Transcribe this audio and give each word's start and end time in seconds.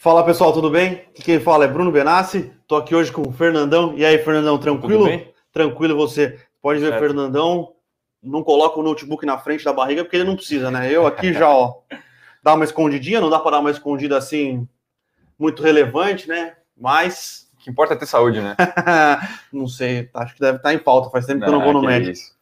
Fala 0.00 0.24
pessoal, 0.24 0.52
tudo 0.52 0.70
bem? 0.70 1.04
Aqui 1.10 1.22
quem 1.22 1.40
fala 1.40 1.64
é 1.64 1.68
Bruno 1.68 1.90
Benassi. 1.90 2.52
Tô 2.68 2.76
aqui 2.76 2.94
hoje 2.94 3.10
com 3.10 3.22
o 3.22 3.32
Fernandão. 3.32 3.94
E 3.96 4.04
aí, 4.04 4.16
Fernandão, 4.18 4.56
tranquilo? 4.56 5.06
Tranquilo 5.52 5.96
você. 5.96 6.38
Pode 6.62 6.78
ver, 6.78 6.90
Certo. 6.90 7.00
Fernandão. 7.00 7.72
Não 8.22 8.42
coloca 8.44 8.78
o 8.78 8.82
notebook 8.82 9.24
na 9.26 9.38
frente 9.38 9.64
da 9.64 9.72
barriga 9.72 10.04
porque 10.04 10.16
ele 10.16 10.24
não 10.24 10.36
precisa, 10.36 10.70
né? 10.70 10.88
Eu 10.92 11.06
aqui 11.06 11.32
já, 11.32 11.48
ó, 11.48 11.78
dá 12.42 12.54
uma 12.54 12.64
escondidinha, 12.64 13.20
não 13.20 13.30
dá 13.30 13.38
para 13.40 13.52
dar 13.52 13.58
uma 13.60 13.70
escondida 13.70 14.16
assim 14.16 14.68
muito 15.38 15.62
relevante, 15.62 16.28
né? 16.28 16.54
Mas 16.76 17.48
O 17.54 17.62
que 17.64 17.70
importa 17.70 17.94
é 17.94 17.96
ter 17.96 18.06
saúde, 18.06 18.40
né? 18.40 18.56
não 19.52 19.66
sei, 19.68 20.08
acho 20.14 20.34
que 20.34 20.40
deve 20.40 20.58
estar 20.58 20.74
em 20.74 20.78
falta. 20.78 21.10
Faz 21.10 21.26
tempo 21.26 21.40
que 21.42 21.48
eu 21.48 21.52
não 21.52 21.62
vou 21.62 21.72
no 21.72 21.80
que 21.80 21.86
médico. 21.86 22.12
isso. 22.12 22.36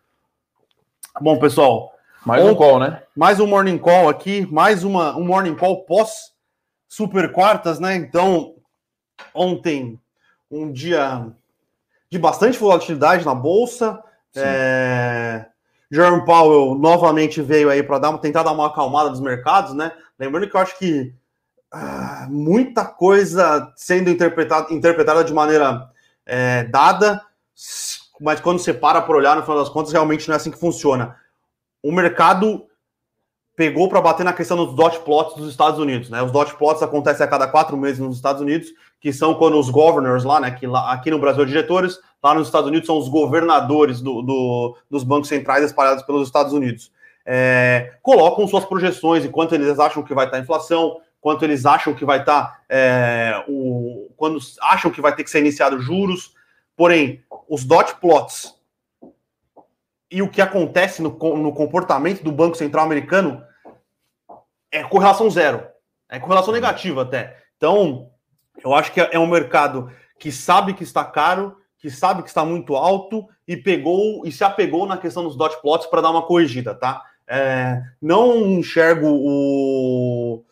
Bom, 1.21 1.39
pessoal, 1.39 1.93
Mais 2.25 2.43
um 2.43 2.49
Ontem- 2.49 2.57
call, 2.59 2.79
né? 2.81 3.03
mais 3.15 3.39
um 3.41 3.47
morning 3.47 3.79
call 3.79 4.09
aqui, 4.09 4.47
mais 4.51 4.83
uma, 4.85 5.15
um 5.17 5.25
morning 5.25 5.55
call 5.55 5.85
pós 5.85 6.33
super 6.89 7.33
quartas, 7.33 7.79
né? 7.79 7.97
Então, 7.97 8.55
ontem, 9.35 10.01
um 10.51 10.71
dia 10.71 11.27
de 12.11 12.19
bastante 12.19 12.59
volatilidade 12.59 13.25
na 13.25 13.35
bolsa. 13.35 14.03
Sim. 14.33 14.41
É... 14.45 15.47
Jerome 15.91 16.25
Powell 16.25 16.75
novamente 16.75 17.41
veio 17.41 17.71
aí 17.71 17.83
para 17.83 17.99
dar 17.99 18.19
tentar 18.19 18.43
dar 18.43 18.53
uma 18.53 18.67
acalmada 18.67 19.11
dos 19.11 19.21
mercados, 19.21 19.73
né? 19.75 19.93
Lembrando 20.19 20.49
que 20.49 20.57
eu 20.57 20.61
acho 20.61 20.79
que 20.79 21.15
ah, 21.71 22.27
muita 22.29 22.85
coisa 22.85 23.73
sendo 23.77 24.11
interpretada, 24.11 24.73
interpretada 24.73 25.23
de 25.23 25.33
maneira 25.33 25.89
é, 26.25 26.65
dada, 26.65 27.23
mas 28.21 28.41
quando 28.41 28.59
você 28.59 28.75
para 28.75 29.03
para 29.03 29.17
olhar, 29.17 29.37
no 29.37 29.43
final 29.43 29.59
das 29.59 29.69
contas, 29.69 29.93
realmente 29.93 30.27
não 30.27 30.35
é 30.35 30.37
assim 30.37 30.51
que 30.51 30.59
funciona. 30.59 31.17
O 31.83 31.93
mercado 31.93 32.67
pegou 33.57 33.89
para 33.89 34.03
bater 34.03 34.23
na 34.23 34.35
questão 34.35 34.57
dos 34.57 34.75
dot 34.75 34.99
plots 35.01 35.35
dos 35.35 35.49
Estados 35.51 35.81
Unidos, 35.81 36.11
né? 36.11 36.23
Os 36.23 36.31
dot 36.31 36.55
plots 36.57 36.83
acontecem 36.83 37.25
a 37.25 37.29
cada 37.29 37.49
quatro 37.49 37.77
meses 37.77 37.99
nos 37.99 38.17
Estados 38.17 38.43
Unidos, 38.43 38.69
que 39.01 39.13
são 39.13 39.35
quando 39.35 39.59
os 39.59 39.71
governors 39.71 40.25
lá, 40.25 40.39
né? 40.39 40.51
Que 40.51 40.67
lá, 40.67 40.93
aqui 40.93 41.11
no 41.11 41.19
Brasil 41.19 41.43
é 41.43 41.47
diretores, 41.47 41.99
lá 42.23 42.35
nos 42.35 42.49
Estados 42.49 42.69
Unidos 42.69 42.87
são 42.87 42.99
os 42.99 43.09
governadores 43.09 44.01
do, 44.03 44.21
do- 44.21 44.77
dos 44.91 45.03
bancos 45.03 45.29
centrais 45.29 45.65
espalhados 45.65 46.05
pelos 46.05 46.29
Estados 46.29 46.53
Unidos. 46.53 46.93
É, 47.25 47.95
colocam 48.03 48.47
suas 48.47 48.65
projeções 48.65 49.25
e 49.25 49.29
quanto 49.29 49.55
eles 49.55 49.79
acham 49.79 50.03
que 50.03 50.15
vai 50.15 50.27
estar 50.27 50.37
a 50.37 50.41
inflação, 50.41 51.01
quanto 51.21 51.45
eles 51.45 51.65
acham 51.67 51.95
que 51.95 52.05
vai 52.05 52.21
estar 52.21 52.61
é, 52.69 53.43
o 53.49 54.11
quando 54.17 54.39
acham 54.63 54.91
que 54.91 55.01
vai 55.01 55.15
ter 55.15 55.25
que 55.25 55.31
ser 55.31 55.41
iniciado 55.41 55.81
juros. 55.81 56.35
Porém, 56.77 57.23
os 57.49 57.65
dot 57.65 57.97
plots 57.97 58.55
e 60.11 60.23
o 60.23 60.29
que 60.29 60.41
acontece 60.43 61.03
no, 61.03 61.11
no 61.37 61.53
comportamento 61.53 62.23
do 62.23 62.31
Banco 62.31 62.57
Central 62.57 62.85
americano 62.85 63.43
é 64.77 64.85
correlação 64.85 65.31
zero. 65.31 65.67
É 66.09 66.19
correlação 66.19 66.53
negativa 66.53 67.03
até. 67.03 67.37
Então, 67.57 68.11
eu 68.63 68.75
acho 68.75 68.93
que 68.93 69.01
é 69.01 69.19
um 69.19 69.27
mercado 69.27 69.91
que 70.19 70.31
sabe 70.31 70.75
que 70.75 70.83
está 70.83 71.05
caro, 71.05 71.57
que 71.79 71.91
sabe 71.91 72.23
que 72.23 72.29
está 72.29 72.45
muito 72.45 72.77
alto 72.77 73.27
e 73.47 73.57
pegou 73.57 74.25
e 74.25 74.33
se 74.33 74.45
apegou 74.45 74.87
na 74.87 74.97
questão 74.97 75.25
dos 75.25 75.37
dot 75.37 75.61
plots 75.61 75.87
para 75.87 76.01
dar 76.01 76.11
uma 76.11 76.27
corrigida, 76.27 76.75
tá? 76.75 77.03
É, 77.29 77.83
não 78.01 78.37
enxergo 78.47 79.07
o, 79.09 80.45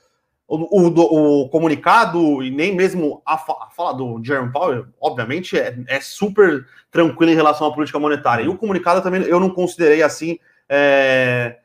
o, 0.48 0.56
o, 0.56 1.42
o 1.42 1.48
comunicado 1.48 2.42
e 2.42 2.50
nem 2.50 2.74
mesmo 2.74 3.22
a, 3.24 3.34
a 3.34 3.70
fala 3.70 3.94
do 3.94 4.20
Jerome 4.24 4.52
Powell, 4.52 4.86
obviamente, 5.00 5.56
é, 5.58 5.76
é 5.86 6.00
super 6.00 6.66
tranquilo 6.90 7.30
em 7.30 7.36
relação 7.36 7.68
à 7.68 7.72
política 7.72 7.98
monetária. 7.98 8.42
E 8.42 8.48
o 8.48 8.58
comunicado 8.58 9.02
também 9.02 9.22
eu 9.22 9.38
não 9.38 9.50
considerei 9.50 10.02
assim 10.02 10.38
é, 10.68 11.58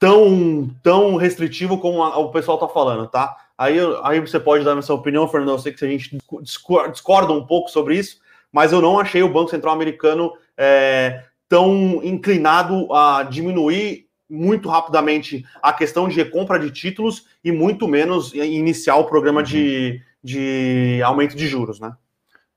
tão, 0.00 0.68
tão 0.82 1.16
restritivo 1.16 1.78
como 1.78 2.02
a- 2.02 2.18
o 2.18 2.30
pessoal 2.32 2.56
está 2.56 2.66
falando, 2.66 3.06
tá? 3.06 3.36
Aí, 3.56 3.76
aí 4.02 4.18
você 4.18 4.40
pode 4.40 4.64
dar 4.64 4.80
sua 4.82 4.96
opinião, 4.96 5.28
Fernando. 5.28 5.50
Eu 5.50 5.58
sei 5.58 5.72
que 5.72 5.84
a 5.84 5.88
gente 5.88 6.18
discor- 6.40 6.90
discorda 6.90 7.32
um 7.34 7.46
pouco 7.46 7.70
sobre 7.70 7.96
isso, 7.96 8.18
mas 8.50 8.72
eu 8.72 8.80
não 8.80 8.98
achei 8.98 9.22
o 9.22 9.28
Banco 9.32 9.50
Central 9.50 9.74
americano 9.74 10.32
é, 10.56 11.24
tão 11.46 12.00
inclinado 12.02 12.92
a 12.92 13.22
diminuir 13.22 14.06
muito 14.28 14.68
rapidamente 14.68 15.44
a 15.62 15.72
questão 15.72 16.08
de 16.08 16.16
recompra 16.16 16.58
de 16.58 16.70
títulos 16.70 17.26
e 17.44 17.52
muito 17.52 17.86
menos 17.86 18.32
iniciar 18.32 18.96
o 18.96 19.04
programa 19.04 19.42
de, 19.42 20.00
de 20.24 21.02
aumento 21.04 21.36
de 21.36 21.46
juros, 21.46 21.78
né? 21.78 21.92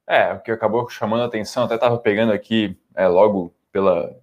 É, 0.07 0.33
o 0.33 0.39
que 0.39 0.51
acabou 0.51 0.89
chamando 0.89 1.23
a 1.23 1.25
atenção, 1.25 1.63
até 1.63 1.75
estava 1.75 1.97
pegando 1.97 2.31
aqui 2.31 2.77
é, 2.95 3.07
logo 3.07 3.53
pela, 3.71 4.15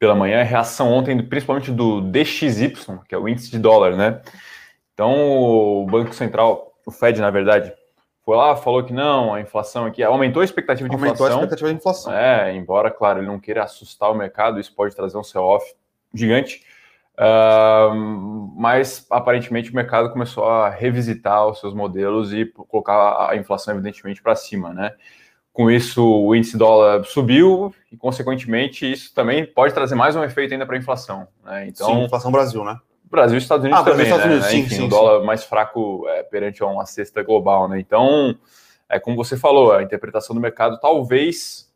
pela 0.00 0.14
manhã, 0.14 0.40
a 0.40 0.44
reação 0.44 0.90
ontem, 0.90 1.22
principalmente 1.22 1.70
do 1.70 2.00
DXY, 2.00 2.72
que 3.06 3.14
é 3.14 3.18
o 3.18 3.28
índice 3.28 3.50
de 3.50 3.58
dólar, 3.58 3.94
né? 3.96 4.22
Então, 4.94 5.30
o 5.30 5.86
Banco 5.86 6.14
Central, 6.14 6.72
o 6.86 6.90
Fed, 6.90 7.20
na 7.20 7.30
verdade, 7.30 7.72
foi 8.24 8.34
lá, 8.34 8.56
falou 8.56 8.82
que 8.82 8.94
não, 8.94 9.34
a 9.34 9.42
inflação 9.42 9.84
aqui 9.84 10.02
aumentou 10.02 10.40
a 10.40 10.44
expectativa 10.44 10.88
de 10.88 10.94
Aumentou 10.94 11.12
a 11.12 11.14
inflação. 11.14 11.38
expectativa 11.38 11.68
de 11.70 11.76
inflação. 11.76 12.12
É, 12.14 12.54
embora, 12.54 12.90
claro, 12.90 13.20
ele 13.20 13.26
não 13.26 13.38
queira 13.38 13.62
assustar 13.62 14.10
o 14.10 14.14
mercado, 14.14 14.58
isso 14.58 14.74
pode 14.74 14.96
trazer 14.96 15.18
um 15.18 15.22
sell-off 15.22 15.64
gigante. 16.14 16.64
Ah, 17.22 17.90
mas 18.56 19.06
aparentemente 19.10 19.70
o 19.70 19.74
mercado 19.74 20.10
começou 20.10 20.48
a 20.48 20.70
revisitar 20.70 21.46
os 21.46 21.60
seus 21.60 21.74
modelos 21.74 22.32
e 22.32 22.46
colocar 22.46 23.28
a 23.30 23.36
inflação, 23.36 23.74
evidentemente, 23.74 24.22
para 24.22 24.34
cima, 24.34 24.72
né? 24.72 24.94
Com 25.52 25.70
isso, 25.70 26.04
o 26.04 26.34
índice 26.34 26.56
dólar 26.56 27.04
subiu 27.04 27.74
e, 27.90 27.96
consequentemente, 27.96 28.90
isso 28.90 29.12
também 29.12 29.44
pode 29.44 29.74
trazer 29.74 29.94
mais 29.96 30.14
um 30.14 30.22
efeito 30.22 30.52
ainda 30.52 30.64
para 30.64 30.76
a 30.76 30.78
inflação. 30.78 31.26
Né? 31.44 31.66
Então, 31.68 31.86
Sim, 31.86 32.04
inflação 32.04 32.30
Brasil, 32.30 32.64
né? 32.64 32.78
Brasil 33.10 33.36
e 33.36 33.42
Estados 33.42 33.64
Unidos 33.64 33.80
Ah, 33.80 33.82
Brasil 33.82 34.04
também, 34.04 34.06
Estados 34.06 34.26
né? 34.26 34.32
Unidos, 34.32 34.50
sim, 34.50 34.58
Enfim, 34.60 34.74
sim, 34.76 34.86
o 34.86 34.88
dólar 34.88 35.24
mais 35.24 35.42
fraco 35.42 36.06
é, 36.08 36.22
perante 36.22 36.62
uma 36.62 36.86
cesta 36.86 37.22
global, 37.22 37.68
né? 37.68 37.80
Então, 37.80 38.36
é 38.88 39.00
como 39.00 39.16
você 39.16 39.36
falou, 39.36 39.72
a 39.72 39.82
interpretação 39.82 40.34
do 40.34 40.40
mercado 40.40 40.78
talvez 40.78 41.68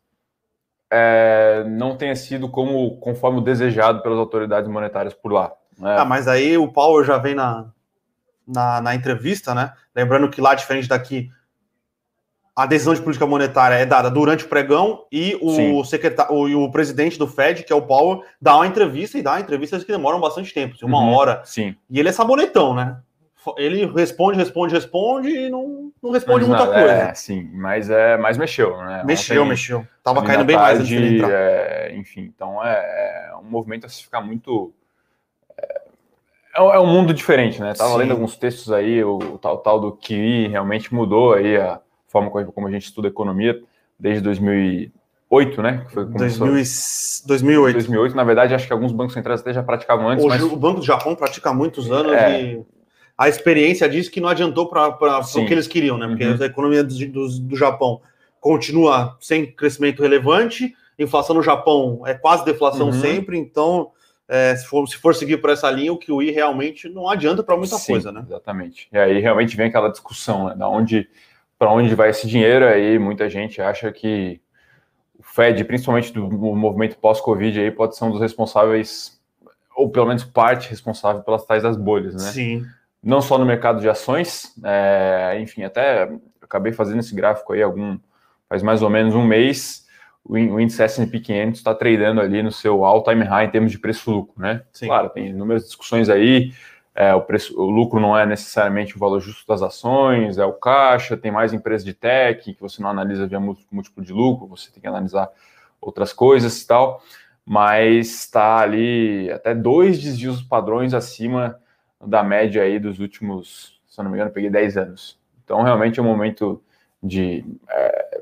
é, 0.89 1.65
não 1.67 1.97
tenha 1.97 2.15
sido 2.15 2.47
como 2.47 2.97
conforme 2.97 3.39
o 3.39 3.43
desejado 3.43 4.01
pelas 4.01 4.17
autoridades 4.17 4.69
monetárias 4.69 5.13
por 5.13 5.33
lá. 5.33 5.51
Né? 5.77 5.97
Ah, 5.97 6.05
mas 6.05 6.27
aí 6.27 6.57
o 6.57 6.71
Powell 6.71 7.03
já 7.03 7.17
vem 7.17 7.35
na, 7.35 7.65
na, 8.47 8.81
na 8.81 8.95
entrevista, 8.95 9.53
né? 9.53 9.73
Lembrando 9.93 10.29
que 10.29 10.39
lá, 10.39 10.55
diferente 10.55 10.87
daqui, 10.87 11.29
a 12.55 12.65
decisão 12.65 12.93
de 12.93 13.01
política 13.01 13.27
monetária 13.27 13.75
é 13.75 13.85
dada 13.85 14.09
durante 14.09 14.45
o 14.45 14.47
pregão 14.47 15.05
e 15.11 15.37
o, 15.41 15.49
Sim. 15.49 15.83
secretário, 15.83 16.33
o, 16.33 16.47
e 16.47 16.55
o 16.55 16.71
presidente 16.71 17.19
do 17.19 17.27
Fed, 17.27 17.63
que 17.63 17.73
é 17.73 17.75
o 17.75 17.81
Powell, 17.81 18.23
dá 18.41 18.55
uma 18.55 18.65
entrevista 18.67 19.17
e 19.17 19.21
dá 19.21 19.39
entrevistas 19.39 19.83
que 19.83 19.91
demoram 19.91 20.21
bastante 20.21 20.53
tempo, 20.53 20.73
assim, 20.75 20.85
uma 20.85 20.99
Uhum, 20.99 21.13
hora. 21.13 21.41
Sim. 21.43 21.75
E 21.89 21.99
ele 21.99 22.07
é 22.07 22.11
sabonetão, 22.13 22.73
né? 22.73 22.97
Ele 23.57 23.85
responde, 23.85 24.37
responde, 24.37 24.73
responde 24.73 25.29
e 25.29 25.49
não, 25.49 25.91
não 26.01 26.11
responde 26.11 26.39
Mas 26.39 26.47
muita 26.47 26.65
nada, 26.65 26.79
coisa. 26.79 26.93
É, 27.09 27.13
sim, 27.13 27.47
mas, 27.53 27.89
é, 27.91 28.17
mas 28.17 28.37
mexeu, 28.37 28.75
né? 28.77 29.03
mexeu, 29.05 29.41
Ontem, 29.41 29.49
mexeu. 29.49 29.87
Tava 30.01 30.23
caindo 30.23 30.45
bem 30.45 30.55
mais 30.55 30.79
antes 30.79 30.89
tarde, 30.89 31.03
dele 31.03 31.17
entrar. 31.17 31.31
é, 31.31 31.95
enfim, 31.95 32.31
então 32.33 32.65
é, 32.65 33.29
é 33.31 33.35
um 33.35 33.43
movimento 33.43 33.85
a 33.85 33.89
se 33.89 34.01
ficar 34.01 34.21
muito. 34.21 34.73
É, 35.59 35.81
é 36.55 36.79
um 36.79 36.87
mundo 36.87 37.13
diferente, 37.13 37.61
né? 37.61 37.73
Tava 37.73 37.91
Sim. 37.91 37.97
lendo 37.97 38.11
alguns 38.13 38.35
textos 38.37 38.71
aí, 38.71 39.03
o, 39.03 39.17
o 39.17 39.37
tal, 39.37 39.57
tal 39.59 39.79
do 39.79 39.91
QI 39.91 40.47
realmente 40.47 40.91
mudou 40.91 41.33
aí 41.33 41.57
a 41.57 41.79
forma 42.15 42.29
como, 42.53 42.67
a 42.67 42.71
gente 42.71 42.83
estuda 42.85 43.09
economia 43.09 43.61
desde 43.99 44.21
2008, 44.21 45.61
né? 45.61 45.85
Foi, 45.93 46.05
começou- 46.05 46.47
2000 46.47 46.57
e- 46.61 47.27
2008. 47.27 47.73
2008, 47.73 48.15
na 48.15 48.23
verdade, 48.23 48.53
acho 48.53 48.65
que 48.67 48.71
alguns 48.73 48.91
bancos 48.93 49.13
centrais 49.13 49.41
até 49.41 49.53
já 49.53 49.61
praticavam 49.61 50.07
antes, 50.07 50.23
Hoje 50.23 50.41
mas 50.41 50.43
o 50.51 50.55
Banco 50.55 50.79
do 50.79 50.85
Japão 50.85 51.15
pratica 51.15 51.49
há 51.49 51.53
muitos 51.53 51.91
anos 51.91 52.13
É. 52.13 52.41
e 52.41 52.61
a 53.17 53.27
experiência 53.27 53.87
diz 53.89 54.07
que 54.07 54.21
não 54.21 54.29
adiantou 54.29 54.67
para 54.69 54.87
o 54.89 55.45
que 55.45 55.53
eles 55.53 55.67
queriam, 55.67 55.97
né? 55.97 56.07
Porque 56.07 56.25
Uhum. 56.25 56.37
a 56.41 56.45
economia 56.45 56.83
do, 56.83 56.93
do, 57.07 57.39
do 57.39 57.55
Japão 57.57 58.01
continua 58.39 59.17
sem 59.19 59.45
crescimento 59.51 60.01
relevante, 60.01 60.73
inflação 60.97 61.35
no 61.35 61.41
Japão 61.43 62.03
é 62.05 62.13
quase 62.13 62.45
deflação 62.45 62.87
Uhum. 62.87 62.93
sempre, 62.93 63.37
então 63.37 63.91
é, 64.27 64.55
se, 64.55 64.65
for, 64.65 64.87
se 64.87 64.97
for 64.97 65.13
seguir 65.13 65.37
por 65.37 65.51
essa 65.51 65.69
linha, 65.69 65.93
o 65.93 65.99
QI 65.99 66.31
realmente 66.31 66.89
não 66.89 67.07
adianta 67.07 67.43
para 67.43 67.55
muita 67.55 67.75
Sim, 67.77 67.91
coisa, 67.93 68.11
né? 68.11 68.23
Exatamente. 68.25 68.87
E 68.91 68.97
aí 68.97 69.19
realmente 69.19 69.55
vem 69.55 69.67
aquela 69.67 69.89
discussão, 69.89 70.47
né? 70.47 70.55
Da 70.55 70.67
onde, 70.67 71.07
para 71.57 71.71
onde 71.71 71.93
vai 71.95 72.09
esse 72.09 72.27
dinheiro? 72.27 72.65
Aí 72.65 72.99
muita 72.99 73.29
gente 73.29 73.61
acha 73.61 73.91
que 73.91 74.41
o 75.17 75.23
Fed, 75.23 75.63
principalmente 75.63 76.11
do 76.11 76.27
movimento 76.29 76.97
pós-Covid, 76.97 77.59
aí 77.59 77.71
pode 77.71 77.95
ser 77.95 78.05
um 78.05 78.11
dos 78.11 78.21
responsáveis, 78.21 79.19
ou 79.75 79.89
pelo 79.89 80.07
menos 80.07 80.23
parte 80.23 80.69
responsável 80.69 81.23
pelas 81.23 81.45
tais 81.45 81.63
das 81.63 81.77
bolhas, 81.77 82.13
né? 82.15 82.31
Sim. 82.31 82.65
Não 83.01 83.21
só 83.21 83.37
no 83.37 83.45
mercado 83.45 83.79
de 83.79 83.87
ações, 83.87 84.53
é, 84.63 85.37
enfim, 85.39 85.63
até 85.63 86.09
acabei 86.41 86.71
fazendo 86.71 86.99
esse 86.99 87.13
gráfico 87.13 87.53
aí 87.53 87.61
algum 87.61 87.97
faz 88.49 88.63
mais 88.63 88.81
ou 88.81 88.89
menos 88.89 89.13
um 89.15 89.23
mês. 89.23 89.85
O 90.23 90.37
índice 90.37 90.81
S&P 90.81 91.19
500 91.19 91.59
está 91.59 91.75
tradando 91.75 92.19
ali 92.19 92.41
no 92.41 92.51
seu 92.51 92.83
all-time 92.83 93.23
high 93.23 93.45
em 93.45 93.51
termos 93.51 93.71
de 93.71 93.77
preço-lucro, 93.77 94.33
né? 94.41 94.63
Sim. 94.73 94.87
Claro, 94.87 95.09
tem 95.09 95.27
inúmeras 95.27 95.65
discussões 95.65 96.09
aí. 96.09 96.51
É, 96.95 97.13
o, 97.13 97.21
preço, 97.21 97.59
o 97.59 97.69
lucro 97.69 97.99
não 97.99 98.17
é 98.17 98.25
necessariamente 98.25 98.95
o 98.95 98.99
valor 98.99 99.19
justo 99.19 99.45
das 99.45 99.61
ações, 99.61 100.37
é 100.37 100.45
o 100.45 100.53
caixa. 100.53 101.17
Tem 101.17 101.31
mais 101.31 101.53
empresas 101.53 101.85
de 101.85 101.93
tech 101.93 102.53
que 102.53 102.61
você 102.61 102.81
não 102.81 102.89
analisa 102.89 103.27
via 103.27 103.39
múltiplo 103.39 104.03
de 104.03 104.13
lucro, 104.13 104.47
você 104.47 104.71
tem 104.71 104.81
que 104.81 104.87
analisar 104.87 105.29
outras 105.79 106.13
coisas 106.13 106.61
e 106.61 106.67
tal. 106.67 107.03
Mas 107.45 108.07
está 108.07 108.57
ali 108.57 109.29
até 109.31 109.53
dois 109.53 110.01
desvios 110.01 110.41
padrões 110.41 110.93
acima 110.93 111.59
da 112.03 112.23
média 112.23 112.63
aí 112.63 112.79
dos 112.79 112.99
últimos 112.99 113.75
se 113.95 114.01
eu 114.01 114.03
não 114.03 114.11
me 114.11 114.17
engano, 114.17 114.31
peguei 114.31 114.49
10 114.49 114.77
anos. 114.77 115.17
Então, 115.43 115.63
realmente 115.63 115.99
é 115.99 116.03
um 116.03 116.05
momento 116.05 116.61
de 117.01 117.45
é, 117.69 118.21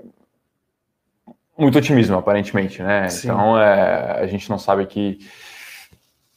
muito 1.57 1.79
otimismo, 1.79 2.15
aparentemente, 2.15 2.83
né? 2.83 3.09
Sim. 3.09 3.27
Então, 3.27 3.59
é, 3.59 4.21
a 4.21 4.27
gente 4.27 4.47
não 4.51 4.59
sabe 4.59 4.85
que 4.85 5.17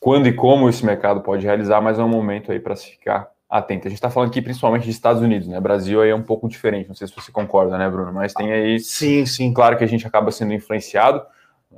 quando 0.07 0.29
e 0.29 0.33
como 0.33 0.69
esse 0.69 0.87
mercado 0.87 1.21
pode 1.21 1.45
realizar, 1.45 1.81
mas 1.81 1.99
é 1.99 2.05
um 2.05 2.09
momento 2.09 2.53
aí 2.53 2.61
para 2.61 2.77
se 2.77 2.93
ficar 2.93 3.29
atento. 3.51 3.89
A 3.89 3.91
gente 3.91 3.99
está 3.99 4.09
falando 4.09 4.29
aqui 4.29 4.41
principalmente 4.41 4.85
de 4.85 4.91
Estados 4.91 5.21
Unidos, 5.21 5.49
né? 5.49 5.59
Brasil 5.59 6.01
aí 6.01 6.11
é 6.11 6.15
um 6.15 6.23
pouco 6.23 6.49
diferente, 6.49 6.87
não 6.87 6.95
sei 6.95 7.09
se 7.09 7.13
você 7.17 7.33
concorda, 7.33 7.77
né, 7.77 7.91
Bruno? 7.91 8.13
Mas 8.13 8.33
tem 8.33 8.53
aí. 8.53 8.79
Sim, 8.79 9.27
sim. 9.27 9.53
Claro 9.53 9.77
que 9.77 9.83
a 9.83 9.87
gente 9.89 10.07
acaba 10.07 10.31
sendo 10.31 10.53
influenciado. 10.53 11.27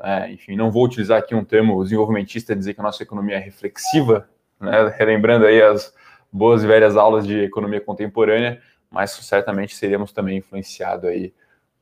É, 0.02 0.30
enfim, 0.30 0.56
não 0.56 0.70
vou 0.70 0.84
utilizar 0.84 1.18
aqui 1.18 1.34
um 1.34 1.42
termo 1.42 1.82
desenvolvimentista 1.82 2.54
dizer 2.54 2.74
que 2.74 2.80
a 2.80 2.82
nossa 2.82 3.02
economia 3.02 3.36
é 3.36 3.38
reflexiva, 3.38 4.28
né? 4.60 4.92
Relembrando 4.98 5.46
aí 5.46 5.62
as 5.62 5.90
boas 6.30 6.62
e 6.62 6.66
velhas 6.66 6.98
aulas 6.98 7.26
de 7.26 7.44
economia 7.44 7.80
contemporânea, 7.80 8.60
mas 8.90 9.12
certamente 9.12 9.74
seríamos 9.74 10.12
também 10.12 10.36
influenciados 10.36 11.08
aí 11.08 11.32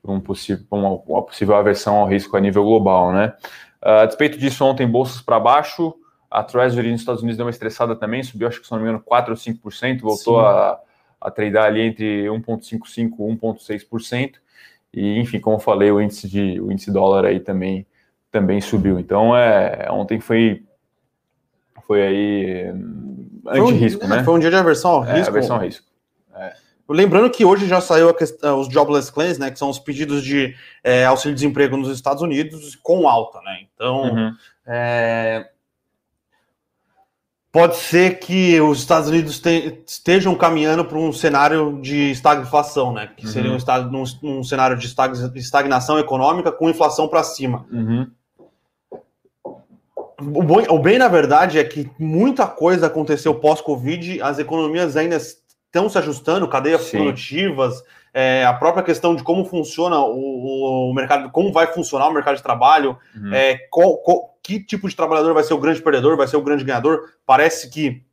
por 0.00 0.12
um 0.12 0.20
possível, 0.20 0.64
uma, 0.70 0.90
uma, 0.90 1.22
possível 1.24 1.56
aversão 1.56 1.96
ao 1.96 2.06
risco 2.06 2.36
a 2.36 2.40
nível 2.40 2.62
global, 2.62 3.12
né? 3.12 3.34
Uh, 3.84 4.02
a 4.02 4.06
despeito 4.06 4.38
disso, 4.38 4.64
ontem 4.64 4.86
bolsas 4.86 5.20
para 5.20 5.40
baixo, 5.40 5.92
a 6.36 6.42
Treasury 6.42 6.92
nos 6.92 7.00
Estados 7.00 7.22
Unidos 7.22 7.38
deu 7.38 7.46
uma 7.46 7.50
estressada 7.50 7.96
também, 7.96 8.22
subiu, 8.22 8.46
acho 8.46 8.60
que 8.60 8.66
se 8.66 8.70
não 8.70 8.78
me 8.78 8.84
engano, 8.84 9.02
4 9.02 9.32
ou 9.32 9.38
5%, 9.38 10.00
voltou 10.02 10.38
a, 10.38 10.78
a 11.18 11.30
tradear 11.30 11.64
ali 11.64 11.80
entre 11.80 12.26
1,55% 12.26 12.84
e 12.92 13.08
1,6%. 13.08 14.32
E, 14.92 15.18
enfim, 15.18 15.40
como 15.40 15.56
eu 15.56 15.60
falei, 15.60 15.90
o 15.90 15.98
índice 15.98 16.28
de 16.28 16.60
o 16.60 16.70
índice 16.70 16.92
dólar 16.92 17.24
aí 17.24 17.40
também, 17.40 17.86
também 18.30 18.60
subiu. 18.60 18.98
Então, 18.98 19.34
é, 19.34 19.88
ontem 19.90 20.20
foi, 20.20 20.62
foi 21.86 22.02
aí 22.02 22.66
anti-risco, 23.48 24.04
um, 24.04 24.08
né? 24.08 24.22
Foi 24.22 24.34
um 24.34 24.38
dia 24.38 24.50
de 24.50 24.56
aversão 24.56 24.90
ao 24.90 25.00
risco. 25.00 25.16
É, 25.16 25.28
aversão 25.28 25.56
ao 25.56 25.62
risco. 25.62 25.86
É. 26.34 26.52
Lembrando 26.86 27.30
que 27.30 27.46
hoje 27.46 27.66
já 27.66 27.80
saiu 27.80 28.12
questão, 28.12 28.60
os 28.60 28.68
jobless 28.68 29.10
claims, 29.10 29.38
né, 29.38 29.50
que 29.50 29.58
são 29.58 29.70
os 29.70 29.78
pedidos 29.78 30.22
de 30.22 30.54
é, 30.84 31.06
auxílio-desemprego 31.06 31.78
nos 31.78 31.88
Estados 31.88 32.22
Unidos 32.22 32.76
com 32.76 33.08
alta, 33.08 33.40
né? 33.40 33.60
Então, 33.74 34.02
uhum. 34.02 34.32
é, 34.66 35.50
pode 37.56 37.76
ser 37.76 38.18
que 38.18 38.60
os 38.60 38.80
Estados 38.80 39.08
Unidos 39.08 39.40
te, 39.40 39.82
estejam 39.86 40.34
caminhando 40.34 40.84
para 40.84 40.98
um 40.98 41.10
cenário 41.10 41.80
de 41.80 42.10
estagflação, 42.10 42.92
né? 42.92 43.08
Que 43.16 43.24
uhum. 43.24 43.32
seria 43.32 43.50
um, 43.50 43.56
estado, 43.56 43.96
um, 43.96 44.04
um 44.22 44.44
cenário 44.44 44.76
de 44.76 44.94
estagnação 45.36 45.98
econômica 45.98 46.52
com 46.52 46.68
inflação 46.68 47.08
para 47.08 47.22
cima. 47.22 47.64
Uhum. 47.72 48.10
O, 50.20 50.42
bom, 50.42 50.62
o 50.68 50.78
bem, 50.78 50.98
na 50.98 51.08
verdade, 51.08 51.58
é 51.58 51.64
que 51.64 51.90
muita 51.98 52.46
coisa 52.46 52.88
aconteceu 52.88 53.34
pós-Covid, 53.34 54.20
as 54.20 54.38
economias 54.38 54.94
ainda 54.94 55.16
estão 55.16 55.88
se 55.88 55.96
ajustando, 55.96 56.46
cadeias 56.48 56.82
Sim. 56.82 56.98
produtivas, 56.98 57.82
é, 58.12 58.44
a 58.44 58.52
própria 58.52 58.82
questão 58.82 59.16
de 59.16 59.22
como 59.22 59.46
funciona 59.46 59.98
o, 59.98 60.90
o, 60.90 60.94
mercado, 60.94 61.30
como 61.30 61.50
vai 61.50 61.68
funcionar 61.68 62.08
o 62.08 62.12
mercado 62.12 62.36
de 62.36 62.42
trabalho, 62.42 62.98
uhum. 63.14 63.32
é, 63.32 63.56
que 64.46 64.60
tipo 64.60 64.88
de 64.88 64.94
trabalhador 64.94 65.34
vai 65.34 65.42
ser 65.42 65.54
o 65.54 65.58
grande 65.58 65.82
perdedor, 65.82 66.16
vai 66.16 66.28
ser 66.28 66.36
o 66.36 66.42
grande 66.42 66.62
ganhador. 66.62 67.10
Parece 67.26 67.68
que 67.68 68.04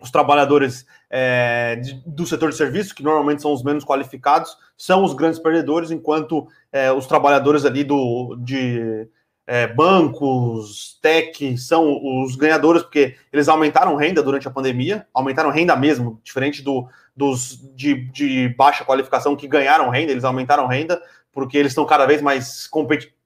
os 0.00 0.08
trabalhadores 0.08 0.86
é, 1.10 1.80
do 2.06 2.24
setor 2.24 2.50
de 2.50 2.56
serviço, 2.56 2.94
que 2.94 3.02
normalmente 3.02 3.42
são 3.42 3.52
os 3.52 3.64
menos 3.64 3.84
qualificados, 3.84 4.56
são 4.78 5.02
os 5.02 5.14
grandes 5.14 5.40
perdedores, 5.40 5.90
enquanto 5.90 6.46
é, 6.70 6.92
os 6.92 7.08
trabalhadores 7.08 7.64
ali 7.64 7.82
do, 7.82 8.36
de 8.36 9.08
é, 9.48 9.66
bancos, 9.66 10.96
tech, 11.02 11.58
são 11.58 12.00
os 12.22 12.36
ganhadores, 12.36 12.82
porque 12.84 13.16
eles 13.32 13.48
aumentaram 13.48 13.96
renda 13.96 14.22
durante 14.22 14.46
a 14.46 14.52
pandemia, 14.52 15.04
aumentaram 15.12 15.50
renda 15.50 15.74
mesmo, 15.74 16.20
diferente 16.22 16.62
do, 16.62 16.86
dos 17.16 17.58
de, 17.74 18.08
de 18.12 18.48
baixa 18.50 18.84
qualificação 18.84 19.34
que 19.34 19.48
ganharam 19.48 19.90
renda, 19.90 20.12
eles 20.12 20.22
aumentaram 20.22 20.68
renda, 20.68 21.02
porque 21.32 21.58
eles 21.58 21.72
estão 21.72 21.84
cada 21.84 22.06
vez 22.06 22.22
mais 22.22 22.68
competitivos, 22.68 23.16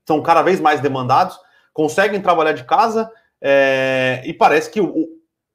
estão 0.00 0.20
cada 0.20 0.42
vez 0.42 0.60
mais 0.60 0.80
demandados 0.80 1.38
conseguem 1.80 2.20
trabalhar 2.20 2.52
de 2.52 2.64
casa 2.64 3.10
é, 3.40 4.20
e 4.26 4.34
parece 4.34 4.70
que 4.70 4.82
o, 4.82 5.08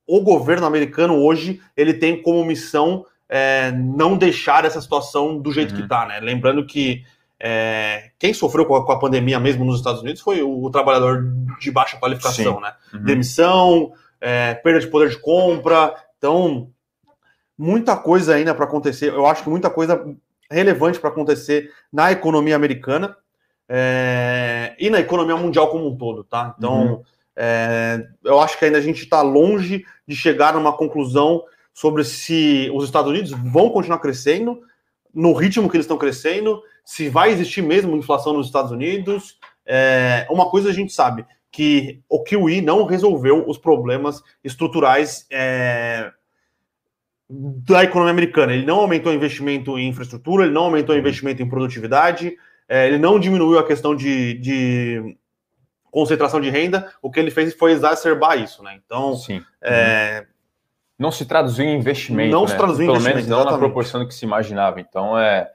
o, 0.08 0.22
governo 0.22 0.66
americano 0.66 1.24
hoje 1.24 1.62
ele 1.78 1.94
tem 1.94 2.20
como 2.20 2.44
missão 2.44 3.06
é, 3.30 3.72
não 3.72 4.18
deixar 4.18 4.66
essa 4.66 4.82
situação 4.82 5.38
do 5.38 5.52
jeito 5.52 5.70
uhum. 5.70 5.78
que 5.78 5.84
está, 5.84 6.08
né? 6.08 6.20
Lembrando 6.20 6.66
que 6.66 7.04
é, 7.40 8.10
quem 8.18 8.34
sofreu 8.34 8.66
com 8.66 8.74
a, 8.74 8.84
com 8.84 8.92
a, 8.92 8.98
pandemia 8.98 9.40
mesmo 9.40 9.64
nos 9.64 9.78
Estados 9.78 10.02
Unidos 10.02 10.20
foi 10.20 10.42
o, 10.42 10.64
o 10.64 10.72
trabalhador 10.72 11.32
de 11.60 11.70
baixa 11.70 11.98
qualificação, 11.98 12.56
Sim. 12.56 12.62
né? 12.62 12.74
Uhum. 12.92 13.04
Demissão, 13.04 13.94
é, 14.20 14.56
perda 14.56 14.80
de 14.80 14.88
poder 14.88 15.10
de 15.10 15.20
compra, 15.20 15.94
então 16.18 16.72
muita 17.56 17.96
coisa 17.96 18.34
ainda 18.34 18.56
para 18.56 18.66
acontecer. 18.66 19.14
Eu 19.14 19.28
acho 19.28 19.44
que 19.44 19.50
muita 19.52 19.70
coisa 19.70 20.04
relevante 20.50 21.00
para 21.00 21.12
acontecer 21.12 21.72
na 21.94 22.12
economia 22.12 22.56
americana 22.56 23.16
é, 23.68 24.76
e 24.80 24.90
na 24.90 25.00
economia 25.00 25.36
mundial 25.36 25.70
como 25.70 25.88
um 25.88 25.98
todo, 25.98 26.24
tá? 26.24 26.54
Então, 26.58 26.86
uhum. 26.86 27.04
é, 27.36 28.08
eu 28.24 28.40
acho 28.40 28.58
que 28.58 28.66
ainda 28.66 28.78
a 28.78 28.82
gente 28.82 29.04
está 29.04 29.22
longe 29.22 29.86
de 30.08 30.16
chegar 30.16 30.54
numa 30.54 30.74
conclusão 30.74 31.44
sobre 31.74 32.04
se 32.04 32.72
os 32.74 32.86
Estados 32.86 33.12
Unidos 33.12 33.32
vão 33.32 33.70
continuar 33.70 34.00
crescendo 34.00 34.62
no 35.14 35.34
ritmo 35.34 35.70
que 35.70 35.78
eles 35.78 35.86
estão 35.86 35.98
crescendo, 35.98 36.62
se 36.84 37.10
vai 37.10 37.32
existir 37.32 37.62
mesmo 37.62 37.96
inflação 37.96 38.34
nos 38.34 38.48
Estados 38.48 38.72
Unidos. 38.72 39.40
É, 39.66 40.28
uma 40.30 40.50
coisa 40.50 40.70
a 40.70 40.74
gente 40.74 40.94
sabe, 40.94 41.26
que 41.52 42.02
o 42.10 42.22
QE 42.22 42.62
não 42.62 42.86
resolveu 42.86 43.48
os 43.48 43.58
problemas 43.58 44.22
estruturais 44.44 45.26
é, 45.32 46.12
da 47.30 47.84
economia 47.84 48.12
americana. 48.12 48.54
Ele 48.54 48.66
não 48.66 48.82
aumentou 48.82 49.12
o 49.12 49.16
investimento 49.16 49.80
em 49.80 49.88
infraestrutura, 49.88 50.44
ele 50.44 50.54
não 50.54 50.66
aumentou 50.66 50.94
o 50.94 50.98
investimento 50.98 51.42
em 51.42 51.48
produtividade, 51.48 52.36
é, 52.68 52.88
ele 52.88 52.98
não 52.98 53.20
diminuiu 53.20 53.60
a 53.60 53.66
questão 53.66 53.96
de, 53.96 54.34
de, 54.36 55.18
concentração 55.92 56.42
de 56.42 56.50
renda, 56.50 56.92
o 57.02 57.10
que 57.10 57.20
ele 57.20 57.32
fez 57.32 57.54
foi 57.54 57.72
exacerbar 57.72 58.38
isso, 58.38 58.62
né? 58.64 58.80
Então, 58.84 59.16
Sim. 59.16 59.44
É, 59.62 60.26
não 60.98 61.12
se 61.12 61.26
traduziu 61.26 61.66
em 61.66 61.78
investimento, 61.78 62.32
não 62.32 62.44
né? 62.44 62.48
se 62.48 62.58
traduziu 62.58 62.86
Pelo 62.86 62.98
em 62.98 63.00
investimento, 63.00 63.16
menos 63.16 63.30
não 63.30 63.38
exatamente. 63.40 63.62
na 63.62 63.68
proporção 63.68 64.08
que 64.08 64.14
se 64.14 64.26
imaginava. 64.26 64.80
Então, 64.82 65.18
é 65.18 65.50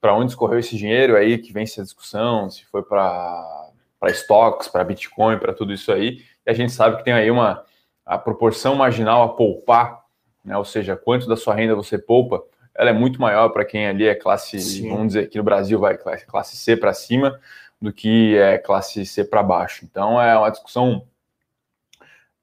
para 0.00 0.14
onde 0.14 0.32
escorreu 0.32 0.58
esse 0.58 0.76
dinheiro 0.76 1.16
aí 1.16 1.38
que 1.38 1.52
vem 1.52 1.62
essa 1.62 1.82
discussão, 1.82 2.50
se 2.50 2.64
foi 2.66 2.82
para 2.82 3.70
para 3.98 4.10
estoques, 4.10 4.68
para 4.68 4.84
Bitcoin, 4.84 5.38
para 5.38 5.54
tudo 5.54 5.72
isso 5.72 5.90
aí. 5.90 6.22
E 6.46 6.50
a 6.50 6.52
gente 6.52 6.72
sabe 6.72 6.98
que 6.98 7.04
tem 7.04 7.14
aí 7.14 7.30
uma 7.30 7.64
a 8.04 8.18
proporção 8.18 8.74
marginal 8.74 9.22
a 9.22 9.28
poupar, 9.30 10.04
né? 10.44 10.56
Ou 10.58 10.64
seja, 10.64 10.94
quanto 10.94 11.26
da 11.26 11.36
sua 11.36 11.54
renda 11.54 11.74
você 11.74 11.96
poupa, 11.96 12.42
ela 12.74 12.90
é 12.90 12.92
muito 12.92 13.20
maior 13.20 13.50
para 13.50 13.64
quem 13.64 13.86
ali 13.86 14.06
é 14.06 14.14
classe, 14.14 14.58
Sim. 14.58 14.88
vamos 14.88 15.08
dizer, 15.08 15.24
aqui 15.24 15.38
no 15.38 15.44
Brasil 15.44 15.78
vai 15.78 15.96
classe 15.96 16.56
C 16.56 16.76
para 16.76 16.92
cima 16.92 17.38
do 17.80 17.92
que 17.92 18.36
é 18.36 18.58
classe 18.58 19.04
C 19.06 19.24
para 19.24 19.42
baixo. 19.42 19.84
Então 19.84 20.20
é 20.20 20.36
uma 20.36 20.50
discussão 20.50 21.06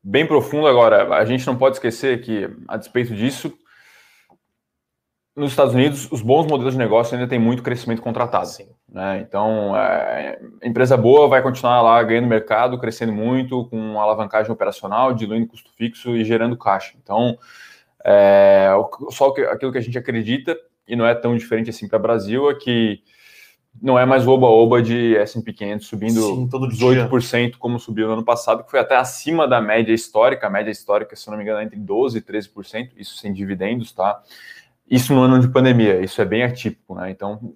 bem 0.03 0.25
profunda. 0.25 0.70
Agora, 0.70 1.15
a 1.15 1.25
gente 1.25 1.46
não 1.46 1.58
pode 1.58 1.75
esquecer 1.75 2.22
que, 2.22 2.50
a 2.67 2.77
despeito 2.77 3.13
disso, 3.13 3.53
nos 5.36 5.51
Estados 5.51 5.74
Unidos, 5.74 6.12
os 6.12 6.22
bons 6.22 6.46
modelos 6.46 6.74
de 6.74 6.79
negócio 6.79 7.15
ainda 7.15 7.27
têm 7.27 7.39
muito 7.39 7.63
crescimento 7.63 8.01
contratado. 8.01 8.50
Né? 8.89 9.22
Então, 9.22 9.75
é, 9.77 10.39
empresa 10.62 10.98
boa 10.98 11.27
vai 11.27 11.41
continuar 11.41 11.82
lá 11.82 12.03
ganhando 12.03 12.27
mercado, 12.27 12.77
crescendo 12.77 13.13
muito, 13.13 13.65
com 13.65 14.00
alavancagem 14.00 14.51
operacional, 14.51 15.13
diluindo 15.13 15.48
custo 15.48 15.72
fixo 15.75 16.15
e 16.15 16.25
gerando 16.25 16.58
caixa. 16.58 16.96
Então, 17.01 17.38
é, 18.05 18.70
só 19.10 19.29
aquilo 19.51 19.72
que 19.72 19.77
a 19.77 19.81
gente 19.81 19.98
acredita, 19.98 20.58
e 20.88 20.96
não 20.96 21.05
é 21.05 21.13
tão 21.15 21.36
diferente 21.36 21.70
assim 21.70 21.88
para 21.88 22.00
o 22.00 22.01
Brasil, 22.01 22.50
é 22.50 22.55
que 22.55 23.01
não 23.81 23.98
é 23.98 24.05
mais 24.05 24.27
oba-oba 24.27 24.81
de 24.81 25.15
S&P 25.17 25.53
500 25.53 25.88
subindo 25.88 26.22
Sim, 26.22 26.48
todo 26.50 26.67
18% 26.67 27.46
dia. 27.46 27.58
como 27.58 27.79
subiu 27.79 28.08
no 28.08 28.13
ano 28.13 28.25
passado, 28.25 28.63
que 28.63 28.72
foi 28.72 28.79
até 28.79 28.98
acima 28.98 29.48
da 29.48 29.62
média 29.62 29.93
histórica, 29.93 30.48
a 30.48 30.50
média 30.50 30.72
histórica, 30.72 31.15
se 31.15 31.29
não 31.29 31.38
me 31.38 31.43
engano, 31.43 31.60
é 31.60 31.63
entre 31.63 31.79
12% 31.79 32.15
e 32.17 32.22
13%, 32.22 32.89
isso 32.98 33.17
sem 33.17 33.31
dividendos, 33.31 33.93
tá? 33.93 34.22
Isso 34.89 35.13
no 35.13 35.22
ano 35.22 35.39
de 35.39 35.48
pandemia, 35.48 36.01
isso 36.01 36.22
é 36.22 36.25
bem 36.25 36.43
atípico, 36.43 36.96
né? 36.96 37.10
Então, 37.10 37.53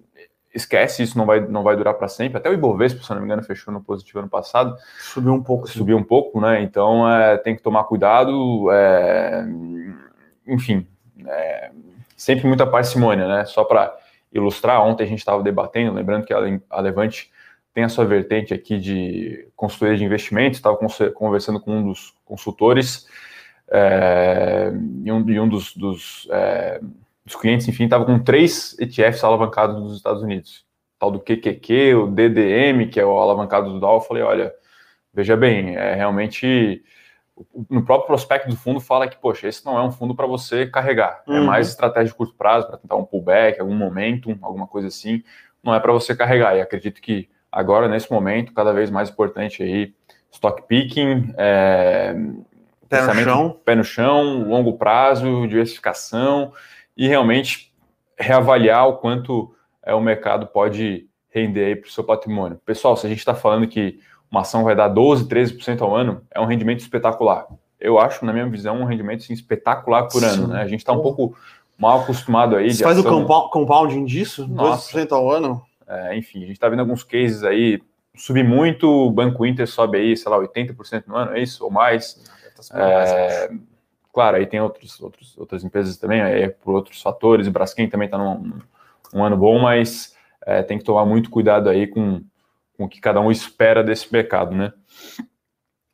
esquece, 0.54 1.02
isso 1.02 1.18
não 1.18 1.26
vai, 1.26 1.40
não 1.46 1.62
vai 1.62 1.76
durar 1.76 1.92
para 1.94 2.08
sempre. 2.08 2.38
Até 2.38 2.48
o 2.48 2.54
Ibovespa, 2.54 3.02
se 3.02 3.10
não 3.10 3.18
me 3.18 3.26
engano, 3.26 3.42
fechou 3.42 3.72
no 3.72 3.82
positivo 3.82 4.20
ano 4.20 4.28
passado. 4.28 4.74
Subiu 4.98 5.34
um 5.34 5.42
pouco. 5.42 5.68
Subiu 5.68 5.98
um 5.98 6.02
pouco, 6.02 6.40
né? 6.40 6.62
Então, 6.62 7.08
é, 7.08 7.36
tem 7.36 7.54
que 7.54 7.62
tomar 7.62 7.84
cuidado. 7.84 8.70
É, 8.72 9.44
enfim, 10.46 10.86
é, 11.26 11.70
sempre 12.16 12.46
muita 12.46 12.66
parcimônia, 12.66 13.26
né? 13.26 13.44
Só 13.44 13.64
para 13.64 13.96
ilustrar, 14.32 14.82
ontem 14.82 15.04
a 15.04 15.06
gente 15.06 15.18
estava 15.18 15.42
debatendo, 15.42 15.94
lembrando 15.94 16.24
que 16.24 16.32
a 16.32 16.80
Levante 16.80 17.30
tem 17.72 17.84
a 17.84 17.88
sua 17.88 18.06
vertente 18.06 18.54
aqui 18.54 18.78
de 18.78 19.48
consultoria 19.54 19.96
de 19.98 20.04
investimentos, 20.04 20.58
estava 20.58 20.78
conversando 21.14 21.60
com 21.60 21.78
um 21.78 21.88
dos 21.88 22.14
consultores 22.24 23.06
é, 23.70 24.72
e 25.04 25.12
um, 25.12 25.28
e 25.28 25.38
um 25.38 25.48
dos, 25.48 25.76
dos, 25.76 26.26
é, 26.30 26.80
dos, 27.24 27.36
clientes, 27.36 27.68
enfim, 27.68 27.84
estava 27.84 28.06
com 28.06 28.18
três 28.18 28.74
ETFs 28.78 29.22
alavancados 29.22 29.78
nos 29.78 29.96
Estados 29.96 30.22
Unidos, 30.22 30.64
tal 30.98 31.10
do 31.10 31.20
QQQ, 31.20 31.94
o 31.96 32.06
DDM, 32.06 32.88
que 32.90 32.98
é 32.98 33.04
o 33.04 33.18
alavancado 33.18 33.72
do 33.72 33.78
Dow, 33.78 33.96
eu 33.96 34.00
falei, 34.00 34.22
olha, 34.22 34.54
veja 35.12 35.36
bem, 35.36 35.76
é 35.76 35.94
realmente 35.94 36.82
no 37.68 37.84
próprio 37.84 38.06
prospecto 38.06 38.48
do 38.48 38.56
fundo 38.56 38.80
fala 38.80 39.06
que, 39.08 39.16
poxa, 39.16 39.46
esse 39.46 39.64
não 39.64 39.78
é 39.78 39.82
um 39.82 39.92
fundo 39.92 40.14
para 40.14 40.26
você 40.26 40.66
carregar. 40.66 41.22
É 41.26 41.30
uhum. 41.30 41.36
É 41.36 41.40
mais 41.40 41.68
estratégia 41.68 42.08
de 42.08 42.14
curto 42.14 42.34
prazo, 42.34 42.66
para 42.66 42.78
tentar 42.78 42.96
um 42.96 43.04
pullback, 43.04 43.60
algum 43.60 43.74
momentum, 43.74 44.38
alguma 44.40 44.66
coisa 44.66 44.88
assim. 44.88 45.22
Não 45.62 45.74
é 45.74 45.80
para 45.80 45.92
você 45.92 46.14
carregar. 46.14 46.56
E 46.56 46.60
acredito 46.60 47.00
que 47.00 47.28
agora, 47.52 47.88
nesse 47.88 48.10
momento, 48.10 48.52
cada 48.54 48.72
vez 48.72 48.90
mais 48.90 49.10
importante 49.10 49.62
aí, 49.62 49.94
stock 50.32 50.62
picking, 50.66 51.34
é, 51.36 52.14
pé, 52.88 53.02
no 53.02 53.14
chão. 53.14 53.60
pé 53.64 53.74
no 53.74 53.84
chão, 53.84 54.48
longo 54.48 54.78
prazo, 54.78 55.46
diversificação 55.46 56.52
e 56.96 57.06
realmente 57.06 57.72
reavaliar 58.18 58.88
o 58.88 58.96
quanto 58.96 59.54
é, 59.84 59.94
o 59.94 60.00
mercado 60.00 60.46
pode 60.46 61.06
render 61.28 61.66
aí 61.66 61.76
para 61.76 61.88
o 61.88 61.92
seu 61.92 62.02
patrimônio. 62.02 62.58
Pessoal, 62.64 62.96
se 62.96 63.04
a 63.06 63.08
gente 63.10 63.18
está 63.18 63.34
falando 63.34 63.66
que 63.66 64.00
uma 64.30 64.40
ação 64.40 64.64
vai 64.64 64.74
dar 64.74 64.88
12, 64.88 65.26
13% 65.26 65.80
ao 65.80 65.94
ano, 65.94 66.22
é 66.30 66.40
um 66.40 66.46
rendimento 66.46 66.80
espetacular. 66.80 67.46
Eu 67.78 67.98
acho, 67.98 68.24
na 68.24 68.32
minha 68.32 68.48
visão, 68.48 68.80
um 68.80 68.84
rendimento 68.84 69.22
assim, 69.22 69.34
espetacular 69.34 70.04
por 70.04 70.20
Sim. 70.20 70.26
ano. 70.26 70.48
Né? 70.48 70.62
A 70.62 70.66
gente 70.66 70.80
está 70.80 70.92
um 70.92 71.02
pouco 71.02 71.36
mal 71.78 72.00
acostumado 72.00 72.56
aí. 72.56 72.72
Você 72.72 72.82
faz 72.82 72.98
ação... 72.98 73.24
o 73.24 73.50
compounding 73.50 74.04
disso? 74.04 74.46
Nossa. 74.48 74.98
12% 74.98 75.12
ao 75.12 75.30
ano? 75.30 75.62
É, 75.86 76.16
enfim, 76.16 76.38
a 76.38 76.46
gente 76.46 76.56
está 76.56 76.68
vendo 76.68 76.80
alguns 76.80 77.04
cases 77.04 77.44
aí, 77.44 77.80
subir 78.16 78.42
muito, 78.42 78.88
o 78.88 79.10
Banco 79.10 79.46
Inter 79.46 79.68
sobe 79.68 79.98
aí, 79.98 80.16
sei 80.16 80.30
lá, 80.30 80.38
80% 80.38 81.04
no 81.06 81.16
ano, 81.16 81.36
é 81.36 81.42
isso? 81.42 81.62
Ou 81.64 81.70
mais. 81.70 82.24
É, 82.72 83.50
claro, 84.12 84.38
aí 84.38 84.46
tem 84.46 84.60
outros, 84.60 85.00
outros, 85.00 85.36
outras 85.38 85.62
empresas 85.62 85.96
também, 85.96 86.22
aí 86.22 86.48
por 86.48 86.74
outros 86.74 87.00
fatores, 87.00 87.46
o 87.46 87.50
Braskem 87.50 87.88
também 87.88 88.06
está 88.06 88.18
num 88.18 88.58
um 89.14 89.22
ano 89.22 89.36
bom, 89.36 89.58
mas 89.60 90.16
é, 90.44 90.62
tem 90.62 90.78
que 90.78 90.84
tomar 90.84 91.04
muito 91.04 91.30
cuidado 91.30 91.68
aí 91.68 91.86
com 91.86 92.22
com 92.76 92.84
o 92.84 92.88
que 92.88 93.00
cada 93.00 93.20
um 93.20 93.30
espera 93.30 93.82
desse 93.82 94.12
mercado, 94.12 94.54
né? 94.54 94.72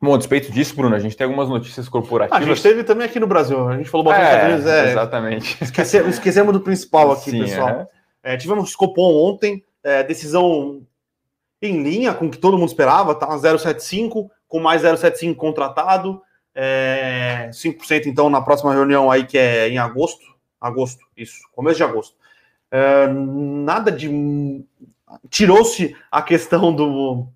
Bom, 0.01 0.15
a 0.15 0.19
despeito 0.19 0.51
disso, 0.51 0.75
Bruno, 0.75 0.97
a 0.97 0.99
gente 0.99 1.17
tem 1.17 1.25
algumas 1.25 1.49
notícias 1.49 1.89
corporativas. 1.89 2.43
A 2.43 2.45
gente 2.45 2.61
teve 2.61 2.83
também 2.83 3.07
aqui 3.07 3.21
no 3.21 3.27
Brasil. 3.29 3.69
A 3.69 3.77
gente 3.77 3.89
falou 3.89 4.05
bastante 4.05 4.69
é, 4.69 4.87
é, 4.87 4.91
Exatamente. 4.91 5.63
Esquecemos, 5.63 6.15
esquecemos 6.15 6.53
do 6.53 6.61
principal 6.61 7.13
aqui, 7.13 7.31
Sim, 7.31 7.41
pessoal. 7.41 7.69
É. 8.25 8.35
É, 8.35 8.37
tivemos 8.37 8.75
Copom 8.75 9.15
ontem, 9.15 9.65
é, 9.83 10.03
decisão 10.03 10.83
em 11.61 11.83
linha 11.85 12.13
com 12.15 12.27
o 12.27 12.31
que 12.31 12.39
todo 12.39 12.59
mundo 12.59 12.69
esperava, 12.69 13.15
tá? 13.15 13.29
0,75, 13.29 14.29
com 14.49 14.59
mais 14.59 14.83
0,75 14.83 15.37
contratado. 15.37 16.21
É, 16.53 17.49
5% 17.53 18.07
então 18.07 18.29
na 18.29 18.43
próxima 18.43 18.75
reunião 18.75 19.09
aí, 19.09 19.25
que 19.25 19.39
é 19.39 19.69
em 19.69 19.79
agosto. 19.79 20.25
Agosto, 20.61 21.05
isso, 21.17 21.41
começo 21.53 21.77
de 21.77 21.85
agosto. 21.85 22.17
É, 22.71 23.07
nada 23.07 23.93
de 23.93 24.09
tirou-se 25.29 25.97
a 26.11 26.23
questão 26.23 26.73
do, 26.75 27.27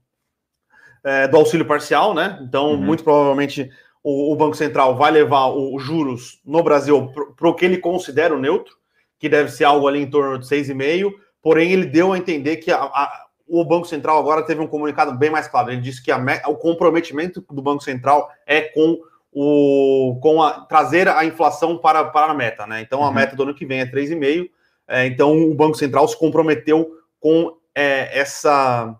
é, 1.04 1.28
do 1.28 1.36
auxílio 1.36 1.66
parcial, 1.66 2.14
né? 2.14 2.38
Então, 2.42 2.72
uhum. 2.72 2.76
muito 2.76 3.04
provavelmente 3.04 3.70
o, 4.02 4.32
o, 4.32 4.36
Banco 4.36 4.56
Central 4.56 4.96
vai 4.96 5.10
levar 5.10 5.48
os 5.48 5.82
juros 5.82 6.40
no 6.44 6.62
Brasil 6.62 7.12
para 7.36 7.48
o 7.48 7.54
que 7.54 7.64
ele 7.64 7.78
considera 7.78 8.34
o 8.34 8.38
neutro, 8.38 8.74
que 9.18 9.28
deve 9.28 9.50
ser 9.50 9.64
algo 9.64 9.88
ali 9.88 10.00
em 10.00 10.10
torno 10.10 10.38
de 10.38 10.46
6,5, 10.46 11.12
porém 11.42 11.72
ele 11.72 11.86
deu 11.86 12.12
a 12.12 12.18
entender 12.18 12.56
que 12.56 12.70
a, 12.70 12.78
a, 12.82 13.26
o 13.48 13.64
Banco 13.64 13.86
Central 13.86 14.18
agora 14.18 14.44
teve 14.44 14.60
um 14.60 14.66
comunicado 14.66 15.16
bem 15.16 15.30
mais 15.30 15.48
claro. 15.48 15.70
Ele 15.70 15.80
disse 15.80 16.02
que 16.02 16.10
a, 16.10 16.18
o 16.46 16.56
comprometimento 16.56 17.44
do 17.50 17.62
Banco 17.62 17.82
Central 17.82 18.30
é 18.46 18.62
com 18.62 18.98
o 19.32 20.18
com 20.22 20.42
a 20.42 20.60
trazer 20.62 21.08
a 21.08 21.22
inflação 21.24 21.76
para, 21.76 22.04
para 22.06 22.32
a 22.32 22.34
meta, 22.34 22.66
né? 22.66 22.80
Então 22.80 23.02
a 23.02 23.08
uhum. 23.08 23.14
meta 23.14 23.36
do 23.36 23.42
ano 23.42 23.54
que 23.54 23.66
vem 23.66 23.80
é 23.80 23.86
3,5. 23.86 24.48
É, 24.88 25.06
então 25.06 25.36
o 25.36 25.54
Banco 25.54 25.76
Central 25.76 26.08
se 26.08 26.18
comprometeu 26.18 26.90
com 27.20 27.54
é, 27.76 28.18
essa 28.18 28.98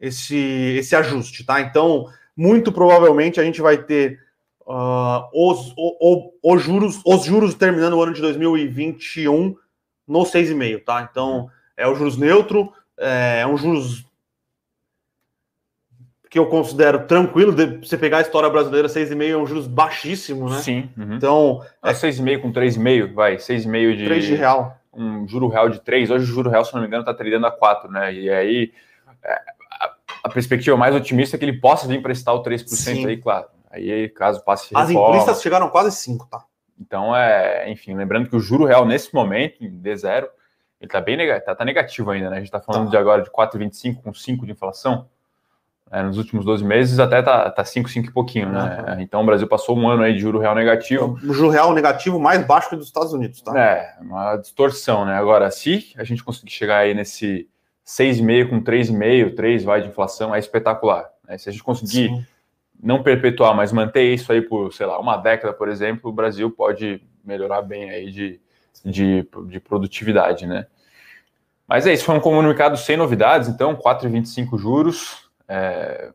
esse, 0.00 0.36
esse 0.78 0.94
ajuste, 0.94 1.44
tá? 1.44 1.60
Então, 1.60 2.06
muito 2.36 2.70
provavelmente 2.70 3.40
a 3.40 3.44
gente 3.44 3.60
vai 3.60 3.78
ter 3.78 4.20
uh, 4.60 5.26
os, 5.32 5.72
o, 5.76 6.32
o, 6.44 6.54
os, 6.54 6.62
juros, 6.62 7.00
os 7.04 7.24
juros 7.24 7.54
terminando 7.54 7.94
o 7.94 8.02
ano 8.02 8.12
de 8.12 8.20
2021 8.20 9.56
no 10.06 10.20
6,5, 10.20 10.84
tá? 10.84 11.08
Então, 11.10 11.50
é 11.76 11.88
o 11.88 11.94
juros 11.96 12.16
neutro, 12.16 12.72
é, 12.96 13.40
é 13.40 13.46
um 13.46 13.56
juros 13.56 14.06
que 16.30 16.38
eu 16.38 16.46
considero 16.46 17.06
tranquilo, 17.06 17.52
de 17.52 17.78
você 17.78 17.96
pegar 17.96 18.18
a 18.18 18.20
história 18.20 18.50
brasileira, 18.50 18.88
6,5 18.88 19.30
é 19.30 19.36
um 19.36 19.46
juros 19.46 19.66
baixíssimo, 19.66 20.50
né? 20.50 20.58
Sim. 20.58 20.90
Uhum. 20.96 21.14
Então. 21.14 21.62
É 21.82 21.92
6,5 21.92 22.42
com 22.42 22.52
3,5, 22.52 23.14
vai, 23.14 23.36
6,5 23.36 23.96
de. 23.96 24.04
3 24.04 24.24
de 24.24 24.34
real 24.34 24.78
um 24.96 25.26
juro 25.28 25.48
real 25.48 25.68
de 25.68 25.80
3, 25.80 26.10
hoje 26.10 26.24
o 26.24 26.34
juro 26.34 26.50
real, 26.50 26.64
se 26.64 26.74
não 26.74 26.80
me 26.80 26.86
engano, 26.86 27.02
está 27.02 27.14
tradando 27.14 27.46
a 27.46 27.50
4, 27.50 27.90
né? 27.90 28.12
E 28.12 28.30
aí 28.30 28.72
é, 29.22 29.32
a, 29.80 29.94
a, 30.24 30.28
perspectiva 30.28 30.76
mais 30.76 30.94
otimista 30.94 31.36
é 31.36 31.38
que 31.38 31.44
ele 31.44 31.60
possa 31.60 31.86
vir 31.86 32.02
prestar 32.02 32.32
o 32.32 32.42
3% 32.42 32.66
Sim. 32.66 33.06
aí, 33.06 33.16
claro. 33.16 33.46
Aí, 33.70 34.08
caso 34.08 34.42
passe 34.42 34.70
As 34.74 34.90
implistas 34.90 35.42
chegaram 35.42 35.68
quase 35.68 35.94
5, 35.96 36.26
tá? 36.28 36.44
Então, 36.78 37.14
é, 37.14 37.70
enfim, 37.70 37.94
lembrando 37.94 38.28
que 38.28 38.36
o 38.36 38.40
juro 38.40 38.64
real 38.64 38.86
nesse 38.86 39.14
momento, 39.14 39.62
em 39.64 39.70
D0, 39.70 40.24
ele 40.80 40.88
está 40.88 41.00
bem 41.00 41.16
negativo, 41.16 41.46
tá, 41.46 41.54
tá, 41.54 41.64
negativo 41.64 42.10
ainda, 42.10 42.30
né? 42.30 42.36
A 42.36 42.40
gente 42.40 42.48
está 42.48 42.60
falando 42.60 42.84
tá. 42.84 42.90
de 42.90 42.96
agora 42.96 43.22
de 43.22 43.30
4,25 43.30 44.02
com 44.02 44.12
5 44.12 44.46
de 44.46 44.52
inflação. 44.52 45.08
É, 45.90 46.02
nos 46.02 46.18
últimos 46.18 46.44
12 46.44 46.64
meses 46.64 46.98
até 46.98 47.22
tá, 47.22 47.48
tá 47.48 47.64
5, 47.64 47.88
5 47.88 48.08
e 48.08 48.12
pouquinho, 48.12 48.50
né? 48.50 48.84
Uhum. 48.88 49.00
Então 49.00 49.22
o 49.22 49.26
Brasil 49.26 49.46
passou 49.46 49.78
um 49.78 49.88
ano 49.88 50.02
aí 50.02 50.14
de 50.14 50.18
juro 50.18 50.40
real 50.40 50.54
negativo. 50.54 51.16
O 51.22 51.32
juro 51.32 51.48
real 51.48 51.72
negativo 51.72 52.18
mais 52.18 52.44
baixo 52.44 52.68
que 52.68 52.76
dos 52.76 52.86
Estados 52.86 53.12
Unidos, 53.12 53.40
tá? 53.40 53.56
É, 53.58 53.94
uma 54.00 54.36
distorção, 54.36 55.04
né? 55.04 55.14
Agora, 55.14 55.48
se 55.50 55.94
a 55.96 56.02
gente 56.02 56.24
conseguir 56.24 56.50
chegar 56.50 56.78
aí 56.78 56.92
nesse 56.92 57.48
6,5 57.86 58.50
com 58.50 58.60
3,5, 58.60 59.36
3 59.36 59.64
vai 59.64 59.80
de 59.80 59.88
inflação, 59.88 60.34
é 60.34 60.40
espetacular. 60.40 61.08
Né? 61.26 61.38
Se 61.38 61.48
a 61.48 61.52
gente 61.52 61.62
conseguir 61.62 62.08
Sim. 62.08 62.26
não 62.82 63.00
perpetuar, 63.02 63.54
mas 63.54 63.70
manter 63.70 64.12
isso 64.12 64.32
aí 64.32 64.42
por, 64.42 64.72
sei 64.72 64.86
lá, 64.86 64.98
uma 64.98 65.16
década, 65.16 65.52
por 65.52 65.68
exemplo, 65.68 66.10
o 66.10 66.12
Brasil 66.12 66.50
pode 66.50 67.00
melhorar 67.24 67.62
bem 67.62 67.90
aí 67.90 68.10
de, 68.10 68.40
de, 68.84 69.28
de 69.46 69.60
produtividade, 69.60 70.46
né? 70.46 70.66
Mas 71.68 71.86
é 71.86 71.92
isso, 71.92 72.04
foi 72.04 72.16
um 72.16 72.20
comunicado 72.20 72.76
sem 72.76 72.96
novidades, 72.96 73.48
então, 73.48 73.74
4,25 73.74 74.58
juros, 74.58 75.25
é, 75.48 76.10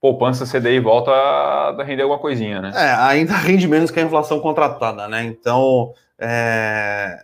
poupança 0.00 0.46
CDI 0.46 0.80
volta 0.80 1.10
a 1.10 1.84
render 1.84 2.02
alguma 2.02 2.18
coisinha, 2.18 2.60
né? 2.60 2.72
É, 2.74 2.92
ainda 2.94 3.34
rende 3.36 3.68
menos 3.68 3.90
que 3.90 4.00
a 4.00 4.02
inflação 4.02 4.40
contratada, 4.40 5.06
né? 5.06 5.24
Então, 5.24 5.92
é, 6.18 7.22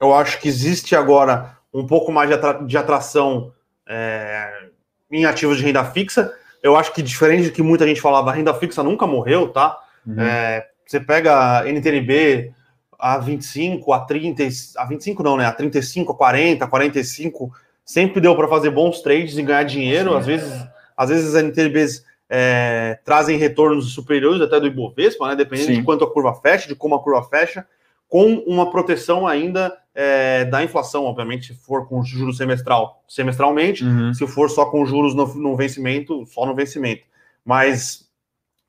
eu 0.00 0.14
acho 0.14 0.40
que 0.40 0.48
existe 0.48 0.94
agora 0.94 1.56
um 1.72 1.86
pouco 1.86 2.12
mais 2.12 2.28
de, 2.28 2.34
atra 2.34 2.64
de 2.64 2.76
atração 2.76 3.52
é, 3.88 4.68
em 5.10 5.24
ativos 5.24 5.56
de 5.56 5.64
renda 5.64 5.84
fixa. 5.84 6.32
Eu 6.62 6.76
acho 6.76 6.92
que 6.92 7.02
diferente 7.02 7.48
do 7.48 7.52
que 7.52 7.62
muita 7.62 7.86
gente 7.86 8.00
falava, 8.00 8.30
a 8.30 8.34
renda 8.34 8.54
fixa 8.54 8.82
nunca 8.82 9.06
morreu, 9.06 9.48
tá? 9.48 9.78
Uhum. 10.06 10.20
É, 10.20 10.66
você 10.86 11.00
pega 11.00 11.60
a 11.60 11.68
NTNB 11.68 12.52
a 12.98 13.18
25, 13.18 13.92
a 13.92 14.00
30, 14.00 14.42
a 14.76 14.84
25 14.84 15.22
não, 15.22 15.36
né? 15.36 15.46
A 15.46 15.52
35, 15.52 16.12
a 16.12 16.14
40, 16.14 16.64
a 16.64 16.68
45 16.68 17.52
sempre 17.84 18.20
deu 18.20 18.34
para 18.34 18.48
fazer 18.48 18.70
bons 18.70 19.00
trades 19.00 19.36
e 19.36 19.42
ganhar 19.42 19.64
dinheiro. 19.64 20.10
Sim. 20.10 20.16
Às 20.16 20.26
vezes, 20.26 20.66
às 20.96 21.08
vezes 21.10 21.34
as 21.34 21.42
NTNBs 21.42 22.04
é, 22.28 22.98
trazem 23.04 23.36
retornos 23.36 23.92
superiores 23.92 24.40
até 24.40 24.58
do 24.58 24.66
Ibovespa, 24.66 25.28
né? 25.28 25.36
Dependendo 25.36 25.68
Sim. 25.68 25.78
de 25.78 25.82
quanto 25.82 26.04
a 26.04 26.10
curva 26.10 26.34
fecha, 26.34 26.68
de 26.68 26.74
como 26.74 26.94
a 26.94 27.02
curva 27.02 27.22
fecha, 27.22 27.66
com 28.08 28.34
uma 28.46 28.70
proteção 28.70 29.26
ainda 29.26 29.76
é, 29.94 30.44
da 30.44 30.62
inflação, 30.62 31.04
obviamente, 31.04 31.48
se 31.48 31.54
for 31.54 31.86
com 31.86 32.02
juros 32.02 32.36
semestral, 32.36 33.02
semestralmente, 33.08 33.84
uhum. 33.84 34.12
se 34.12 34.26
for 34.26 34.50
só 34.50 34.66
com 34.66 34.84
juros 34.84 35.14
no, 35.14 35.26
no 35.34 35.56
vencimento, 35.56 36.24
só 36.26 36.46
no 36.46 36.54
vencimento. 36.54 37.04
Mas 37.44 38.08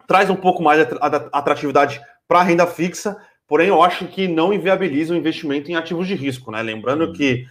traz 0.08 0.30
um 0.30 0.36
pouco 0.36 0.62
mais 0.62 0.88
de 0.88 0.96
atratividade 1.32 2.02
para 2.28 2.40
a 2.40 2.44
renda 2.44 2.68
fixa, 2.68 3.18
porém 3.48 3.68
eu 3.68 3.82
acho 3.82 4.06
que 4.08 4.28
não 4.28 4.54
inviabiliza 4.54 5.14
o 5.14 5.18
investimento 5.18 5.72
em 5.72 5.76
ativos 5.76 6.08
de 6.08 6.16
risco, 6.16 6.52
né? 6.52 6.62
Lembrando 6.62 7.06
uhum. 7.06 7.14
que 7.14 7.46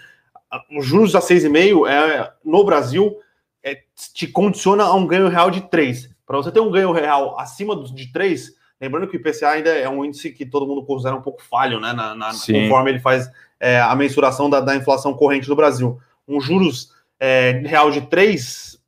os 0.71 0.87
juros 0.87 1.15
a 1.15 1.21
6,5 1.21 1.89
é, 1.89 2.33
no 2.45 2.65
Brasil 2.65 3.17
é, 3.63 3.79
te 4.13 4.27
condiciona 4.27 4.85
a 4.85 4.95
um 4.95 5.07
ganho 5.07 5.29
real 5.29 5.51
de 5.51 5.63
3. 5.63 6.11
Para 6.27 6.37
você 6.37 6.51
ter 6.51 6.61
um 6.61 6.71
ganho 6.71 6.93
real 6.93 7.39
acima 7.39 7.77
de 7.83 8.13
3, 8.13 8.53
lembrando 8.81 9.09
que 9.09 9.17
o 9.17 9.21
IPCA 9.21 9.51
ainda 9.51 9.71
é 9.71 9.89
um 9.89 10.05
índice 10.05 10.31
que 10.31 10.47
todo 10.47 10.67
mundo 10.67 10.85
considera 10.85 11.17
um 11.17 11.23
pouco 11.23 11.43
falho, 11.43 11.81
né? 11.81 11.93
Na, 11.93 12.15
na 12.15 12.31
conforme 12.31 12.91
ele 12.91 13.01
faz 13.01 13.31
é, 13.59 13.81
a 13.81 13.95
mensuração 13.95 14.49
da, 14.49 14.61
da, 14.61 14.77
inflação 14.77 15.15
corrente 15.15 15.47
do 15.47 15.57
Brasil. 15.57 15.99
Um 16.27 16.41
juros 16.41 16.91
é, 17.19 17.63
real 17.65 17.91
de 17.91 18.03
3, 18.03 18.79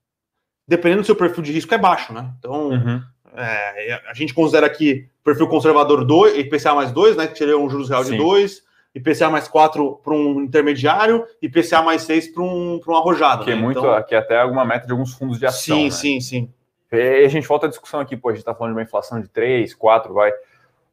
dependendo 0.67 1.03
do 1.03 1.07
seu 1.07 1.17
perfil 1.17 1.43
de 1.43 1.53
risco, 1.53 1.75
é 1.75 1.79
baixo, 1.79 2.13
né? 2.13 2.31
Então, 2.39 2.71
uhum. 2.71 3.03
É, 3.39 4.01
a 4.09 4.15
gente 4.15 4.33
considera 4.33 4.65
aqui 4.65 5.11
perfil 5.23 5.47
conservador 5.47 6.07
2, 6.07 6.39
IPCA 6.39 6.75
mais 6.75 6.91
2, 6.91 7.17
né? 7.19 7.27
Que 7.27 7.37
seria 7.37 7.59
um 7.59 7.69
juros 7.69 7.91
real 7.91 8.03
Sim. 8.03 8.13
de 8.13 8.17
2 8.17 8.66
IPCA 8.97 9.29
mais 9.29 9.47
4 9.47 10.01
para 10.03 10.15
um 10.15 10.41
intermediário, 10.41 11.27
IPCA 11.43 11.83
mais 11.83 12.03
6 12.03 12.29
para 12.29 12.43
um, 12.43 12.81
um 12.89 12.97
arrojado. 12.97 13.45
Que 13.45 13.51
é 13.51 13.55
né? 13.55 13.61
é 13.61 13.63
muito, 13.63 13.79
então, 13.79 14.03
que 14.03 14.15
é 14.15 14.19
até 14.19 14.41
alguma 14.41 14.65
meta 14.65 14.87
de 14.87 14.93
alguns 14.93 15.13
fundos 15.13 15.39
de 15.39 15.45
ação. 15.45 15.77
Sim, 15.77 15.85
né? 15.85 15.91
sim, 15.91 16.21
sim. 16.21 16.51
E 16.91 17.25
a 17.27 17.29
gente 17.29 17.47
volta 17.47 17.67
à 17.67 17.69
discussão 17.69 18.01
aqui, 18.01 18.17
pô, 18.17 18.31
a 18.31 18.33
gente 18.33 18.41
está 18.41 18.55
falando 18.55 18.73
de 18.73 18.79
uma 18.79 18.83
inflação 18.83 19.21
de 19.21 19.29
3, 19.29 19.75
4, 19.75 20.15
vai. 20.15 20.33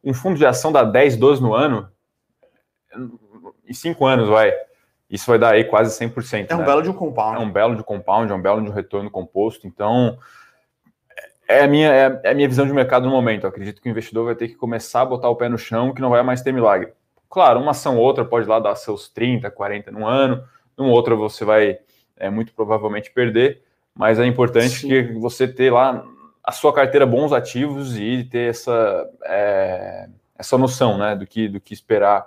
Um 0.04 0.12
fundo 0.12 0.36
de 0.36 0.44
ação 0.44 0.70
dá 0.70 0.84
10, 0.84 1.16
12 1.16 1.40
no 1.40 1.54
ano, 1.54 1.88
em 3.66 3.72
5 3.72 4.04
anos, 4.04 4.28
vai. 4.28 4.52
Isso 5.08 5.26
vai 5.26 5.38
dar 5.38 5.54
aí 5.54 5.64
quase 5.64 5.98
100%. 5.98 6.48
É 6.50 6.54
um 6.54 6.58
né? 6.58 6.64
belo 6.66 6.82
de 6.82 6.90
um 6.90 6.92
compound. 6.92 7.36
É 7.36 7.40
um 7.40 7.50
belo 7.50 7.74
de 7.74 7.82
compound, 7.82 8.30
é 8.30 8.34
um 8.34 8.42
belo 8.42 8.60
de 8.60 8.68
um 8.68 8.72
retorno 8.72 9.10
composto. 9.10 9.66
Então, 9.66 10.18
é 11.48 11.62
a 11.62 11.66
minha, 11.66 11.90
é, 11.90 12.20
é 12.22 12.30
a 12.32 12.34
minha 12.34 12.48
visão 12.48 12.66
de 12.66 12.72
mercado 12.74 13.06
no 13.06 13.12
momento. 13.12 13.44
Eu 13.44 13.48
acredito 13.48 13.80
que 13.80 13.88
o 13.88 13.92
investidor 13.92 14.26
vai 14.26 14.34
ter 14.34 14.48
que 14.48 14.56
começar 14.56 15.00
a 15.00 15.06
botar 15.06 15.30
o 15.30 15.36
pé 15.36 15.48
no 15.48 15.56
chão, 15.56 15.94
que 15.94 16.02
não 16.02 16.10
vai 16.10 16.22
mais 16.22 16.42
ter 16.42 16.52
milagre. 16.52 16.92
Claro, 17.34 17.58
uma 17.58 17.72
ação 17.72 17.96
ou 17.96 18.04
outra 18.04 18.24
pode 18.24 18.46
lá 18.46 18.60
dar 18.60 18.76
seus 18.76 19.08
30, 19.08 19.50
40 19.50 19.90
no 19.90 20.06
ano, 20.06 20.44
numa 20.78 20.92
outra 20.92 21.16
você 21.16 21.44
vai 21.44 21.80
é, 22.16 22.30
muito 22.30 22.54
provavelmente 22.54 23.10
perder, 23.10 23.60
mas 23.92 24.20
é 24.20 24.24
importante 24.24 24.68
Sim. 24.68 24.88
que 24.88 25.02
você 25.14 25.48
ter 25.48 25.72
lá 25.72 26.06
a 26.44 26.52
sua 26.52 26.72
carteira 26.72 27.04
bons 27.04 27.32
ativos 27.32 27.98
e 27.98 28.22
ter 28.22 28.50
essa, 28.50 29.10
é, 29.24 30.08
essa 30.38 30.56
noção 30.56 30.96
né, 30.96 31.16
do, 31.16 31.26
que, 31.26 31.48
do 31.48 31.60
que 31.60 31.74
esperar 31.74 32.24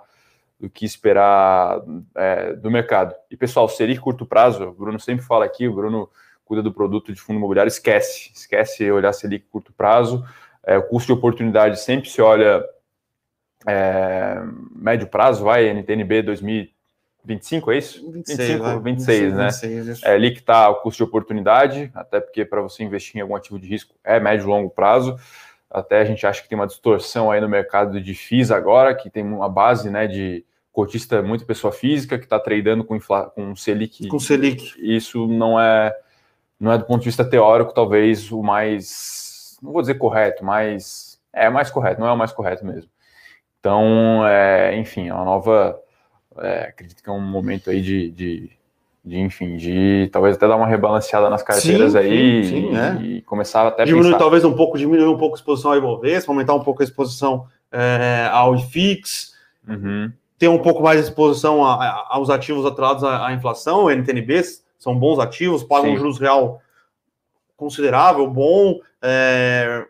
do 0.60 0.70
que 0.70 0.84
esperar 0.84 1.80
é, 2.14 2.52
do 2.56 2.70
mercado. 2.70 3.16
E 3.32 3.38
pessoal, 3.38 3.70
Selic 3.70 4.02
curto 4.02 4.26
prazo, 4.26 4.62
o 4.66 4.74
Bruno 4.74 5.00
sempre 5.00 5.26
fala 5.26 5.46
aqui, 5.46 5.70
o 5.70 5.74
Bruno 5.74 6.10
cuida 6.44 6.62
do 6.62 6.74
produto 6.74 7.14
de 7.14 7.22
fundo 7.22 7.38
imobiliário, 7.38 7.70
esquece, 7.70 8.30
esquece 8.36 8.92
olhar 8.92 9.14
Selic 9.14 9.46
curto 9.50 9.72
prazo, 9.72 10.26
é, 10.66 10.78
o 10.78 10.84
custo 10.84 11.14
de 11.14 11.18
oportunidade 11.18 11.80
sempre 11.80 12.10
se 12.10 12.22
olha 12.22 12.62
é, 13.66 14.42
médio 14.76 15.08
prazo, 15.08 15.44
vai, 15.44 15.70
NTNB 15.74 16.22
2025, 16.24 17.72
é 17.72 17.78
isso? 17.78 18.12
26, 18.12 18.38
25, 18.38 18.64
vai, 18.64 18.80
26, 18.80 19.34
26 19.34 19.34
né? 19.34 19.44
26, 19.82 20.04
é 20.04 20.14
ali 20.14 20.32
que 20.32 20.40
está 20.40 20.70
o 20.70 20.76
custo 20.76 20.98
de 20.98 21.04
oportunidade, 21.04 21.92
até 21.94 22.20
porque 22.20 22.46
para 22.46 22.62
você 22.62 22.84
investir 22.84 23.18
em 23.18 23.22
algum 23.22 23.36
ativo 23.36 23.60
de 23.60 23.68
risco 23.68 23.96
é 24.04 24.20
médio 24.20 24.46
e 24.46 24.48
longo 24.48 24.70
prazo, 24.70 25.18
até 25.70 26.00
a 26.00 26.06
gente 26.06 26.26
acha 26.26 26.42
que 26.42 26.50
tem 26.50 26.58
uma 26.58 26.68
distorção 26.68 27.32
aí 27.32 27.42
no 27.42 27.50
mercado 27.50 28.00
de 28.02 28.14
FIIs 28.14 28.52
agora, 28.52 28.96
que 28.96 29.10
tem 29.10 29.24
uma 29.24 29.50
base 29.50 29.90
né, 29.90 30.08
de 30.08 30.46
cotista 30.72 31.22
muito 31.22 31.46
pessoa 31.46 31.74
física, 31.74 32.18
que 32.18 32.26
está 32.26 32.40
tradando 32.40 32.84
com, 32.84 32.96
infla, 32.96 33.30
com 33.32 33.56
Selic. 33.56 34.08
Com 34.08 34.20
Selic. 34.20 34.76
Isso 34.78 35.28
não 35.28 35.60
é 35.60 35.94
não 36.60 36.72
é 36.72 36.78
do 36.78 36.86
ponto 36.86 37.02
de 37.02 37.06
vista 37.06 37.24
teórico, 37.24 37.74
talvez 37.74 38.32
o 38.32 38.42
mais, 38.42 39.58
não 39.62 39.72
vou 39.72 39.82
dizer 39.82 39.96
correto, 39.96 40.44
mas 40.44 41.20
é 41.32 41.50
mais 41.50 41.70
correto, 41.70 42.00
não 42.00 42.08
é 42.08 42.12
o 42.12 42.18
mais 42.18 42.32
correto 42.32 42.66
mesmo. 42.66 42.90
Então, 43.68 44.26
é, 44.26 44.78
enfim, 44.78 45.10
é 45.10 45.14
uma 45.14 45.26
nova, 45.26 45.78
é, 46.38 46.70
acredito 46.70 47.04
que 47.04 47.10
é 47.10 47.12
um 47.12 47.20
momento 47.20 47.70
aí 47.70 47.82
de, 47.82 48.10
de, 48.12 48.50
de, 49.04 49.20
enfim, 49.20 49.58
de 49.58 50.10
talvez 50.10 50.38
até 50.38 50.48
dar 50.48 50.56
uma 50.56 50.66
rebalanceada 50.66 51.30
nas 51.30 51.44
carteiras 51.44 51.92
sim, 51.92 51.98
aí 51.98 52.46
sim, 52.46 52.50
sim, 52.50 52.72
e, 52.72 52.78
é. 52.78 53.18
e, 53.18 53.22
começar 53.24 53.68
até 53.68 53.84
diminuir 53.84 54.12
pensar... 54.12 54.20
talvez 54.20 54.46
um 54.46 54.54
pouco, 54.54 54.78
diminuir 54.78 55.08
um 55.08 55.18
pouco 55.18 55.36
a 55.36 55.38
exposição 55.38 55.72
ao 55.72 55.78
Ibovespa, 55.78 56.32
aumentar 56.32 56.54
um 56.54 56.64
pouco 56.64 56.82
a 56.82 56.86
exposição 56.86 57.46
é, 57.70 58.30
ao 58.32 58.56
IFIX, 58.56 59.34
uhum. 59.68 60.14
ter 60.40 60.48
um 60.48 60.60
pouco 60.60 60.82
mais 60.82 61.02
de 61.02 61.10
exposição 61.10 61.66
a, 61.66 61.74
a, 61.74 62.08
aos 62.12 62.30
ativos 62.30 62.66
atrelados 62.66 63.04
à, 63.04 63.28
à 63.28 63.34
inflação, 63.34 63.92
NTNBs, 63.92 64.64
são 64.80 64.98
bons 64.98 65.20
ativos, 65.20 65.62
pagam 65.62 65.92
um 65.92 65.98
juros 65.98 66.20
real 66.20 66.62
considerável, 67.58 68.28
bom. 68.30 68.80
É... 69.02 69.86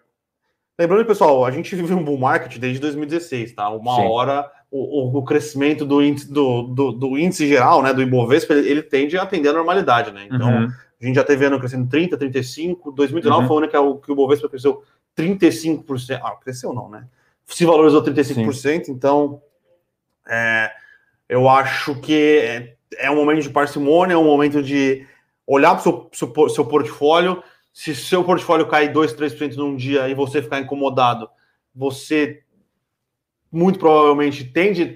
Lembrando, 0.80 1.06
pessoal, 1.06 1.44
a 1.44 1.52
gente 1.52 1.76
vive 1.76 1.94
um 1.94 2.04
bull 2.04 2.18
market 2.18 2.58
desde 2.58 2.80
2016, 2.80 3.54
tá? 3.54 3.70
Uma 3.70 3.96
Sim. 3.96 4.08
hora 4.08 4.52
o, 4.70 5.18
o, 5.18 5.24
crescimento 5.24 5.86
do 5.86 6.02
índice, 6.04 6.32
do, 6.32 6.64
do, 6.64 6.92
do, 6.92 7.18
índice 7.18 7.48
geral, 7.48 7.82
né, 7.82 7.94
do 7.94 8.02
Ibovespa, 8.02 8.54
ele, 8.54 8.70
ele, 8.70 8.84
tende 8.84 9.18
a 9.18 9.24
atender 9.24 9.50
a 9.50 9.54
normalidade, 9.54 10.12
né? 10.12 10.28
Então, 10.30 10.50
uhum. 10.50 10.68
a 11.02 11.06
gente 11.06 11.16
já 11.16 11.24
teve 11.24 11.46
ano 11.46 11.60
crescendo 11.60 11.90
30, 11.90 12.18
35, 12.18 12.92
2019 12.92 13.42
uhum. 13.42 13.48
foi 13.48 13.56
o 13.56 13.60
ano 13.60 13.70
que, 13.70 13.78
o, 13.78 13.96
que 13.96 14.12
o 14.12 14.14
Ibovespa 14.14 14.50
cresceu 14.50 14.84
35%. 15.18 16.20
Ah, 16.22 16.36
cresceu 16.36 16.74
não, 16.74 16.90
né? 16.90 17.06
Se 17.46 17.66
valorizou 17.66 18.04
35%, 18.04 18.54
Sim. 18.54 18.92
então 18.92 19.42
é, 20.28 20.70
eu 21.30 21.48
acho 21.48 21.96
que 21.96 22.38
é, 22.40 22.76
é 22.98 23.10
um 23.10 23.16
momento 23.16 23.42
de 23.42 23.50
parcimônia, 23.50 24.16
é 24.16 24.18
um 24.18 24.26
momento 24.26 24.62
de 24.62 25.08
olhar 25.46 25.72
para 25.72 25.80
o 25.80 25.84
seu, 25.84 26.10
seu, 26.12 26.50
seu, 26.50 26.66
portfólio. 26.66 27.42
Se 27.78 27.94
seu 27.94 28.24
portfólio 28.24 28.66
cair 28.66 28.92
2, 28.92 29.14
3% 29.14 29.56
num 29.56 29.76
dia 29.76 30.10
e 30.10 30.16
você 30.16 30.42
ficar 30.42 30.60
incomodado, 30.60 31.30
você 31.76 32.42
muito 33.52 33.78
provavelmente 33.78 34.46
tende 34.46 34.96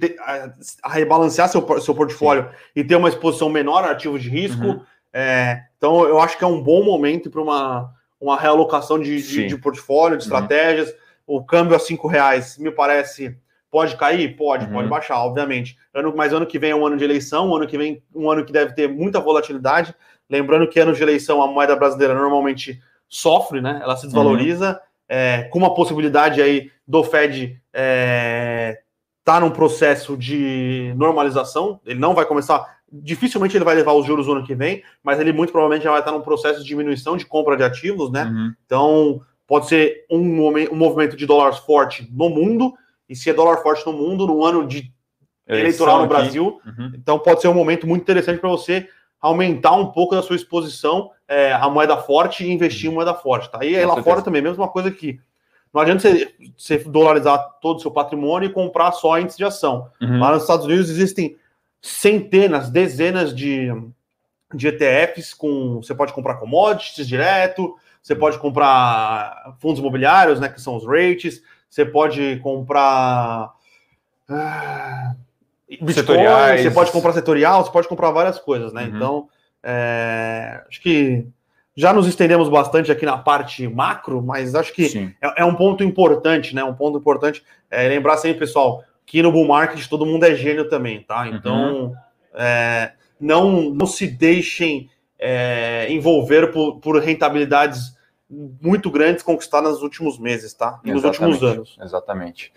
a, 0.81 0.89
rebalancear 0.89 1.47
seu, 1.47 1.61
seu 1.79 1.93
portfólio 1.93 2.49
Sim. 2.49 2.55
e 2.77 2.83
ter 2.83 2.95
uma 2.95 3.07
exposição 3.07 3.49
menor 3.49 3.83
a 3.83 3.91
ativos 3.91 4.23
de 4.23 4.29
risco. 4.29 4.65
Uhum. 4.65 4.81
É, 5.13 5.61
então, 5.77 6.05
eu 6.05 6.19
acho 6.19 6.35
que 6.35 6.43
é 6.43 6.47
um 6.47 6.59
bom 6.59 6.83
momento 6.83 7.29
para 7.29 7.39
uma, 7.39 7.93
uma 8.19 8.35
realocação 8.35 8.97
de, 8.97 9.21
de, 9.21 9.45
de 9.45 9.57
portfólio, 9.57 10.17
de 10.17 10.23
uhum. 10.23 10.35
estratégias. 10.35 10.91
O 11.27 11.45
câmbio 11.45 11.75
a 11.75 11.79
cinco 11.79 12.07
reais 12.07 12.57
me 12.57 12.71
parece 12.71 13.37
Pode 13.71 13.95
cair? 13.95 14.35
Pode, 14.35 14.65
uhum. 14.65 14.73
pode 14.73 14.89
baixar, 14.89 15.23
obviamente. 15.23 15.77
Ano, 15.93 16.13
mas 16.13 16.33
ano 16.33 16.45
que 16.45 16.59
vem 16.59 16.71
é 16.71 16.75
um 16.75 16.85
ano 16.85 16.97
de 16.97 17.05
eleição, 17.05 17.49
um 17.49 17.55
ano 17.55 17.65
que 17.65 17.77
vem 17.77 18.03
um 18.13 18.29
ano 18.29 18.43
que 18.43 18.51
deve 18.51 18.73
ter 18.73 18.89
muita 18.89 19.21
volatilidade. 19.21 19.95
Lembrando 20.29 20.67
que 20.67 20.79
ano 20.79 20.93
de 20.93 21.01
eleição 21.01 21.41
a 21.41 21.47
moeda 21.47 21.73
brasileira 21.75 22.13
normalmente 22.13 22.81
sofre, 23.07 23.61
né? 23.61 23.79
Ela 23.81 23.95
se 23.95 24.05
desvaloriza, 24.05 24.71
uhum. 24.73 24.77
é, 25.07 25.43
com 25.43 25.57
uma 25.57 25.73
possibilidade 25.73 26.41
aí 26.41 26.69
do 26.85 27.01
Fed 27.01 27.61
é, 27.73 28.81
tá 29.23 29.39
num 29.39 29.51
processo 29.51 30.17
de 30.17 30.93
normalização. 30.97 31.79
Ele 31.85 31.99
não 31.99 32.13
vai 32.13 32.25
começar, 32.25 32.77
dificilmente 32.91 33.55
ele 33.55 33.63
vai 33.63 33.75
levar 33.75 33.93
os 33.93 34.05
juros 34.05 34.27
no 34.27 34.33
ano 34.33 34.45
que 34.45 34.53
vem, 34.53 34.83
mas 35.01 35.17
ele 35.17 35.31
muito 35.31 35.53
provavelmente 35.53 35.83
já 35.83 35.91
vai 35.91 35.99
estar 35.99 36.11
num 36.11 36.21
processo 36.21 36.59
de 36.59 36.67
diminuição 36.67 37.15
de 37.15 37.25
compra 37.25 37.55
de 37.55 37.63
ativos, 37.63 38.11
né? 38.11 38.25
Uhum. 38.25 38.53
Então 38.65 39.21
pode 39.47 39.67
ser 39.67 40.05
um, 40.09 40.47
um 40.71 40.75
movimento 40.75 41.15
de 41.15 41.25
dólares 41.25 41.59
forte 41.59 42.09
no 42.11 42.29
mundo 42.29 42.73
e 43.11 43.15
se 43.15 43.29
é 43.29 43.33
dólar 43.33 43.57
forte 43.57 43.85
no 43.85 43.91
mundo, 43.91 44.25
no 44.25 44.45
ano 44.45 44.65
de 44.65 44.89
eleitoral 45.45 46.01
no 46.01 46.07
Brasil. 46.07 46.61
Uhum. 46.65 46.93
Então 46.95 47.19
pode 47.19 47.41
ser 47.41 47.49
um 47.49 47.53
momento 47.53 47.85
muito 47.85 48.03
interessante 48.03 48.39
para 48.39 48.49
você 48.49 48.87
aumentar 49.19 49.73
um 49.73 49.87
pouco 49.87 50.15
da 50.15 50.21
sua 50.21 50.37
exposição 50.37 51.11
é, 51.27 51.51
à 51.51 51.69
moeda 51.69 51.97
forte 51.97 52.45
e 52.45 52.51
investir 52.51 52.89
em 52.89 52.93
moeda 52.93 53.13
forte. 53.13 53.51
Tá? 53.51 53.65
E 53.65 53.75
aí, 53.75 53.85
lá 53.85 53.95
certeza. 53.95 54.03
fora 54.03 54.21
também, 54.21 54.41
mesma 54.41 54.69
coisa 54.69 54.89
que 54.89 55.19
não 55.73 55.81
adianta 55.81 56.09
você, 56.09 56.33
você, 56.57 56.77
dolarizar 56.79 57.37
todo 57.61 57.77
o 57.77 57.81
seu 57.81 57.91
patrimônio 57.91 58.49
e 58.49 58.53
comprar 58.53 58.93
só 58.93 59.19
índice 59.19 59.37
de 59.37 59.43
ação. 59.43 59.89
Uhum. 60.01 60.19
Lá 60.19 60.31
nos 60.31 60.43
Estados 60.43 60.65
Unidos 60.65 60.89
existem 60.89 61.35
centenas, 61.81 62.69
dezenas 62.69 63.35
de, 63.35 63.67
de 64.53 64.67
ETFs 64.67 65.33
com. 65.33 65.81
Você 65.81 65.93
pode 65.93 66.13
comprar 66.13 66.35
commodities 66.35 67.07
direto, 67.07 67.75
você 68.01 68.15
pode 68.15 68.37
comprar 68.39 69.55
fundos 69.59 69.79
imobiliários, 69.79 70.39
né? 70.39 70.47
Que 70.47 70.61
são 70.61 70.75
os 70.77 70.85
rates, 70.85 71.41
você 71.71 71.85
pode 71.85 72.39
comprar. 72.43 73.53
Ah, 74.29 75.15
Bitcoin, 75.69 75.93
Setoriais. 75.93 76.61
você 76.61 76.71
pode 76.71 76.91
comprar 76.91 77.13
setorial, 77.13 77.63
você 77.63 77.71
pode 77.71 77.87
comprar 77.87 78.11
várias 78.11 78.37
coisas, 78.37 78.73
né? 78.73 78.83
Uhum. 78.83 78.95
Então, 78.95 79.29
é, 79.63 80.61
acho 80.67 80.81
que 80.81 81.25
já 81.73 81.93
nos 81.93 82.07
estendemos 82.07 82.49
bastante 82.49 82.91
aqui 82.91 83.05
na 83.05 83.17
parte 83.17 83.65
macro, 83.69 84.21
mas 84.21 84.53
acho 84.53 84.73
que 84.73 85.15
é, 85.21 85.41
é, 85.41 85.45
um 85.45 85.55
ponto 85.55 85.81
importante, 85.81 86.53
né? 86.53 86.61
Um 86.61 86.73
ponto 86.73 86.97
importante 86.97 87.41
é 87.69 87.87
lembrar 87.87 88.17
sempre, 88.17 88.39
pessoal, 88.39 88.83
que 89.05 89.23
no 89.23 89.31
bull 89.31 89.47
market 89.47 89.87
todo 89.87 90.05
mundo 90.05 90.25
é 90.25 90.35
gênio 90.35 90.67
também, 90.67 91.01
tá? 91.01 91.25
Então, 91.29 91.85
uhum. 91.85 91.95
é, 92.33 92.91
não, 93.17 93.69
não 93.69 93.85
se 93.85 94.07
deixem 94.07 94.89
é, 95.17 95.87
envolver 95.89 96.51
por, 96.51 96.81
por 96.81 97.01
rentabilidades 97.01 97.95
muito 98.31 98.89
grandes 98.89 99.23
conquistadas 99.23 99.73
nos 99.73 99.83
últimos 99.83 100.17
meses, 100.17 100.53
tá? 100.53 100.79
E 100.83 100.91
nos 100.91 101.03
últimos 101.03 101.43
anos. 101.43 101.77
Exatamente. 101.81 102.53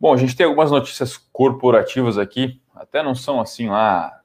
Bom, 0.00 0.14
a 0.14 0.16
gente 0.16 0.34
tem 0.34 0.46
algumas 0.46 0.70
notícias 0.70 1.18
corporativas 1.30 2.16
aqui, 2.16 2.60
até 2.74 3.02
não 3.02 3.14
são 3.14 3.40
assim 3.40 3.68
lá 3.68 4.20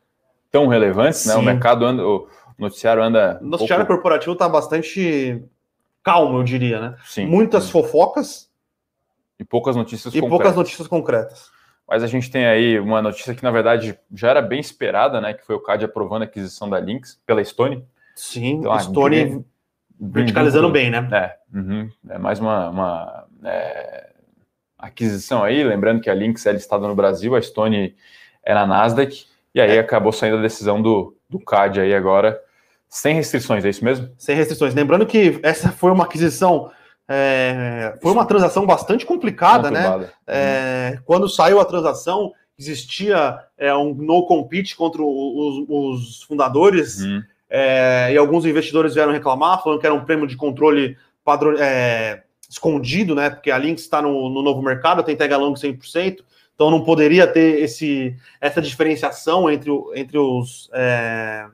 tão 0.49 0.67
relevantes, 0.67 1.19
Sim. 1.19 1.29
né? 1.29 1.35
O 1.35 1.41
mercado 1.41 1.85
anda, 1.85 2.07
o 2.07 2.29
noticiário 2.57 3.03
anda. 3.03 3.39
O 3.41 3.45
noticiário 3.45 3.85
pouco... 3.85 4.01
corporativo 4.01 4.31
está 4.31 4.47
bastante 4.47 5.43
calmo, 6.01 6.39
eu 6.39 6.43
diria, 6.43 6.79
né? 6.79 6.95
Sim. 7.03 7.25
Muitas 7.25 7.69
fofocas. 7.69 8.49
E 9.37 9.43
poucas 9.43 9.75
notícias 9.75 10.13
e 10.13 10.21
concretas. 10.21 10.29
poucas 10.29 10.55
notícias 10.55 10.87
concretas. 10.87 11.51
Mas 11.85 12.01
a 12.01 12.07
gente 12.07 12.31
tem 12.31 12.45
aí 12.45 12.79
uma 12.79 13.01
notícia 13.01 13.35
que, 13.35 13.43
na 13.43 13.51
verdade, 13.51 13.99
já 14.13 14.29
era 14.29 14.41
bem 14.41 14.61
esperada, 14.61 15.19
né? 15.19 15.33
Que 15.33 15.45
foi 15.45 15.55
o 15.55 15.59
CAD 15.59 15.83
aprovando 15.83 16.21
a 16.21 16.25
aquisição 16.25 16.69
da 16.69 16.79
Lynx 16.79 17.19
pela 17.25 17.43
Stone. 17.43 17.85
Sim, 18.15 18.53
então, 18.53 18.71
a 18.71 18.79
Stone 18.79 19.45
Verticalizando 19.99 20.69
bem, 20.69 20.89
né? 20.89 21.07
É, 21.11 21.57
uhum, 21.57 21.89
é 22.09 22.17
mais 22.17 22.39
uma, 22.39 22.69
uma 22.69 23.25
é, 23.43 24.09
aquisição 24.77 25.43
aí. 25.43 25.63
Lembrando 25.63 26.01
que 26.01 26.09
a 26.09 26.13
Lynx 26.13 26.45
é 26.45 26.51
listada 26.51 26.87
no 26.87 26.95
Brasil, 26.95 27.35
a 27.35 27.41
Stone 27.41 27.95
é 28.43 28.53
na 28.53 28.65
Nasdaq, 28.65 29.25
e 29.53 29.61
aí 29.61 29.77
é. 29.77 29.79
acabou 29.79 30.11
saindo 30.11 30.37
a 30.37 30.41
decisão 30.41 30.81
do, 30.81 31.15
do 31.29 31.39
CAD 31.39 31.79
aí 31.79 31.93
agora, 31.93 32.39
sem 32.89 33.15
restrições, 33.15 33.63
é 33.65 33.69
isso 33.69 33.83
mesmo? 33.83 34.09
Sem 34.17 34.35
restrições. 34.35 34.73
Lembrando 34.73 35.05
que 35.05 35.39
essa 35.43 35.71
foi 35.71 35.91
uma 35.91 36.03
aquisição. 36.03 36.71
É, 37.07 37.97
foi 38.01 38.11
uma 38.11 38.25
transação 38.25 38.65
bastante 38.65 39.05
complicada, 39.05 39.71
né? 39.71 39.89
Uhum. 39.89 40.05
É, 40.27 40.99
quando 41.05 41.29
saiu 41.29 41.59
a 41.59 41.65
transação, 41.65 42.33
existia 42.57 43.39
é, 43.57 43.73
um 43.75 43.93
no 43.93 44.25
compete 44.25 44.75
contra 44.75 45.01
os, 45.01 45.65
os 45.67 46.23
fundadores. 46.23 46.99
Uhum 47.01 47.23
é, 47.49 48.11
e 48.11 48.17
alguns 48.17 48.45
investidores 48.45 48.93
vieram 48.93 49.11
reclamar, 49.11 49.61
falando 49.63 49.79
que 49.79 49.85
era 49.85 49.95
um 49.95 50.03
prêmio 50.05 50.27
de 50.27 50.35
controle 50.35 50.97
é, 51.59 52.23
escondido, 52.49 53.15
né? 53.15 53.29
Porque 53.29 53.51
a 53.51 53.57
Lynx 53.57 53.81
está 53.81 54.01
no, 54.01 54.29
no, 54.29 54.41
novo 54.41 54.61
mercado, 54.61 55.03
tem 55.03 55.15
tag 55.15 55.33
along 55.33 55.53
100%, 55.53 56.19
então 56.53 56.71
não 56.71 56.83
poderia 56.83 57.27
ter 57.27 57.61
esse, 57.61 58.15
essa 58.39 58.61
diferenciação 58.61 59.49
entre, 59.49 59.71
entre 59.95 60.17
os. 60.17 60.69
É, 60.73 61.45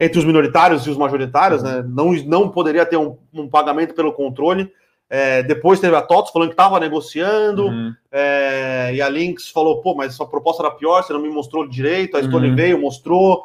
entre 0.00 0.18
os 0.18 0.24
minoritários 0.24 0.84
e 0.84 0.90
os 0.90 0.96
majoritários, 0.96 1.62
né? 1.62 1.84
Não, 1.86 2.12
não 2.24 2.48
poderia 2.48 2.84
ter 2.84 2.96
um, 2.96 3.16
um 3.32 3.48
pagamento 3.48 3.94
pelo 3.94 4.12
controle. 4.12 4.72
É, 5.08 5.42
depois 5.44 5.78
teve 5.78 5.94
a 5.94 6.02
TOTS 6.02 6.32
falando 6.32 6.48
que 6.48 6.54
estava 6.54 6.80
negociando, 6.80 7.66
uhum. 7.66 7.92
é, 8.10 8.92
e 8.94 9.00
a 9.00 9.08
Lynx 9.08 9.48
falou: 9.50 9.80
pô, 9.80 9.94
mas 9.94 10.14
sua 10.14 10.26
proposta 10.26 10.62
era 10.62 10.74
pior, 10.74 11.02
você 11.02 11.12
não 11.12 11.20
me 11.20 11.28
mostrou 11.28 11.68
direito. 11.68 12.16
A 12.16 12.22
Stone 12.22 12.48
uhum. 12.48 12.56
veio, 12.56 12.80
mostrou. 12.80 13.44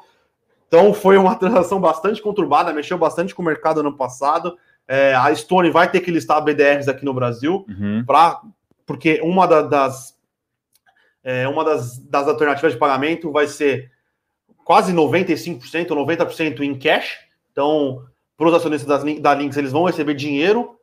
Então 0.68 0.94
foi 0.94 1.18
uma 1.18 1.36
transação 1.36 1.80
bastante 1.80 2.22
conturbada, 2.22 2.74
mexeu 2.74 2.98
bastante 2.98 3.34
com 3.34 3.42
o 3.42 3.46
mercado 3.46 3.80
ano 3.80 3.96
passado. 3.96 4.58
É, 4.88 5.14
a 5.16 5.34
Stone 5.36 5.70
vai 5.70 5.90
ter 5.90 6.00
que 6.02 6.12
listar 6.12 6.44
BDRs 6.44 6.88
aqui 6.88 7.04
no 7.04 7.14
Brasil, 7.14 7.66
uhum. 7.68 8.04
Pra, 8.06 8.42
porque 8.86 9.20
uma 9.22 9.46
da, 9.46 9.62
das, 9.62 10.18
é, 11.24 11.48
uma 11.48 11.64
das, 11.64 11.98
das 12.00 12.28
alternativas 12.28 12.72
de 12.72 12.80
pagamento 12.80 13.32
vai 13.32 13.48
ser 13.48 13.92
quase 14.64 14.94
95% 14.94 15.92
ou 15.92 16.06
90% 16.06 16.62
em 16.62 16.78
cash. 16.78 17.18
Então, 17.52 18.04
para 18.38 18.48
os 18.48 18.54
acionistas 18.54 18.88
das, 18.88 19.20
da 19.20 19.34
Lynx, 19.34 19.58
eles 19.58 19.72
vão 19.72 19.86
receber 19.86 20.14
dinheiro 20.14 20.78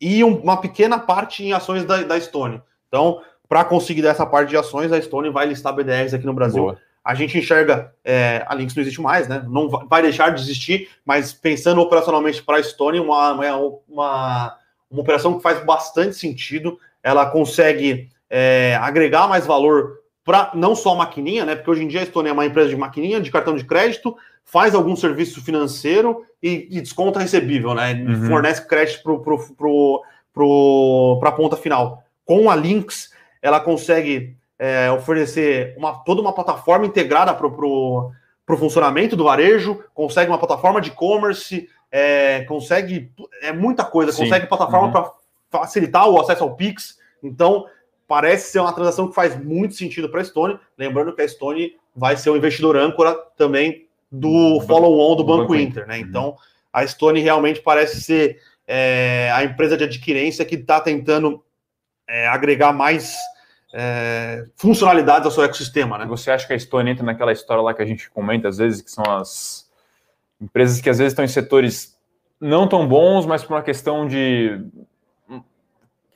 e 0.00 0.24
uma 0.24 0.58
pequena 0.58 0.98
parte 0.98 1.44
em 1.44 1.52
ações 1.52 1.84
da, 1.84 2.02
da 2.02 2.18
Stone. 2.18 2.62
Então, 2.88 3.20
para 3.48 3.64
conseguir 3.64 4.00
dessa 4.00 4.24
parte 4.24 4.50
de 4.50 4.56
ações, 4.56 4.92
a 4.92 5.00
Stone 5.00 5.28
vai 5.28 5.46
listar 5.46 5.74
BDRs 5.74 6.14
aqui 6.14 6.24
no 6.24 6.32
Brasil. 6.32 6.62
Boa. 6.62 6.78
A 7.04 7.14
gente 7.14 7.38
enxerga, 7.38 7.94
é, 8.04 8.44
a 8.46 8.54
Lynx 8.54 8.74
não 8.74 8.82
existe 8.82 9.00
mais, 9.00 9.26
né? 9.26 9.44
Não 9.48 9.68
vai 9.68 10.02
deixar 10.02 10.30
de 10.30 10.40
existir, 10.40 10.88
mas 11.04 11.32
pensando 11.32 11.80
operacionalmente 11.80 12.42
para 12.42 12.58
a 12.58 12.62
Stone, 12.62 13.00
uma, 13.00 13.32
uma, 13.32 14.56
uma, 14.90 15.00
operação 15.00 15.36
que 15.36 15.42
faz 15.42 15.64
bastante 15.64 16.16
sentido. 16.16 16.78
Ela 17.02 17.30
consegue 17.30 18.10
é, 18.28 18.78
agregar 18.80 19.26
mais 19.26 19.46
valor 19.46 20.00
para 20.22 20.50
não 20.54 20.76
só 20.76 20.92
a 20.92 20.96
maquininha, 20.96 21.46
né? 21.46 21.56
Porque 21.56 21.70
hoje 21.70 21.84
em 21.84 21.88
dia 21.88 22.02
a 22.02 22.06
Stone 22.06 22.28
é 22.28 22.32
uma 22.32 22.44
empresa 22.44 22.68
de 22.68 22.76
maquininha, 22.76 23.20
de 23.20 23.30
cartão 23.30 23.56
de 23.56 23.64
crédito, 23.64 24.16
faz 24.44 24.74
algum 24.74 24.94
serviço 24.94 25.42
financeiro 25.42 26.26
e, 26.42 26.68
e 26.70 26.80
desconta 26.80 27.20
recebível, 27.20 27.74
né? 27.74 27.94
Uhum. 27.94 28.26
Fornece 28.26 28.66
crédito 28.66 29.02
para 29.02 29.18
pro, 29.18 29.54
pro, 29.54 30.02
pro, 30.34 31.20
a 31.24 31.32
ponta 31.32 31.56
final. 31.56 32.02
Com 32.24 32.50
a 32.50 32.54
Lynx, 32.54 33.10
ela 33.40 33.58
consegue 33.58 34.36
é, 34.60 34.92
oferecer 34.92 35.74
uma, 35.78 36.04
toda 36.04 36.20
uma 36.20 36.34
plataforma 36.34 36.84
integrada 36.84 37.32
para 37.32 37.46
o 37.46 38.12
funcionamento 38.58 39.16
do 39.16 39.24
varejo, 39.24 39.82
consegue 39.94 40.30
uma 40.30 40.38
plataforma 40.38 40.82
de 40.82 40.90
e-commerce, 40.90 41.66
é, 41.90 42.44
consegue 42.44 43.10
é 43.40 43.52
muita 43.52 43.82
coisa, 43.82 44.12
Sim. 44.12 44.24
consegue 44.24 44.46
plataforma 44.46 44.88
uhum. 44.88 44.92
para 44.92 45.12
facilitar 45.50 46.06
o 46.06 46.20
acesso 46.20 46.44
ao 46.44 46.54
Pix. 46.54 46.98
Então, 47.22 47.64
parece 48.06 48.52
ser 48.52 48.60
uma 48.60 48.74
transação 48.74 49.08
que 49.08 49.14
faz 49.14 49.34
muito 49.42 49.74
sentido 49.74 50.10
para 50.10 50.20
a 50.20 50.24
Stone. 50.24 50.60
Lembrando 50.76 51.14
que 51.14 51.22
a 51.22 51.28
Stone 51.28 51.74
vai 51.96 52.18
ser 52.18 52.28
o 52.28 52.36
investidor 52.36 52.76
âncora 52.76 53.14
também 53.38 53.86
do 54.12 54.60
follow-on 54.66 55.16
do 55.16 55.24
Banco, 55.24 55.42
Banco 55.42 55.54
Inter, 55.54 55.86
né? 55.86 55.96
Uhum. 55.96 56.02
Então, 56.02 56.36
a 56.70 56.86
Stone 56.86 57.18
realmente 57.18 57.60
parece 57.62 58.02
ser 58.02 58.42
é, 58.68 59.30
a 59.32 59.42
empresa 59.42 59.74
de 59.74 59.84
adquirência 59.84 60.44
que 60.44 60.56
está 60.56 60.82
tentando 60.82 61.42
é, 62.06 62.28
agregar 62.28 62.74
mais 62.74 63.16
é, 63.72 64.44
funcionalidades 64.56 65.26
ao 65.26 65.30
seu 65.30 65.44
ecossistema, 65.44 65.98
né? 65.98 66.06
Você 66.06 66.30
acha 66.30 66.46
que 66.46 66.52
a 66.52 66.58
Stone 66.58 66.90
entra 66.90 67.04
naquela 67.04 67.32
história 67.32 67.62
lá 67.62 67.72
que 67.72 67.82
a 67.82 67.86
gente 67.86 68.10
comenta 68.10 68.48
às 68.48 68.58
vezes, 68.58 68.82
que 68.82 68.90
são 68.90 69.04
as 69.04 69.68
empresas 70.40 70.80
que 70.80 70.90
às 70.90 70.98
vezes 70.98 71.12
estão 71.12 71.24
em 71.24 71.28
setores 71.28 71.98
não 72.40 72.66
tão 72.66 72.88
bons, 72.88 73.26
mas 73.26 73.44
por 73.44 73.54
uma 73.54 73.62
questão 73.62 74.06
de 74.06 74.60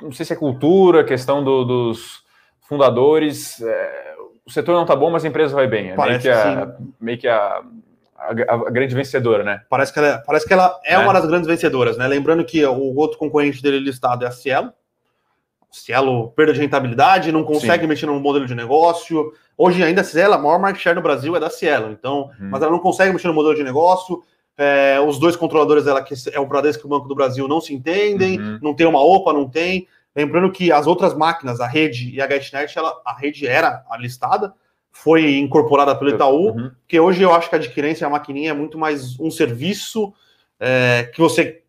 não 0.00 0.12
sei 0.12 0.26
se 0.26 0.32
é 0.32 0.36
cultura, 0.36 1.04
questão 1.04 1.42
do, 1.42 1.64
dos 1.64 2.24
fundadores, 2.60 3.60
é, 3.60 4.14
o 4.44 4.50
setor 4.50 4.74
não 4.74 4.82
está 4.82 4.94
bom, 4.94 5.10
mas 5.10 5.24
a 5.24 5.28
empresa 5.28 5.54
vai 5.54 5.66
bem. 5.66 5.90
É 5.90 5.96
meio 5.96 6.20
que, 6.20 6.28
a, 6.28 6.76
meio 7.00 7.18
que 7.18 7.28
a, 7.28 7.62
a, 8.16 8.30
a, 8.54 8.70
grande 8.70 8.94
vencedora, 8.94 9.42
né? 9.42 9.62
Parece 9.68 9.92
que 9.92 9.98
ela, 9.98 10.18
parece 10.18 10.46
que 10.46 10.52
ela 10.52 10.78
é, 10.84 10.94
é, 10.94 10.98
uma 10.98 11.12
das 11.12 11.26
grandes 11.26 11.46
vencedoras, 11.46 11.96
né? 11.96 12.06
Lembrando 12.06 12.44
que 12.44 12.64
o 12.64 12.96
outro 12.96 13.18
concorrente 13.18 13.62
dele 13.62 13.78
listado 13.78 14.24
é 14.24 14.28
a 14.28 14.32
Cielo. 14.32 14.72
Cielo, 15.74 16.30
perda 16.30 16.52
de 16.52 16.60
rentabilidade, 16.60 17.32
não 17.32 17.44
consegue 17.44 17.82
Sim. 17.82 17.88
mexer 17.88 18.06
no 18.06 18.18
modelo 18.20 18.46
de 18.46 18.54
negócio. 18.54 19.32
Hoje 19.56 19.82
ainda 19.82 20.00
a 20.00 20.04
Cielo, 20.04 20.34
a 20.34 20.38
maior 20.38 20.58
market 20.58 20.82
share 20.82 20.96
no 20.96 21.02
Brasil 21.02 21.34
é 21.36 21.40
da 21.40 21.50
Cielo, 21.50 21.92
então, 21.92 22.30
hum. 22.40 22.48
mas 22.50 22.62
ela 22.62 22.70
não 22.70 22.78
consegue 22.78 23.12
mexer 23.12 23.28
no 23.28 23.34
modelo 23.34 23.54
de 23.54 23.64
negócio. 23.64 24.22
É, 24.56 25.00
os 25.00 25.18
dois 25.18 25.34
controladores 25.34 25.84
dela, 25.84 26.02
que 26.02 26.14
é 26.32 26.38
o 26.38 26.46
Bradesco 26.46 26.84
e 26.84 26.86
o 26.86 26.88
Banco 26.88 27.08
do 27.08 27.14
Brasil, 27.14 27.48
não 27.48 27.60
se 27.60 27.74
entendem, 27.74 28.38
uhum. 28.38 28.58
não 28.62 28.74
tem 28.74 28.86
uma 28.86 29.04
OPA, 29.04 29.32
não 29.32 29.48
tem. 29.48 29.88
Lembrando 30.14 30.52
que 30.52 30.70
as 30.70 30.86
outras 30.86 31.12
máquinas, 31.12 31.60
a 31.60 31.66
rede 31.66 32.14
e 32.14 32.20
a 32.20 32.28
GetNet, 32.30 32.78
ela, 32.78 33.00
a 33.04 33.12
rede 33.12 33.48
era 33.48 33.84
listada, 33.98 34.54
foi 34.92 35.38
incorporada 35.38 35.94
pelo 35.96 36.10
Itaú, 36.10 36.50
uhum. 36.50 36.70
porque 36.80 37.00
hoje 37.00 37.20
eu 37.20 37.34
acho 37.34 37.48
que 37.48 37.56
a 37.56 37.58
adquirência, 37.58 38.06
a 38.06 38.10
maquininha 38.10 38.50
é 38.50 38.54
muito 38.54 38.78
mais 38.78 39.18
um 39.18 39.28
serviço 39.28 40.14
é, 40.60 41.10
que 41.12 41.20
você 41.20 41.63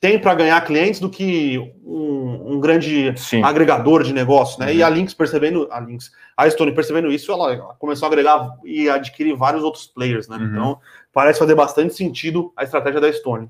tem 0.00 0.18
para 0.18 0.34
ganhar 0.34 0.60
clientes 0.62 0.98
do 0.98 1.10
que 1.10 1.58
um, 1.84 2.54
um 2.54 2.60
grande 2.60 3.12
Sim. 3.18 3.42
agregador 3.42 4.02
de 4.02 4.14
negócio, 4.14 4.58
né? 4.58 4.70
Uhum. 4.70 4.72
E 4.72 4.82
a 4.82 4.88
Lynx 4.88 5.12
percebendo, 5.12 5.68
a 5.70 5.78
Lynx, 5.78 6.10
a 6.34 6.48
Stone 6.48 6.72
percebendo 6.72 7.12
isso, 7.12 7.30
ela, 7.30 7.52
ela 7.52 7.74
começou 7.78 8.06
a 8.06 8.08
agregar 8.08 8.56
e 8.64 8.88
adquirir 8.88 9.36
vários 9.36 9.62
outros 9.62 9.86
players, 9.86 10.26
né? 10.26 10.38
Uhum. 10.38 10.46
Então, 10.46 10.80
parece 11.12 11.38
fazer 11.38 11.54
bastante 11.54 11.94
sentido 11.94 12.50
a 12.56 12.64
estratégia 12.64 12.98
da 12.98 13.12
Stone. 13.12 13.48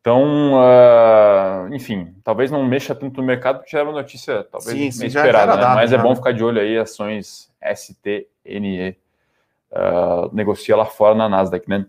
Então, 0.00 0.54
uh, 0.54 1.72
enfim, 1.72 2.12
talvez 2.24 2.50
não 2.50 2.66
mexa 2.66 2.94
tanto 2.94 3.20
no 3.20 3.26
mercado, 3.26 3.58
porque 3.58 3.70
já 3.70 3.80
era 3.80 3.88
uma 3.88 4.00
notícia 4.00 4.42
talvez 4.50 4.76
sim, 4.76 4.90
sim, 4.90 5.06
esperada, 5.06 5.56
né? 5.56 5.74
mas 5.76 5.92
é 5.92 5.98
bom 5.98 6.16
ficar 6.16 6.32
de 6.32 6.42
olho 6.42 6.60
aí, 6.60 6.76
ações 6.76 7.52
STNE, 7.62 8.96
uh, 9.70 9.74
ah, 9.74 10.30
negocia 10.32 10.74
lá 10.74 10.86
fora 10.86 11.14
na 11.14 11.28
Nasdaq, 11.28 11.68
né? 11.68 11.86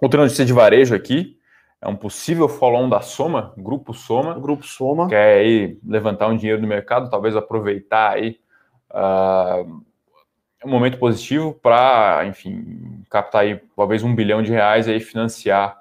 Outra 0.00 0.22
notícia 0.22 0.44
de 0.44 0.52
varejo 0.52 0.94
aqui, 0.94 1.36
é 1.80 1.88
um 1.88 1.96
possível 1.96 2.48
follow-on 2.48 2.88
da 2.88 3.00
Soma, 3.00 3.52
Grupo 3.56 3.92
Soma. 3.92 4.34
Grupo 4.34 4.66
Soma. 4.66 5.08
Quer 5.08 5.38
aí 5.38 5.78
levantar 5.84 6.28
um 6.28 6.36
dinheiro 6.36 6.60
no 6.60 6.66
mercado, 6.66 7.10
talvez 7.10 7.36
aproveitar 7.36 8.12
aí 8.12 8.38
uh, 8.90 9.82
um 10.64 10.70
momento 10.70 10.98
positivo 10.98 11.52
para, 11.54 12.24
enfim, 12.26 13.02
captar 13.10 13.42
aí 13.42 13.60
talvez 13.76 14.02
um 14.02 14.14
bilhão 14.14 14.42
de 14.42 14.50
reais 14.50 14.86
e 14.86 14.92
aí 14.92 15.00
financiar 15.00 15.78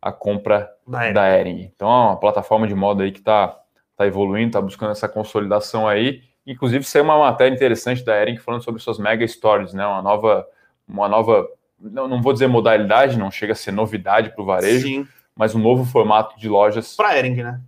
a 0.00 0.12
compra 0.12 0.70
da, 0.86 1.10
da 1.12 1.38
Ering. 1.38 1.70
Então, 1.74 1.88
é 1.88 1.92
uma 1.92 2.20
plataforma 2.20 2.66
de 2.66 2.74
moda 2.74 3.02
aí 3.02 3.10
que 3.10 3.18
está 3.18 3.58
tá 3.96 4.06
evoluindo, 4.06 4.48
está 4.48 4.60
buscando 4.60 4.92
essa 4.92 5.08
consolidação 5.08 5.88
aí. 5.88 6.22
Inclusive, 6.46 6.84
saiu 6.84 7.04
uma 7.04 7.18
matéria 7.18 7.54
interessante 7.54 8.04
da 8.04 8.20
Ering 8.20 8.36
falando 8.36 8.62
sobre 8.62 8.80
suas 8.80 8.98
mega 8.98 9.26
stories, 9.26 9.74
né? 9.74 9.86
Uma 9.86 10.02
nova, 10.02 10.46
uma 10.86 11.08
nova, 11.08 11.46
não, 11.80 12.06
não 12.06 12.22
vou 12.22 12.32
dizer 12.32 12.46
modalidade, 12.46 13.18
não 13.18 13.30
chega 13.30 13.54
a 13.54 13.56
ser 13.56 13.72
novidade 13.72 14.30
para 14.30 14.42
o 14.42 14.46
varejo, 14.46 14.86
Sim. 14.86 15.08
Mas 15.38 15.54
um 15.54 15.60
novo 15.60 15.84
formato 15.84 16.38
de 16.38 16.48
lojas. 16.48 16.96
Para 16.96 17.10
a 17.10 17.18
Ering, 17.18 17.36
né? 17.36 17.60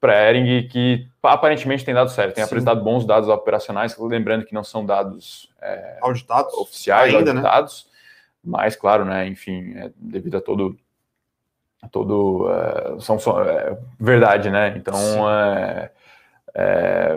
Para 0.00 0.14
a 0.14 0.30
Ering, 0.30 0.66
que 0.68 1.06
aparentemente 1.22 1.84
tem 1.84 1.94
dado 1.94 2.10
certo, 2.10 2.34
tem 2.34 2.42
Sim. 2.42 2.48
apresentado 2.48 2.82
bons 2.82 3.04
dados 3.04 3.28
operacionais, 3.28 3.96
lembrando 3.98 4.46
que 4.46 4.54
não 4.54 4.64
são 4.64 4.84
dados 4.84 5.52
é, 5.60 5.98
auditados 6.00 6.54
oficiais, 6.54 7.14
ainda, 7.14 7.34
né? 7.34 7.40
auditados, 7.40 7.86
né? 8.42 8.50
mas 8.50 8.74
claro, 8.74 9.04
né? 9.04 9.28
Enfim, 9.28 9.74
é, 9.76 9.90
devido 9.94 10.38
a 10.38 10.40
todo 10.40 10.74
todo 11.92 12.48
uh, 12.48 13.00
são, 13.00 13.18
são 13.18 13.40
é, 13.40 13.78
verdade, 14.00 14.50
né? 14.50 14.74
Então, 14.76 15.30
é, 15.30 15.90
é, 16.54 17.16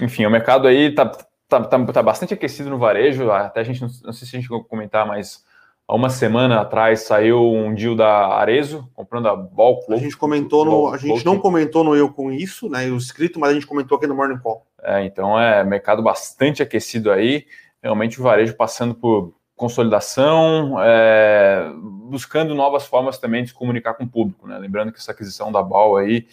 enfim, 0.00 0.26
o 0.26 0.30
mercado 0.30 0.66
aí 0.66 0.92
tá, 0.92 1.06
tá, 1.48 1.60
tá, 1.60 1.84
tá, 1.84 2.02
bastante 2.02 2.34
aquecido 2.34 2.70
no 2.70 2.78
varejo. 2.78 3.30
Até 3.30 3.60
a 3.60 3.64
gente 3.64 3.80
não, 3.80 3.88
não, 4.04 4.12
sei 4.12 4.26
se 4.26 4.36
a 4.36 4.40
gente 4.40 4.48
vai 4.48 4.60
comentar, 4.64 5.06
mas 5.06 5.44
há 5.92 5.94
uma 5.94 6.08
semana 6.08 6.62
atrás 6.62 7.02
saiu 7.02 7.52
um 7.52 7.74
deal 7.74 7.94
da 7.94 8.28
Arezo 8.28 8.88
comprando 8.94 9.28
a 9.28 9.36
Ball 9.36 9.78
A 9.90 9.96
gente 9.96 10.16
comentou 10.16 10.64
no, 10.64 10.88
a 10.88 10.96
gente 10.96 11.22
não 11.22 11.38
comentou 11.38 11.84
no 11.84 11.94
eu 11.94 12.10
com 12.10 12.32
isso, 12.32 12.66
né? 12.70 12.86
O 12.86 12.96
escrito, 12.96 13.38
mas 13.38 13.50
a 13.50 13.54
gente 13.54 13.66
comentou 13.66 13.98
aqui 13.98 14.06
no 14.06 14.14
Morning 14.14 14.38
Call. 14.38 14.66
É, 14.82 15.04
então 15.04 15.38
é 15.38 15.62
mercado 15.62 16.02
bastante 16.02 16.62
aquecido 16.62 17.12
aí. 17.12 17.44
Realmente 17.82 18.18
o 18.18 18.22
varejo 18.22 18.56
passando 18.56 18.94
por 18.94 19.34
consolidação, 19.54 20.76
é, 20.82 21.70
buscando 22.08 22.54
novas 22.54 22.86
formas 22.86 23.18
também 23.18 23.42
de 23.42 23.50
se 23.50 23.54
comunicar 23.54 23.92
com 23.92 24.04
o 24.04 24.08
público, 24.08 24.48
né? 24.48 24.56
Lembrando 24.58 24.92
que 24.92 24.98
essa 24.98 25.12
aquisição 25.12 25.52
da 25.52 25.62
BAL 25.62 25.98
aí 25.98 26.26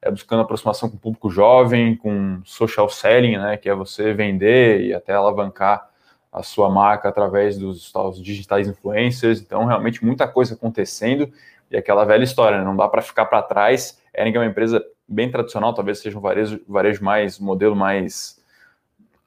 é 0.00 0.10
buscando 0.10 0.40
aproximação 0.40 0.88
com 0.88 0.96
o 0.96 1.00
público 1.00 1.28
jovem, 1.28 1.94
com 1.94 2.40
social 2.42 2.88
selling, 2.88 3.36
né? 3.36 3.58
Que 3.58 3.68
é 3.68 3.74
você 3.74 4.14
vender 4.14 4.80
e 4.80 4.94
até 4.94 5.12
alavancar 5.12 5.90
a 6.34 6.42
sua 6.42 6.68
marca 6.68 7.08
através 7.08 7.56
dos, 7.56 7.92
dos 7.92 8.20
digitais 8.20 8.66
influencers. 8.66 9.40
Então, 9.40 9.64
realmente 9.66 10.04
muita 10.04 10.26
coisa 10.26 10.54
acontecendo 10.54 11.32
e 11.70 11.76
aquela 11.76 12.04
velha 12.04 12.24
história, 12.24 12.58
né? 12.58 12.64
não 12.64 12.76
dá 12.76 12.88
para 12.88 13.00
ficar 13.00 13.26
para 13.26 13.40
trás. 13.40 14.00
Ering 14.12 14.34
é 14.34 14.38
uma 14.40 14.46
empresa 14.46 14.84
bem 15.06 15.30
tradicional, 15.30 15.72
talvez 15.72 16.00
seja 16.00 16.18
um 16.18 16.20
varejo, 16.20 16.60
varejo 16.66 17.04
mais 17.04 17.38
modelo 17.38 17.76
mais, 17.76 18.42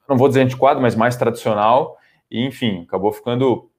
não 0.08 0.18
vou 0.18 0.28
dizer 0.28 0.42
antiquado, 0.42 0.82
mas 0.82 0.96
mais 0.96 1.16
tradicional 1.16 1.98
e, 2.30 2.46
enfim, 2.46 2.84
acabou 2.86 3.14
ficando 3.14 3.70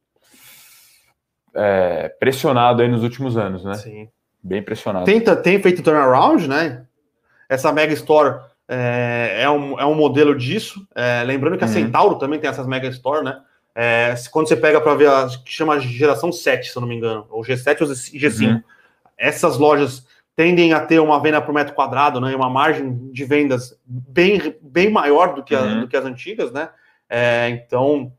é, 1.55 2.09
pressionado 2.09 2.81
aí 2.81 2.89
nos 2.89 3.03
últimos 3.03 3.37
anos, 3.37 3.63
né? 3.63 3.75
Sim. 3.75 4.09
Bem 4.43 4.63
pressionado. 4.63 5.05
Tem, 5.05 5.21
tem 5.21 5.61
feito 5.61 5.83
turnaround, 5.83 6.49
né? 6.49 6.87
Essa 7.47 7.73
Mega 7.73 7.93
Store 7.93 8.41
é, 8.69 9.41
é, 9.43 9.51
um, 9.51 9.81
é 9.81 9.87
um 9.87 9.95
modelo 9.95 10.37
disso. 10.37 10.87
É, 10.95 11.23
lembrando 11.25 11.57
que 11.57 11.65
a 11.65 11.67
uhum. 11.67 11.73
Centauro 11.73 12.19
também 12.19 12.39
tem 12.39 12.51
essas 12.51 12.67
Mega 12.67 12.89
Store, 12.89 13.25
né? 13.25 13.41
É, 13.75 14.15
quando 14.31 14.49
você 14.49 14.57
pega 14.57 14.81
para 14.81 14.95
ver 14.95 15.09
a 15.09 15.29
que 15.45 15.53
chama 15.53 15.79
geração 15.79 16.33
7, 16.33 16.71
se 16.71 16.77
eu 16.77 16.81
não 16.81 16.89
me 16.89 16.97
engano, 16.97 17.27
ou 17.31 17.43
G7 17.43 17.81
ou 17.81 17.87
G5, 17.87 18.55
uhum. 18.55 18.63
essas 19.17 19.57
lojas 19.57 20.05
tendem 20.35 20.73
a 20.73 20.81
ter 20.81 20.99
uma 21.01 21.21
venda 21.21 21.41
por 21.41 21.55
metro 21.55 21.75
quadrado, 21.75 22.21
né, 22.21 22.35
uma 22.35 22.51
margem 22.51 23.11
de 23.11 23.25
vendas 23.25 23.77
bem, 23.85 24.55
bem 24.61 24.91
maior 24.91 25.35
do 25.35 25.43
que, 25.43 25.55
a, 25.55 25.63
uhum. 25.63 25.81
do 25.81 25.89
que 25.89 25.97
as 25.97 26.05
antigas, 26.05 26.53
né? 26.53 26.69
É, 27.09 27.49
então, 27.51 28.13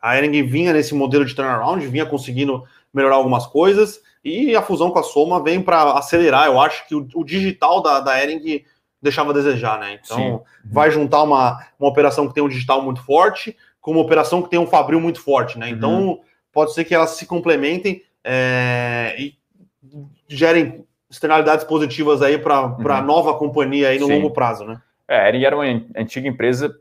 a 0.00 0.16
Ering 0.16 0.42
vinha 0.44 0.72
nesse 0.72 0.94
modelo 0.94 1.24
de 1.24 1.34
turnaround, 1.34 1.86
vinha 1.86 2.06
conseguindo 2.06 2.64
melhorar 2.92 3.16
algumas 3.16 3.46
coisas, 3.46 4.00
e 4.24 4.56
a 4.56 4.62
fusão 4.62 4.90
com 4.90 4.98
a 4.98 5.02
Soma 5.02 5.42
vem 5.42 5.60
para 5.60 5.92
acelerar. 5.92 6.46
Eu 6.46 6.60
acho 6.60 6.86
que 6.88 6.94
o, 6.94 7.06
o, 7.14 7.24
digital 7.24 7.82
da, 7.82 8.00
da 8.00 8.22
Ering 8.22 8.64
deixava 9.00 9.30
a 9.30 9.34
desejar, 9.34 9.78
né? 9.78 9.98
Então, 10.02 10.18
Sim. 10.18 10.40
vai 10.64 10.90
juntar 10.90 11.22
uma, 11.22 11.58
uma 11.78 11.88
operação 11.88 12.26
que 12.28 12.34
tem 12.34 12.42
um 12.42 12.48
digital 12.48 12.82
muito 12.82 13.02
forte 13.02 13.56
com 13.80 13.92
uma 13.92 14.00
operação 14.00 14.42
que 14.42 14.50
tem 14.50 14.58
um 14.58 14.66
Fabril 14.66 15.00
muito 15.00 15.20
forte, 15.20 15.58
né? 15.58 15.68
Então, 15.68 16.08
uhum. 16.08 16.20
pode 16.52 16.74
ser 16.74 16.84
que 16.84 16.94
elas 16.94 17.10
se 17.10 17.24
complementem 17.24 18.02
é, 18.24 19.14
e 19.18 19.34
gerem 20.28 20.84
externalidades 21.08 21.64
positivas 21.64 22.20
aí 22.20 22.36
para 22.36 22.66
uhum. 22.66 22.90
a 22.90 23.00
nova 23.00 23.34
companhia 23.34 23.88
aí 23.88 23.98
no 23.98 24.06
Sim. 24.06 24.16
longo 24.16 24.30
prazo, 24.32 24.64
né? 24.64 24.80
É, 25.08 25.28
Ering 25.28 25.44
era 25.44 25.56
uma 25.56 25.64
antiga 25.96 26.26
empresa 26.26 26.74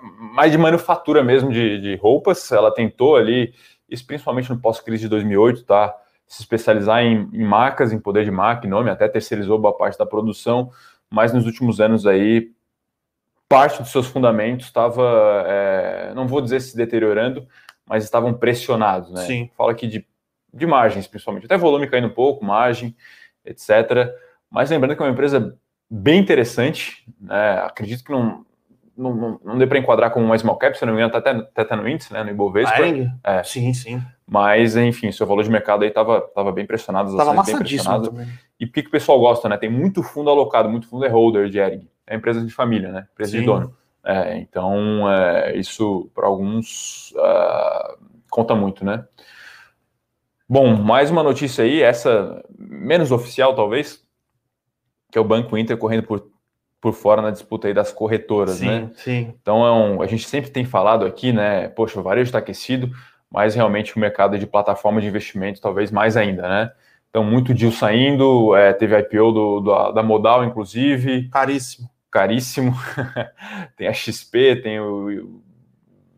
mais 0.00 0.52
de 0.52 0.58
manufatura 0.58 1.22
mesmo 1.22 1.50
de, 1.50 1.80
de 1.80 1.96
roupas. 1.96 2.50
Ela 2.52 2.72
tentou 2.72 3.16
ali, 3.16 3.52
isso 3.88 4.06
principalmente 4.06 4.50
no 4.50 4.60
pós-crise 4.60 5.02
de 5.02 5.08
2008, 5.08 5.64
tá? 5.64 5.94
Se 6.26 6.42
especializar 6.42 7.02
em, 7.02 7.28
em 7.32 7.44
marcas, 7.44 7.92
em 7.92 7.98
poder 7.98 8.24
de 8.24 8.30
marca, 8.30 8.66
em 8.66 8.70
nome, 8.70 8.88
até 8.88 9.08
terceirizou 9.08 9.58
boa 9.58 9.76
parte 9.76 9.98
da 9.98 10.06
produção, 10.06 10.70
mas 11.12 11.32
nos 11.32 11.46
últimos 11.46 11.80
anos 11.80 12.06
aí 12.06 12.52
parte 13.48 13.82
dos 13.82 13.90
seus 13.90 14.06
fundamentos 14.06 14.66
estava, 14.66 15.44
é, 15.48 16.12
não 16.14 16.28
vou 16.28 16.40
dizer 16.40 16.60
se 16.60 16.76
deteriorando, 16.76 17.48
mas 17.84 18.04
estavam 18.04 18.32
pressionados, 18.32 19.10
né? 19.10 19.22
Sim. 19.22 19.50
Fala 19.56 19.72
aqui 19.72 19.88
de, 19.88 20.06
de 20.54 20.66
margens, 20.66 21.08
principalmente, 21.08 21.46
até 21.46 21.58
volume 21.58 21.88
caindo 21.88 22.06
um 22.06 22.14
pouco, 22.14 22.44
margem, 22.44 22.94
etc. 23.44 24.08
Mas 24.48 24.70
lembrando 24.70 24.94
que 24.94 25.02
é 25.02 25.06
uma 25.06 25.12
empresa 25.12 25.58
bem 25.90 26.20
interessante, 26.20 27.04
né? 27.20 27.54
acredito 27.64 28.04
que 28.04 28.12
não, 28.12 28.46
não, 28.96 29.14
não, 29.14 29.40
não 29.44 29.58
dê 29.58 29.66
para 29.66 29.78
enquadrar 29.78 30.12
como 30.12 30.24
uma 30.24 30.38
small 30.38 30.56
cap, 30.56 30.78
se 30.78 30.86
não 30.86 30.92
me 30.92 31.00
engano, 31.00 31.18
está 31.18 31.30
até, 31.30 31.62
até 31.62 31.76
no 31.76 31.88
índice, 31.88 32.12
né, 32.12 32.22
no 32.22 32.30
Ibovespa. 32.30 32.76
É. 33.24 33.42
Sim, 33.42 33.74
sim. 33.74 34.00
Mas, 34.30 34.76
enfim, 34.76 35.10
seu 35.10 35.26
valor 35.26 35.42
de 35.42 35.50
mercado 35.50 35.82
aí 35.82 35.88
estava 35.88 36.20
tava 36.20 36.52
bem 36.52 36.64
pressionado. 36.64 37.10
Estava 37.10 37.32
amassadíssimo 37.32 38.02
também. 38.02 38.28
E 38.60 38.66
por 38.66 38.74
que, 38.74 38.82
que 38.82 38.88
o 38.88 38.92
pessoal 38.92 39.18
gosta, 39.18 39.48
né? 39.48 39.56
Tem 39.56 39.70
muito 39.70 40.02
fundo 40.02 40.30
alocado, 40.30 40.68
muito 40.68 40.86
fundo 40.86 41.04
é 41.04 41.08
holder 41.08 41.48
de 41.48 41.58
Ering 41.58 41.88
é 42.10 42.16
empresa 42.16 42.44
de 42.44 42.52
família, 42.52 42.90
né? 42.90 43.06
Empresa 43.12 43.30
Sim. 43.30 43.38
de 43.38 43.46
dono. 43.46 43.76
É, 44.04 44.36
então, 44.38 45.08
é, 45.08 45.56
isso 45.56 46.10
para 46.12 46.26
alguns 46.26 47.12
uh, 47.12 47.96
conta 48.28 48.54
muito, 48.54 48.84
né? 48.84 49.06
Bom, 50.48 50.74
mais 50.74 51.08
uma 51.08 51.22
notícia 51.22 51.62
aí, 51.62 51.80
essa 51.80 52.42
menos 52.58 53.12
oficial 53.12 53.54
talvez, 53.54 54.04
que 55.12 55.16
é 55.16 55.20
o 55.20 55.24
Banco 55.24 55.56
Inter 55.56 55.76
correndo 55.76 56.02
por, 56.02 56.26
por 56.80 56.92
fora 56.92 57.22
na 57.22 57.30
disputa 57.30 57.68
aí 57.68 57.74
das 57.74 57.92
corretoras, 57.92 58.56
sim, 58.56 58.66
né? 58.66 58.90
Sim. 58.94 59.32
Então, 59.40 59.64
é 59.64 59.70
um, 59.70 60.02
a 60.02 60.06
gente 60.06 60.28
sempre 60.28 60.50
tem 60.50 60.64
falado 60.64 61.06
aqui, 61.06 61.32
né? 61.32 61.68
Poxa, 61.68 62.00
o 62.00 62.02
varejo 62.02 62.28
está 62.28 62.38
aquecido, 62.38 62.90
mas 63.30 63.54
realmente 63.54 63.96
o 63.96 64.00
mercado 64.00 64.38
de 64.38 64.46
plataforma 64.46 65.00
de 65.00 65.06
investimento 65.06 65.60
talvez 65.60 65.90
mais 65.90 66.16
ainda, 66.16 66.48
né? 66.48 66.72
Então, 67.08 67.24
muito 67.24 67.52
deal 67.52 67.72
saindo, 67.72 68.54
é, 68.54 68.72
teve 68.72 68.96
IPO 68.96 69.32
do, 69.32 69.60
do, 69.60 69.92
da 69.92 70.02
Modal, 70.02 70.44
inclusive. 70.44 71.28
Caríssimo 71.28 71.90
caríssimo. 72.10 72.74
tem 73.76 73.86
a 73.86 73.92
XP, 73.92 74.56
tem 74.56 74.80
o 74.80 75.40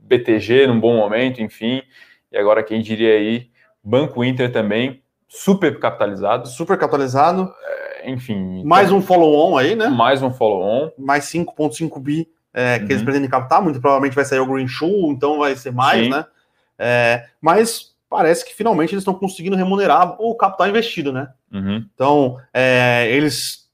BTG 0.03 0.67
num 0.67 0.81
bom 0.81 0.97
momento, 0.97 1.43
enfim. 1.43 1.83
E 2.31 2.39
agora 2.39 2.63
quem 2.63 2.81
diria 2.81 3.15
aí, 3.15 3.51
Banco 3.85 4.25
Inter 4.25 4.51
também, 4.51 5.03
super 5.29 5.79
capitalizado. 5.79 6.49
Super 6.49 6.79
capitalizado. 6.79 7.53
É, 7.63 8.11
enfim. 8.11 8.65
Mais 8.65 8.89
então, 8.89 8.99
um 8.99 9.03
follow-on 9.03 9.57
aí, 9.57 9.77
né? 9.77 9.89
Mais 9.89 10.23
um 10.23 10.33
follow-on. 10.33 10.91
Mais 10.99 11.25
5,5 11.25 12.01
bi 12.01 12.29
é, 12.55 12.79
que 12.79 12.85
uhum. 12.85 12.91
eles 12.91 13.03
pretendem 13.03 13.29
captar. 13.29 13.63
Muito 13.63 13.81
provavelmente 13.81 14.15
vai 14.15 14.25
sair 14.25 14.41
o 14.41 14.47
Green 14.47 14.69
Shoe, 14.69 15.11
então 15.11 15.39
vai 15.39 15.55
ser 15.55 15.73
mais, 15.73 16.05
Sim. 16.05 16.11
né? 16.11 16.25
É, 16.85 17.27
mas 17.41 17.93
parece 18.11 18.45
que 18.45 18.55
finalmente 18.55 18.93
eles 18.93 19.03
estão 19.03 19.15
conseguindo 19.15 19.57
remunerar 19.57 20.21
o 20.21 20.35
capital 20.35 20.69
investido, 20.69 21.13
né? 21.13 21.29
Uhum. 21.53 21.87
Então, 21.95 22.39
é, 22.53 23.09
eles 23.11 23.69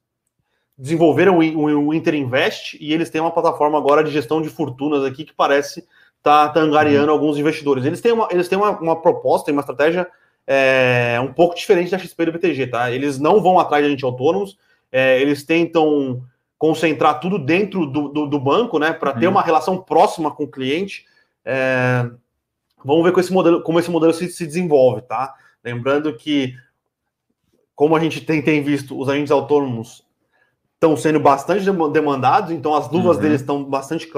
desenvolveram 0.77 1.39
o, 1.39 1.95
Inter 1.95 2.15
Invest 2.15 2.77
e 2.79 2.93
eles 2.93 3.09
têm 3.09 3.21
uma 3.21 3.33
plataforma 3.33 3.79
agora 3.79 4.05
de 4.05 4.11
gestão 4.11 4.43
de 4.43 4.49
fortunas 4.49 5.03
aqui 5.05 5.25
que 5.25 5.33
parece 5.33 5.85
estar 6.19 6.51
tá 6.51 6.61
angariando 6.61 7.07
uhum. 7.07 7.15
alguns 7.15 7.39
investidores. 7.39 7.85
Eles 7.85 8.01
têm 8.01 8.13
uma, 8.13 8.29
eles 8.31 8.47
têm 8.47 8.59
uma, 8.59 8.79
uma 8.79 9.01
proposta, 9.01 9.51
uma 9.51 9.61
estratégia 9.61 10.07
é, 10.47 11.19
um 11.21 11.33
pouco 11.33 11.57
diferente 11.57 11.91
da 11.91 11.99
XP 11.99 12.23
e 12.23 12.27
do 12.27 12.33
BTG, 12.33 12.67
tá? 12.69 12.91
Eles 12.91 13.19
não 13.19 13.41
vão 13.41 13.59
atrás 13.59 13.83
de 13.83 13.89
agentes 13.89 14.05
autônomos, 14.05 14.57
é, 14.93 15.21
eles 15.21 15.45
tentam 15.45 16.23
concentrar 16.59 17.21
tudo 17.21 17.39
dentro 17.39 17.87
do, 17.87 18.09
do, 18.09 18.27
do 18.27 18.39
banco, 18.39 18.79
né, 18.79 18.93
para 18.93 19.15
uhum. 19.15 19.21
ter 19.21 19.27
uma 19.29 19.43
relação 19.43 19.79
próxima 19.79 20.31
com 20.31 20.45
o 20.45 20.51
cliente. 20.51 21.05
É, 21.45 22.11
vamos 22.85 23.05
ver 23.05 23.13
com 23.13 23.21
esse 23.21 23.33
modelo, 23.33 23.63
como 23.63 23.79
esse 23.79 23.91
modelo 23.91 24.13
se, 24.13 24.29
se 24.29 24.47
desenvolve, 24.47 25.03
tá? 25.03 25.35
Lembrando 25.65 26.15
que, 26.17 26.55
como 27.75 27.97
a 27.97 28.01
gente 28.01 28.21
tem, 28.21 28.43
tem 28.43 28.63
visto, 28.63 28.99
os 28.99 29.09
agentes 29.09 29.31
autônomos 29.31 30.07
estão 30.75 30.97
sendo 30.97 31.19
bastante 31.19 31.65
demandados, 31.93 32.53
então 32.53 32.75
as 32.75 32.89
luvas 32.91 33.17
uhum. 33.17 33.23
deles 33.23 33.41
estão 33.41 33.65
bastante 33.65 34.09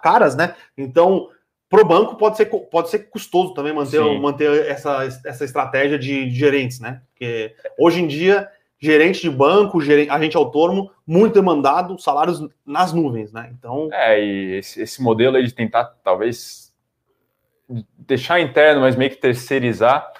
caras, 0.00 0.36
né? 0.36 0.54
Então, 0.78 1.28
para 1.68 1.82
o 1.82 1.84
banco 1.86 2.16
pode 2.16 2.36
ser, 2.36 2.46
pode 2.46 2.90
ser 2.90 3.10
custoso 3.10 3.54
também 3.54 3.72
manter, 3.72 4.00
manter 4.20 4.66
essa, 4.66 5.04
essa 5.24 5.44
estratégia 5.44 5.98
de, 5.98 6.26
de, 6.26 6.34
gerentes, 6.34 6.78
né? 6.78 7.02
Porque 7.08 7.54
hoje 7.78 8.00
em 8.00 8.06
dia, 8.06 8.48
gerente 8.78 9.22
de 9.22 9.30
banco, 9.30 9.80
gerente, 9.80 10.10
agente 10.10 10.36
autônomo, 10.36 10.90
muito 11.06 11.34
demandado, 11.34 11.98
salários 11.98 12.46
nas 12.64 12.92
nuvens, 12.92 13.32
né? 13.32 13.50
Então. 13.58 13.88
É, 13.92 14.22
e 14.22 14.58
esse, 14.58 14.82
esse 14.82 15.02
modelo 15.02 15.36
aí 15.36 15.46
de 15.46 15.54
tentar, 15.54 15.84
talvez, 16.04 16.71
deixar 18.06 18.40
interno, 18.40 18.80
mas 18.80 18.96
meio 18.96 19.10
que 19.10 19.16
terceirizar 19.16 20.10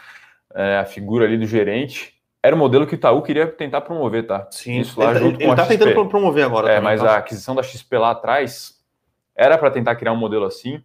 é, 0.55 0.79
a 0.79 0.85
figura 0.85 1.25
ali 1.25 1.37
do 1.37 1.47
gerente 1.47 2.15
era 2.43 2.57
o 2.57 2.59
modelo 2.59 2.87
que 2.87 2.95
o 2.95 2.97
Itaú 2.97 3.23
queria 3.23 3.47
tentar 3.47 3.83
promover, 3.83 4.27
tá? 4.27 4.49
Sim, 4.51 4.81
Isso 4.81 4.99
lá 4.99 5.11
ele, 5.11 5.15
tá- 5.15 5.21
junto 5.21 5.35
ele, 5.37 5.45
com 5.45 5.53
ele 5.53 5.57
tá 5.57 5.67
tentando 5.67 6.09
promover 6.09 6.45
agora. 6.45 6.69
É, 6.69 6.75
também, 6.77 6.91
mas 6.91 7.01
tá? 7.01 7.13
a 7.13 7.17
aquisição 7.19 7.55
da 7.55 7.63
XP 7.63 7.99
lá 7.99 8.11
atrás 8.11 8.81
era 9.37 9.57
para 9.57 9.71
tentar 9.71 9.95
criar 9.95 10.13
um 10.13 10.17
modelo 10.17 10.45
assim. 10.45 10.83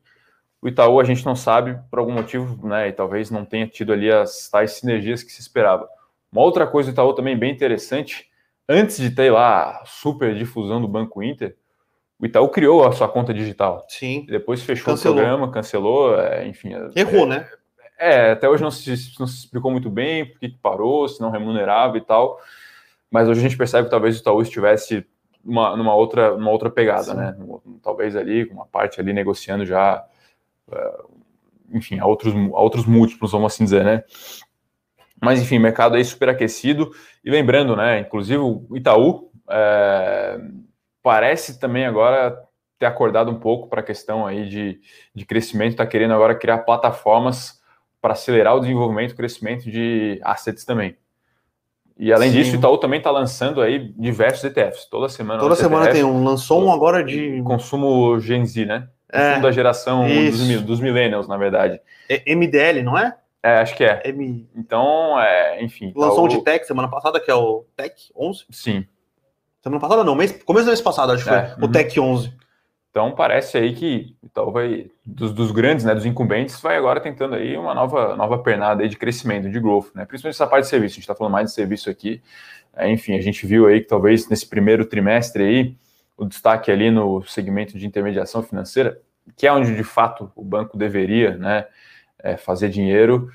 O 0.61 0.67
Itaú 0.67 0.99
a 0.99 1.03
gente 1.03 1.25
não 1.25 1.35
sabe 1.35 1.79
por 1.89 1.99
algum 1.99 2.11
motivo, 2.11 2.67
né? 2.67 2.87
E 2.89 2.91
talvez 2.91 3.31
não 3.31 3.43
tenha 3.43 3.67
tido 3.67 3.91
ali 3.91 4.11
as 4.11 4.49
tais 4.49 4.71
sinergias 4.73 5.23
que 5.23 5.31
se 5.31 5.41
esperava. 5.41 5.87
Uma 6.31 6.41
outra 6.41 6.67
coisa 6.67 6.91
do 6.91 6.93
Itaú 6.93 7.13
também 7.13 7.37
bem 7.37 7.51
interessante, 7.51 8.27
antes 8.69 8.97
de 8.97 9.09
ter 9.09 9.31
lá 9.31 9.81
a 9.81 9.85
super 9.85 10.35
difusão 10.35 10.79
do 10.81 10.87
Banco 10.87 11.23
Inter, 11.23 11.55
o 12.19 12.25
Itaú 12.25 12.49
criou 12.49 12.85
a 12.85 12.91
sua 12.91 13.07
conta 13.07 13.33
digital. 13.33 13.85
Sim. 13.87 14.25
Depois 14.27 14.61
fechou 14.63 14.93
cancelou. 14.93 15.17
o 15.17 15.21
programa, 15.21 15.51
cancelou, 15.51 16.19
é, 16.19 16.47
enfim. 16.47 16.69
Errou, 16.95 17.25
é, 17.25 17.25
né? 17.25 17.49
É, 17.97 18.31
até 18.31 18.49
hoje 18.49 18.63
não 18.63 18.71
se, 18.71 18.89
não 19.19 19.27
se 19.27 19.39
explicou 19.39 19.71
muito 19.71 19.89
bem 19.89 20.25
por 20.25 20.39
que 20.39 20.49
parou, 20.49 21.07
se 21.07 21.21
não 21.21 21.29
remunerava 21.29 21.97
e 21.97 22.01
tal. 22.01 22.39
Mas 23.09 23.27
hoje 23.27 23.39
a 23.39 23.43
gente 23.43 23.57
percebe 23.57 23.85
que 23.85 23.91
talvez 23.91 24.17
o 24.17 24.19
Itaú 24.19 24.41
estivesse 24.41 25.05
uma, 25.45 25.75
numa, 25.77 25.93
outra, 25.95 26.35
numa 26.35 26.51
outra 26.51 26.69
pegada, 26.69 27.03
Sim. 27.03 27.15
né? 27.15 27.37
Talvez 27.83 28.15
ali, 28.15 28.45
uma 28.45 28.65
parte 28.65 28.99
ali 28.99 29.13
negociando 29.13 29.65
já, 29.65 30.03
é, 30.71 30.97
enfim, 31.71 31.99
a 31.99 32.05
outros, 32.05 32.33
a 32.33 32.59
outros 32.61 32.85
múltiplos, 32.85 33.31
vamos 33.31 33.53
assim 33.53 33.63
dizer, 33.63 33.85
né? 33.85 34.03
Mas 35.21 35.41
enfim, 35.41 35.59
mercado 35.59 35.95
aí 35.95 36.03
super 36.03 36.29
aquecido. 36.29 36.91
E 37.23 37.29
lembrando, 37.29 37.75
né? 37.75 37.99
Inclusive 37.99 38.39
o 38.39 38.67
Itaú 38.75 39.31
é, 39.49 40.39
parece 41.07 41.57
também 41.57 41.85
agora 41.85 42.37
ter 42.77 42.85
acordado 42.85 43.31
um 43.31 43.39
pouco 43.39 43.69
para 43.69 43.79
a 43.79 43.83
questão 43.83 44.27
aí 44.27 44.49
de, 44.49 44.77
de 45.15 45.25
crescimento, 45.25 45.71
está 45.71 45.87
querendo 45.87 46.13
agora 46.13 46.35
criar 46.35 46.57
plataformas 46.57 47.61
para 48.01 48.11
acelerar 48.11 48.57
o 48.57 48.59
desenvolvimento 48.59 49.11
e 49.11 49.15
crescimento 49.15 49.71
de 49.71 50.19
assets 50.21 50.65
também. 50.65 50.97
E 51.97 52.11
além 52.11 52.29
Sim. 52.29 52.37
disso, 52.39 52.55
o 52.57 52.59
Itaú 52.59 52.77
também 52.77 52.97
está 52.97 53.09
lançando 53.09 53.61
aí 53.61 53.93
diversos 53.97 54.43
ETFs. 54.43 54.85
Toda 54.89 55.07
semana. 55.07 55.39
Toda 55.39 55.55
semana 55.55 55.85
ETF, 55.85 55.95
tem 55.95 56.03
um. 56.03 56.25
Lançou 56.25 56.61
um 56.61 56.73
agora 56.73 57.01
de. 57.01 57.41
Consumo 57.43 58.19
Gen 58.19 58.45
Z, 58.45 58.65
né? 58.65 58.89
Consumo 59.09 59.31
é, 59.31 59.39
da 59.39 59.51
geração 59.53 60.05
dos, 60.05 60.61
dos, 60.61 60.79
millennials, 60.81 61.25
na 61.25 61.37
verdade. 61.37 61.79
É 62.09 62.35
MDL, 62.35 62.83
não 62.83 62.97
é? 62.97 63.15
É, 63.41 63.59
acho 63.59 63.77
que 63.77 63.85
é. 63.85 64.01
M... 64.09 64.45
Então, 64.53 65.17
é, 65.21 65.63
enfim. 65.63 65.93
Lançou 65.95 66.25
um 66.25 66.27
de 66.27 66.43
Tech 66.43 66.67
semana 66.67 66.89
passada, 66.89 67.17
que 67.17 67.31
é 67.31 67.33
o 67.33 67.65
Tech 67.77 67.95
11? 68.13 68.45
Sim. 68.51 68.85
Semana 69.67 69.81
passada 69.81 70.03
não, 70.03 70.15
mês, 70.15 70.31
começo 70.43 70.65
do 70.65 70.69
mês 70.69 70.81
passado, 70.81 71.11
acho 71.11 71.23
que 71.23 71.29
é, 71.29 71.47
foi. 71.47 71.63
Uhum. 71.63 71.69
O 71.69 71.71
Tech 71.71 71.99
11. 71.99 72.33
Então 72.89 73.11
parece 73.11 73.57
aí 73.57 73.73
que 73.75 74.15
então 74.23 74.51
vai 74.51 74.89
dos, 75.05 75.31
dos, 75.31 75.51
grandes, 75.51 75.85
né, 75.85 75.93
dos 75.93 76.05
incumbentes, 76.05 76.59
vai 76.59 76.77
agora 76.77 76.99
tentando 76.99 77.35
aí 77.35 77.55
uma 77.55 77.73
nova 77.73 78.15
nova 78.15 78.39
pernada 78.39 78.81
aí 78.81 78.89
de 78.89 78.97
crescimento, 78.97 79.49
de 79.49 79.59
growth, 79.59 79.93
né? 79.93 80.05
Principalmente 80.05 80.35
essa 80.35 80.47
parte 80.47 80.63
de 80.63 80.69
serviço. 80.69 80.93
A 80.93 80.95
gente 80.95 81.03
está 81.03 81.13
falando 81.13 81.33
mais 81.33 81.47
de 81.47 81.53
serviço 81.53 81.89
aqui. 81.89 82.21
É, 82.75 82.89
enfim, 82.89 83.15
a 83.15 83.21
gente 83.21 83.45
viu 83.45 83.67
aí 83.67 83.81
que 83.81 83.87
talvez 83.87 84.27
nesse 84.29 84.47
primeiro 84.47 84.85
trimestre 84.85 85.43
aí 85.43 85.75
o 86.17 86.25
destaque 86.25 86.71
ali 86.71 86.89
no 86.89 87.21
segmento 87.23 87.77
de 87.77 87.85
intermediação 87.85 88.41
financeira 88.41 88.99
que 89.35 89.47
é 89.47 89.51
onde 89.51 89.75
de 89.75 89.83
fato 89.83 90.31
o 90.35 90.43
banco 90.43 90.77
deveria 90.77 91.35
né, 91.37 91.65
é, 92.19 92.37
fazer 92.37 92.69
dinheiro, 92.69 93.29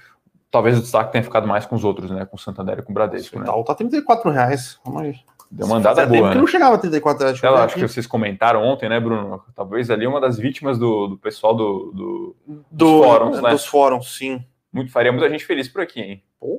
talvez 0.51 0.79
o 0.79 0.81
destaque 0.81 1.13
tenha 1.13 1.25
ficado 1.25 1.47
mais 1.47 1.67
com 1.67 1.75
os 1.75 1.85
outros, 1.85 2.11
né? 2.11 2.25
Com 2.25 2.37
o 2.37 2.39
Santander 2.39 2.79
e 2.79 2.83
com 2.83 2.93
o 2.93 2.95
Bradesco. 2.95 3.39
Né? 3.39 3.47
Tá, 3.47 3.63
tá 3.63 3.75
34 3.75 4.31
reais. 4.31 4.79
Vamos 4.85 5.03
aí. 5.03 5.21
Deu 5.53 5.67
uma 5.67 5.77
andada 5.77 6.07
boa. 6.07 6.31
Né? 6.31 6.35
não 6.35 6.47
chegava 6.47 6.77
a 6.77 6.79
34 6.79 7.25
reais. 7.27 7.43
Eu 7.43 7.57
acho 7.57 7.75
que 7.75 7.83
vocês 7.83 8.07
comentaram 8.07 8.65
ontem, 8.65 8.89
né, 8.89 8.99
Bruno? 8.99 9.45
Talvez 9.55 9.91
ali 9.91 10.07
uma 10.07 10.19
das 10.19 10.39
vítimas 10.39 10.79
do, 10.79 11.09
do 11.09 11.19
pessoal 11.19 11.55
do, 11.55 11.93
do, 11.95 12.37
do, 12.47 12.65
dos 12.71 13.05
fóruns, 13.05 13.43
né? 13.43 13.51
Dos 13.51 13.67
fóruns, 13.67 14.17
sim. 14.17 14.43
Muito, 14.73 14.91
faria 14.91 15.13
muita 15.13 15.29
gente 15.29 15.45
feliz 15.45 15.69
por 15.69 15.83
aqui, 15.83 16.01
hein? 16.01 16.23
Pô. 16.41 16.59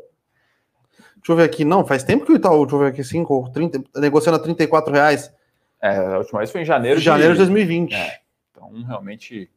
Deixa 1.16 1.32
eu 1.32 1.36
ver 1.36 1.44
aqui. 1.44 1.66
Não, 1.66 1.84
faz 1.84 2.04
tempo 2.04 2.24
que 2.24 2.34
o 2.34 2.36
Itaú, 2.36 2.66
deixa 2.66 2.76
eu 2.76 2.80
ver 2.82 2.88
aqui, 2.90 3.04
5, 3.04 3.50
30, 3.52 3.84
negociando 3.96 4.38
a 4.38 4.42
34 4.42 4.94
reais. 4.94 5.34
É, 5.82 5.98
a 5.98 6.20
última 6.20 6.40
vez 6.40 6.52
foi 6.52 6.62
em 6.62 6.66
janeiro 6.66 7.00
de, 7.00 7.06
janeiro 7.06 7.34
de 7.34 7.40
2020. 7.40 7.96
É, 7.96 8.20
então, 8.52 8.72
realmente 8.84 9.50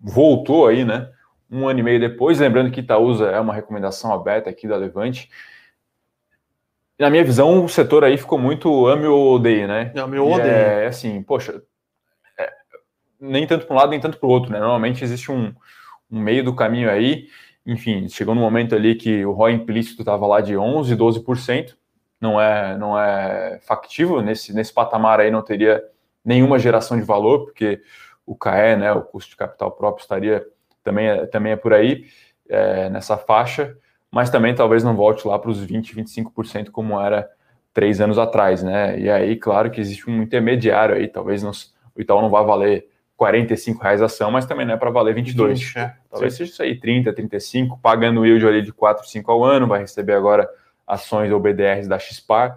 voltou 0.00 0.68
aí, 0.68 0.84
né? 0.84 1.10
Um 1.50 1.66
ano 1.66 1.80
e 1.80 1.82
meio 1.82 1.98
depois. 1.98 2.38
Lembrando 2.38 2.70
que 2.70 2.78
Itaúsa 2.78 3.26
é 3.26 3.40
uma 3.40 3.54
recomendação 3.54 4.12
aberta 4.12 4.48
aqui 4.48 4.68
da 4.68 4.76
Levante 4.76 5.28
na 6.98 7.10
minha 7.10 7.24
visão, 7.24 7.64
o 7.64 7.68
setor 7.68 8.02
aí 8.02 8.18
ficou 8.18 8.38
muito 8.38 8.86
ame 8.86 9.06
ou 9.06 9.34
odeie, 9.34 9.66
né? 9.66 9.92
Ame 9.96 10.18
ou 10.18 10.32
odeie. 10.32 10.50
É 10.50 10.86
assim, 10.86 11.22
poxa, 11.22 11.62
é, 12.38 12.50
nem 13.20 13.46
tanto 13.46 13.66
para 13.66 13.74
um 13.74 13.78
lado, 13.78 13.90
nem 13.90 14.00
tanto 14.00 14.18
para 14.18 14.26
o 14.26 14.30
outro, 14.30 14.50
né? 14.50 14.58
Normalmente 14.58 15.04
existe 15.04 15.30
um, 15.30 15.54
um, 16.10 16.20
meio 16.20 16.42
do 16.42 16.54
caminho 16.54 16.90
aí. 16.90 17.28
Enfim, 17.64 18.08
chegou 18.08 18.34
no 18.34 18.40
momento 18.40 18.74
ali 18.74 18.96
que 18.96 19.24
o 19.24 19.32
ROI 19.32 19.52
implícito 19.52 20.02
estava 20.02 20.26
lá 20.26 20.40
de 20.40 20.54
11%, 20.54 20.96
12%. 20.96 21.76
Não 22.20 22.40
é, 22.40 22.76
não 22.76 22.98
é 22.98 23.60
factível. 23.62 24.20
Nesse, 24.20 24.52
nesse 24.52 24.72
patamar 24.72 25.20
aí 25.20 25.30
não 25.30 25.42
teria 25.42 25.80
nenhuma 26.24 26.58
geração 26.58 26.98
de 26.98 27.04
valor, 27.04 27.44
porque 27.44 27.80
o 28.26 28.34
CAE, 28.34 28.76
né, 28.76 28.92
o 28.92 29.02
custo 29.02 29.30
de 29.30 29.36
capital 29.36 29.70
próprio, 29.70 30.02
estaria 30.02 30.44
também, 30.82 31.06
é, 31.06 31.26
também 31.26 31.52
é 31.52 31.56
por 31.56 31.72
aí, 31.72 32.06
é, 32.48 32.90
nessa 32.90 33.16
faixa 33.16 33.76
mas 34.10 34.30
também 34.30 34.54
talvez 34.54 34.82
não 34.82 34.96
volte 34.96 35.26
lá 35.26 35.38
para 35.38 35.50
os 35.50 35.60
20, 35.60 35.94
25% 35.94 36.70
como 36.70 37.00
era 37.00 37.28
três 37.72 38.00
anos 38.00 38.18
atrás, 38.18 38.62
né? 38.62 38.98
E 38.98 39.10
aí, 39.10 39.36
claro 39.36 39.70
que 39.70 39.80
existe 39.80 40.08
um 40.10 40.22
intermediário 40.22 40.94
aí, 40.94 41.06
talvez 41.06 41.42
nos, 41.42 41.74
o 41.94 42.00
Itaú 42.00 42.20
não 42.20 42.30
vá 42.30 42.42
valer 42.42 42.88
45 43.16 43.82
reais 43.82 44.00
a 44.00 44.06
ação, 44.06 44.30
mas 44.30 44.46
também 44.46 44.64
não 44.64 44.74
é 44.74 44.76
para 44.76 44.90
valer 44.90 45.14
22. 45.14 45.58
20, 45.58 45.78
é. 45.78 45.94
Talvez 46.10 46.32
Sim. 46.32 46.38
seja 46.38 46.52
isso 46.52 46.62
aí, 46.62 46.78
30, 46.78 47.12
35, 47.12 47.78
pagando 47.82 48.20
o 48.20 48.26
yield 48.26 48.46
ali 48.46 48.62
de 48.62 48.72
4, 48.72 49.06
5 49.06 49.30
ao 49.30 49.44
ano, 49.44 49.66
vai 49.66 49.80
receber 49.80 50.14
agora 50.14 50.48
ações 50.86 51.30
ou 51.30 51.40
BDRs 51.40 51.86
da 51.86 51.98
XPAR. 51.98 52.56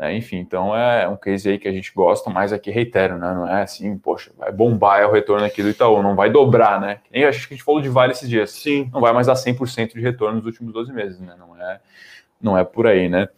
Né? 0.00 0.16
Enfim, 0.16 0.38
então 0.38 0.74
é 0.74 1.06
um 1.06 1.14
case 1.14 1.46
aí 1.46 1.58
que 1.58 1.68
a 1.68 1.72
gente 1.72 1.92
gosta, 1.94 2.30
mas 2.30 2.54
aqui 2.54 2.70
reitero, 2.70 3.18
né? 3.18 3.34
Não 3.34 3.46
é 3.46 3.64
assim, 3.64 3.98
poxa, 3.98 4.32
vai 4.34 4.50
bombar 4.50 5.02
é 5.02 5.06
o 5.06 5.12
retorno 5.12 5.44
aqui 5.44 5.62
do 5.62 5.68
Itaú, 5.68 6.02
não 6.02 6.16
vai 6.16 6.30
dobrar, 6.30 6.80
né? 6.80 7.00
Nem 7.12 7.26
acho 7.26 7.46
que 7.46 7.52
a 7.52 7.56
gente 7.56 7.64
falou 7.64 7.82
de 7.82 7.90
Vale 7.90 8.12
esses 8.12 8.26
dias. 8.26 8.50
Sim. 8.50 8.88
Não 8.94 9.02
vai 9.02 9.12
mais 9.12 9.26
dar 9.26 9.34
100% 9.34 9.92
de 9.92 10.00
retorno 10.00 10.38
nos 10.38 10.46
últimos 10.46 10.72
12 10.72 10.90
meses, 10.90 11.20
né? 11.20 11.34
Não 11.38 11.54
é, 11.54 11.80
não 12.40 12.56
é 12.56 12.64
por 12.64 12.86
aí, 12.86 13.10
né? 13.10 13.28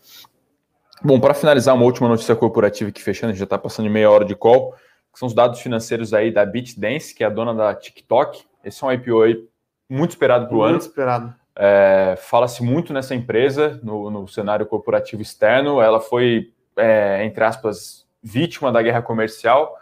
Bom, 1.02 1.18
para 1.18 1.34
finalizar, 1.34 1.74
uma 1.74 1.84
última 1.84 2.08
notícia 2.08 2.36
corporativa 2.36 2.90
aqui 2.90 3.02
fechando, 3.02 3.30
a 3.30 3.32
gente 3.32 3.40
já 3.40 3.44
está 3.44 3.58
passando 3.58 3.90
meia 3.90 4.08
hora 4.08 4.24
de 4.24 4.36
call, 4.36 4.72
que 5.12 5.18
são 5.18 5.26
os 5.26 5.34
dados 5.34 5.58
financeiros 5.58 6.14
aí 6.14 6.30
da 6.30 6.46
BitDance, 6.46 7.12
que 7.12 7.24
é 7.24 7.26
a 7.26 7.30
dona 7.30 7.52
da 7.52 7.74
TikTok. 7.74 8.44
Esse 8.64 8.84
é 8.84 8.86
um 8.86 8.92
IPO 8.92 9.22
aí 9.22 9.48
muito 9.90 10.10
esperado 10.10 10.46
para 10.46 10.56
o 10.56 10.62
ano. 10.62 10.74
Muito 10.74 10.82
esperado. 10.82 11.34
É, 11.54 12.14
Fala-se 12.18 12.62
muito 12.62 12.92
nessa 12.92 13.14
empresa 13.14 13.80
no, 13.82 14.10
no, 14.10 14.28
cenário 14.28 14.66
corporativo 14.66 15.22
externo. 15.22 15.80
Ela 15.80 16.00
foi, 16.00 16.52
é, 16.76 17.24
entre 17.24 17.44
aspas, 17.44 18.06
vítima 18.22 18.72
da 18.72 18.82
guerra 18.82 19.02
comercial. 19.02 19.76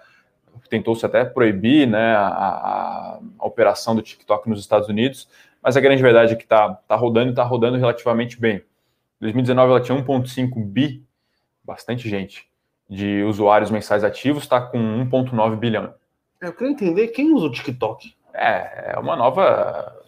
Tentou-se 0.69 1.05
até 1.05 1.25
proibir 1.25 1.87
né, 1.87 2.15
a, 2.15 2.27
a, 2.27 3.21
operação 3.41 3.95
do 3.95 4.03
TikTok 4.03 4.49
nos 4.49 4.61
Estados 4.61 4.89
Unidos, 4.89 5.29
mas 5.63 5.77
a 5.77 5.81
grande 5.81 6.03
verdade 6.03 6.33
é 6.33 6.37
que 6.37 6.45
está 6.45 6.75
tá 6.75 6.97
rodando 6.97 7.29
e 7.29 7.31
está 7.31 7.43
rodando 7.43 7.77
relativamente 7.77 8.39
bem. 8.39 8.57
Em 8.57 9.25
2019 9.25 9.71
ela 9.71 9.81
tinha 9.81 9.99
1,5 9.99 10.65
bi, 10.65 11.05
bastante 11.65 12.09
gente, 12.09 12.49
de 12.89 13.23
usuários 13.25 13.71
mensais 13.71 14.05
ativos, 14.05 14.45
está 14.45 14.61
com 14.61 14.79
1,9 14.79 15.57
bilhão. 15.57 15.95
Eu 16.41 16.53
queria 16.53 16.73
entender 16.73 17.09
quem 17.09 17.33
usa 17.33 17.47
o 17.47 17.53
TikTok. 17.53 18.15
É, 18.33 18.93
é 18.93 18.99
uma 18.99 19.17
nova 19.17 20.00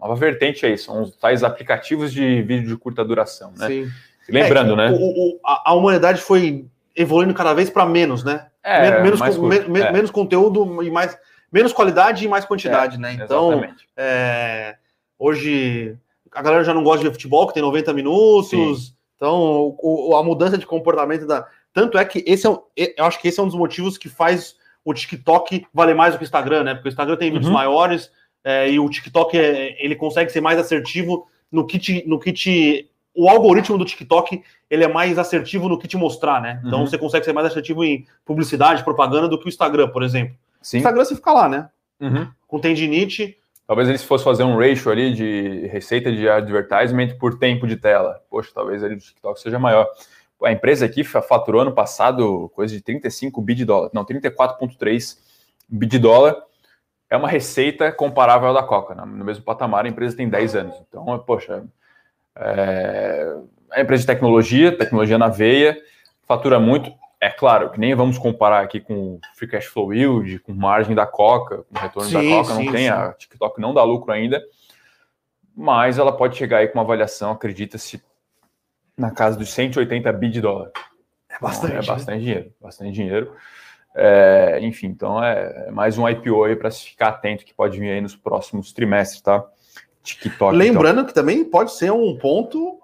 nova 0.00 0.14
vertente 0.14 0.64
aí, 0.66 0.76
são 0.78 1.02
os 1.02 1.16
tais 1.16 1.44
aplicativos 1.44 2.12
de 2.12 2.42
vídeo 2.42 2.68
de 2.68 2.76
curta 2.76 3.04
duração, 3.04 3.52
né? 3.56 3.66
Sim. 3.66 3.90
Lembrando, 4.28 4.72
é, 4.74 4.76
né? 4.76 4.90
O, 4.90 4.96
o, 4.96 5.40
a, 5.44 5.70
a, 5.70 5.74
humanidade 5.74 6.20
foi 6.20 6.66
evoluindo 6.96 7.34
cada 7.34 7.52
vez 7.52 7.68
para 7.68 7.84
menos, 7.84 8.24
né? 8.24 8.46
É, 8.62 9.02
menos, 9.02 9.20
curto, 9.20 9.42
me, 9.42 9.80
é. 9.80 9.92
menos 9.92 10.10
conteúdo 10.10 10.82
e 10.82 10.90
mais 10.90 11.16
menos 11.50 11.72
qualidade 11.72 12.24
e 12.24 12.28
mais 12.28 12.44
quantidade, 12.44 12.96
é, 12.96 12.98
né? 12.98 13.12
Então, 13.14 13.64
é, 13.96 14.76
hoje 15.18 15.96
a 16.32 16.42
galera 16.42 16.62
já 16.62 16.72
não 16.72 16.84
gosta 16.84 17.04
de 17.04 17.10
futebol, 17.10 17.46
que 17.46 17.54
tem 17.54 17.62
90 17.62 17.92
minutos. 17.92 18.48
Sim. 18.50 18.94
Então, 19.16 19.76
o, 19.78 20.16
a 20.16 20.22
mudança 20.22 20.56
de 20.56 20.66
comportamento 20.66 21.26
da. 21.26 21.46
Tanto 21.72 21.98
é 21.98 22.04
que 22.04 22.24
esse 22.26 22.46
é, 22.46 22.94
eu 22.96 23.04
acho 23.04 23.20
que 23.20 23.28
esse 23.28 23.38
é 23.38 23.42
um 23.42 23.46
dos 23.46 23.54
motivos 23.54 23.98
que 23.98 24.08
faz 24.08 24.56
o 24.84 24.94
TikTok 24.94 25.66
valer 25.74 25.94
mais 25.94 26.14
do 26.14 26.18
que 26.18 26.24
o 26.24 26.26
Instagram, 26.26 26.64
né? 26.64 26.74
Porque 26.74 26.88
o 26.88 26.90
Instagram 26.90 27.16
tem 27.16 27.30
vídeos 27.30 27.48
uhum. 27.48 27.52
maiores, 27.52 28.10
é, 28.44 28.70
e 28.70 28.78
o 28.78 28.88
TikTok 28.88 29.36
é, 29.38 29.76
ele 29.84 29.94
consegue 29.94 30.30
ser 30.30 30.40
mais 30.40 30.58
assertivo 30.58 31.26
no 31.50 31.66
que 31.66 31.78
te, 31.78 32.04
no 32.06 32.18
que 32.18 32.32
te 32.32 32.88
o 33.14 33.28
algoritmo 33.28 33.76
do 33.76 33.84
TikTok 33.84 34.42
ele 34.68 34.84
é 34.84 34.88
mais 34.88 35.18
assertivo 35.18 35.68
no 35.68 35.78
que 35.78 35.88
te 35.88 35.96
mostrar, 35.96 36.40
né? 36.40 36.62
Então 36.64 36.80
uhum. 36.80 36.86
você 36.86 36.96
consegue 36.96 37.24
ser 37.24 37.32
mais 37.32 37.46
assertivo 37.46 37.84
em 37.84 38.06
publicidade, 38.24 38.84
propaganda 38.84 39.28
do 39.28 39.38
que 39.38 39.46
o 39.46 39.48
Instagram, 39.48 39.88
por 39.88 40.02
exemplo. 40.02 40.34
Sim. 40.62 40.78
Instagram 40.78 41.04
você 41.04 41.16
fica 41.16 41.32
lá, 41.32 41.48
né? 41.48 41.68
Uhum. 42.00 42.28
Com 42.46 42.60
tendinite. 42.60 43.36
Talvez 43.66 43.88
eles 43.88 44.02
fossem 44.02 44.24
fazer 44.24 44.44
um 44.44 44.56
ratio 44.56 44.90
ali 44.90 45.12
de 45.12 45.66
receita 45.68 46.10
de 46.10 46.28
advertisement 46.28 47.16
por 47.18 47.38
tempo 47.38 47.66
de 47.66 47.76
tela. 47.76 48.20
Poxa, 48.30 48.50
talvez 48.54 48.82
ali 48.82 48.94
o 48.94 48.98
TikTok 48.98 49.40
seja 49.40 49.58
maior. 49.58 49.86
A 50.42 50.52
empresa 50.52 50.86
aqui 50.86 51.04
faturou 51.04 51.62
ano 51.62 51.72
passado 51.72 52.50
coisa 52.54 52.74
de 52.74 52.80
35 52.80 53.40
bi 53.42 53.54
de 53.54 53.64
dólar. 53.64 53.90
Não, 53.92 54.04
34,3 54.04 55.18
bi 55.68 55.86
de 55.86 55.98
dólar 55.98 56.36
é 57.10 57.16
uma 57.16 57.28
receita 57.28 57.90
comparável 57.90 58.50
à 58.50 58.52
da 58.52 58.62
Coca. 58.62 58.94
Né? 58.94 59.02
No 59.04 59.24
mesmo 59.24 59.44
patamar, 59.44 59.84
a 59.84 59.88
empresa 59.88 60.16
tem 60.16 60.28
10 60.28 60.54
anos. 60.54 60.76
Então, 60.88 61.18
poxa, 61.26 61.64
é, 62.36 63.36
é 63.72 63.82
empresa 63.82 64.02
de 64.02 64.06
tecnologia, 64.06 64.76
tecnologia 64.76 65.18
na 65.18 65.28
veia, 65.28 65.76
fatura 66.26 66.60
muito. 66.60 66.92
É 67.20 67.28
claro 67.28 67.70
que 67.70 67.80
nem 67.80 67.94
vamos 67.94 68.16
comparar 68.16 68.62
aqui 68.62 68.80
com 68.80 69.18
Free 69.34 69.48
Cash 69.48 69.66
Flow 69.66 69.92
Yield, 69.92 70.38
com 70.38 70.54
margem 70.54 70.94
da 70.94 71.04
Coca, 71.04 71.64
com 71.64 71.78
retorno 71.78 72.08
sim, 72.08 72.14
da 72.14 72.36
Coca, 72.36 72.54
sim, 72.54 72.64
não 72.64 72.72
tem, 72.72 72.84
sim. 72.84 72.88
a 72.88 73.12
TikTok 73.12 73.60
não 73.60 73.74
dá 73.74 73.82
lucro 73.82 74.10
ainda, 74.10 74.42
mas 75.54 75.98
ela 75.98 76.16
pode 76.16 76.38
chegar 76.38 76.58
aí 76.58 76.68
com 76.68 76.78
uma 76.78 76.84
avaliação, 76.84 77.32
acredita-se, 77.32 78.02
na 78.96 79.10
casa 79.10 79.36
dos 79.36 79.50
180 79.50 80.10
bi 80.14 80.30
de 80.30 80.40
dólar. 80.40 80.70
É 81.28 81.38
bastante. 81.40 81.74
Então, 81.74 81.84
é 81.84 81.86
bastante 81.86 82.18
né? 82.18 82.24
dinheiro, 82.24 82.52
bastante 82.60 82.92
dinheiro. 82.92 83.36
É, 83.94 84.58
enfim, 84.62 84.86
então 84.86 85.22
é, 85.22 85.66
é 85.66 85.70
mais 85.70 85.98
um 85.98 86.08
IPO 86.08 86.44
aí 86.44 86.56
para 86.56 86.70
se 86.70 86.84
ficar 86.84 87.08
atento 87.08 87.44
que 87.44 87.52
pode 87.52 87.78
vir 87.78 87.90
aí 87.90 88.00
nos 88.00 88.14
próximos 88.14 88.72
trimestres, 88.72 89.20
tá? 89.20 89.44
TikTok. 90.02 90.56
Lembrando 90.56 91.00
então. 91.00 91.06
que 91.06 91.14
também 91.14 91.44
pode 91.44 91.72
ser 91.72 91.92
um 91.92 92.16
ponto 92.16 92.78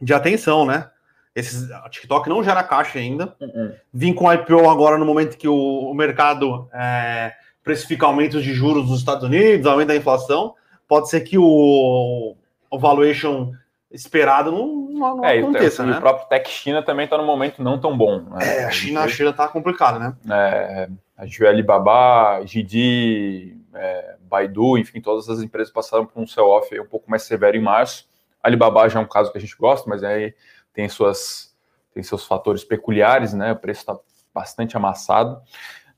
de 0.00 0.12
atenção, 0.12 0.64
né? 0.64 0.90
Esse 1.34 1.68
TikTok 1.90 2.28
não 2.28 2.44
gera 2.44 2.62
caixa 2.62 2.98
ainda. 2.98 3.34
Uhum. 3.40 3.72
Vim 3.92 4.14
com 4.14 4.32
IPO 4.32 4.70
agora 4.70 4.96
no 4.96 5.04
momento 5.04 5.36
que 5.36 5.48
o, 5.48 5.90
o 5.90 5.94
mercado 5.94 6.68
é, 6.72 7.32
precifica 7.62 8.06
aumentos 8.06 8.44
de 8.44 8.52
juros 8.52 8.88
nos 8.88 9.00
Estados 9.00 9.24
Unidos, 9.24 9.66
aumento 9.66 9.88
da 9.88 9.96
inflação. 9.96 10.54
Pode 10.86 11.08
ser 11.08 11.22
que 11.22 11.36
o, 11.36 12.36
o 12.70 12.78
valuation 12.78 13.52
esperado 13.94 14.50
não, 14.50 14.66
não, 15.16 15.24
é, 15.24 15.38
aconteça, 15.38 15.84
e, 15.84 15.86
né? 15.86 15.96
o 15.96 16.00
próprio 16.00 16.28
Tech 16.28 16.50
China 16.50 16.82
também 16.82 17.04
está 17.04 17.16
no 17.16 17.24
momento 17.24 17.62
não 17.62 17.78
tão 17.78 17.96
bom. 17.96 18.20
Né? 18.22 18.58
É, 18.58 18.64
a 18.64 18.70
China, 18.70 19.02
a 19.02 19.08
China 19.08 19.30
está 19.30 19.46
complicada, 19.46 19.98
né? 19.98 20.16
É, 20.28 20.88
a 21.16 21.24
gente 21.24 21.38
vê 21.38 21.46
Alibaba, 21.46 22.42
Didi, 22.44 23.56
é, 23.72 24.16
Baidu, 24.22 24.76
enfim, 24.76 25.00
todas 25.00 25.28
as 25.28 25.40
empresas 25.40 25.72
passaram 25.72 26.04
por 26.04 26.20
um 26.20 26.26
sell-off 26.26 26.78
um 26.78 26.86
pouco 26.86 27.08
mais 27.08 27.22
severo 27.22 27.56
em 27.56 27.62
março. 27.62 28.08
Alibaba 28.42 28.88
já 28.88 28.98
é 28.98 29.02
um 29.02 29.06
caso 29.06 29.30
que 29.30 29.38
a 29.38 29.40
gente 29.40 29.56
gosta, 29.56 29.88
mas 29.88 30.02
aí 30.02 30.34
tem 30.72 30.88
suas 30.88 31.54
tem 31.94 32.02
seus 32.02 32.26
fatores 32.26 32.64
peculiares, 32.64 33.32
né? 33.32 33.52
O 33.52 33.56
preço 33.56 33.80
está 33.82 33.96
bastante 34.34 34.76
amassado. 34.76 35.40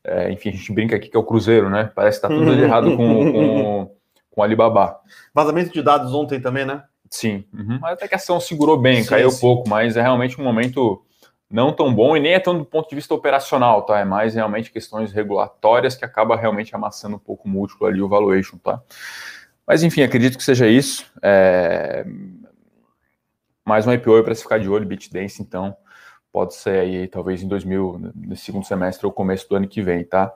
É, 0.05 0.31
enfim, 0.31 0.51
a 0.51 0.53
gente 0.53 0.71
brinca 0.71 0.97
aqui 0.97 1.09
que 1.09 1.17
é 1.17 1.21
o 1.21 1.25
Cruzeiro, 1.25 1.71
né? 1.71 1.91
Parece 1.95 2.21
que 2.21 2.27
está 2.27 2.39
tudo 2.39 2.53
errado 2.63 2.95
com, 2.95 3.33
com, 3.33 3.97
com 4.31 4.43
Alibaba. 4.43 5.01
Vazamento 5.33 5.73
de 5.73 5.83
dados 5.83 6.13
ontem 6.13 6.39
também, 6.39 6.67
né? 6.67 6.85
Sim, 7.11 7.45
uhum. 7.53 7.79
mas 7.81 7.93
até 7.93 8.09
que 8.09 8.15
a 8.15 8.17
ação 8.17 8.41
segurou 8.41 8.77
bem, 8.77 9.03
sim, 9.03 9.09
caiu 9.09 9.31
sim. 9.31 9.41
pouco, 9.41 9.69
mas 9.69 9.97
é 9.97 10.03
realmente 10.03 10.41
um 10.41 10.45
momento 10.45 11.03
não 11.49 11.73
tão 11.73 11.95
bom 11.95 12.17
e 12.17 12.21
nem 12.21 12.33
é 12.33 12.41
tão 12.41 12.59
do 12.59 12.65
ponto 12.65 12.89
de 12.89 12.95
vista 12.97 13.15
operacional, 13.15 13.83
tá? 13.83 14.01
É 14.01 14.05
mais 14.05 14.35
realmente 14.35 14.73
questões 14.73 15.13
regulatórias 15.13 15.95
que 15.95 16.05
acaba 16.05 16.37
realmente 16.37 16.75
amassando 16.75 17.17
um 17.17 17.21
pouco 17.21 17.47
o 17.47 17.51
múltiplo 17.51 17.87
ali, 17.87 18.03
o 18.03 18.09
valuation, 18.09 18.59
tá? 18.59 18.83
Mas 19.67 19.83
enfim, 19.83 20.03
acredito 20.03 20.37
que 20.37 20.45
seja 20.45 20.67
isso. 20.67 21.11
É... 21.23 22.05
Mais 23.65 23.87
um 23.87 23.93
IPO 23.93 24.23
para 24.23 24.35
se 24.35 24.43
ficar 24.43 24.59
de 24.59 24.69
olho, 24.69 24.87
BitDance, 24.87 25.43
então 25.43 25.77
pode 26.33 26.55
ser 26.55 26.81
aí 26.81 27.09
talvez 27.09 27.43
em 27.43 27.49
2000, 27.49 28.13
no 28.15 28.37
segundo 28.37 28.67
semestre 28.67 29.07
ou 29.07 29.13
começo 29.13 29.49
do 29.49 29.57
ano 29.57 29.67
que 29.67 29.83
vem, 29.83 30.05
tá? 30.05 30.33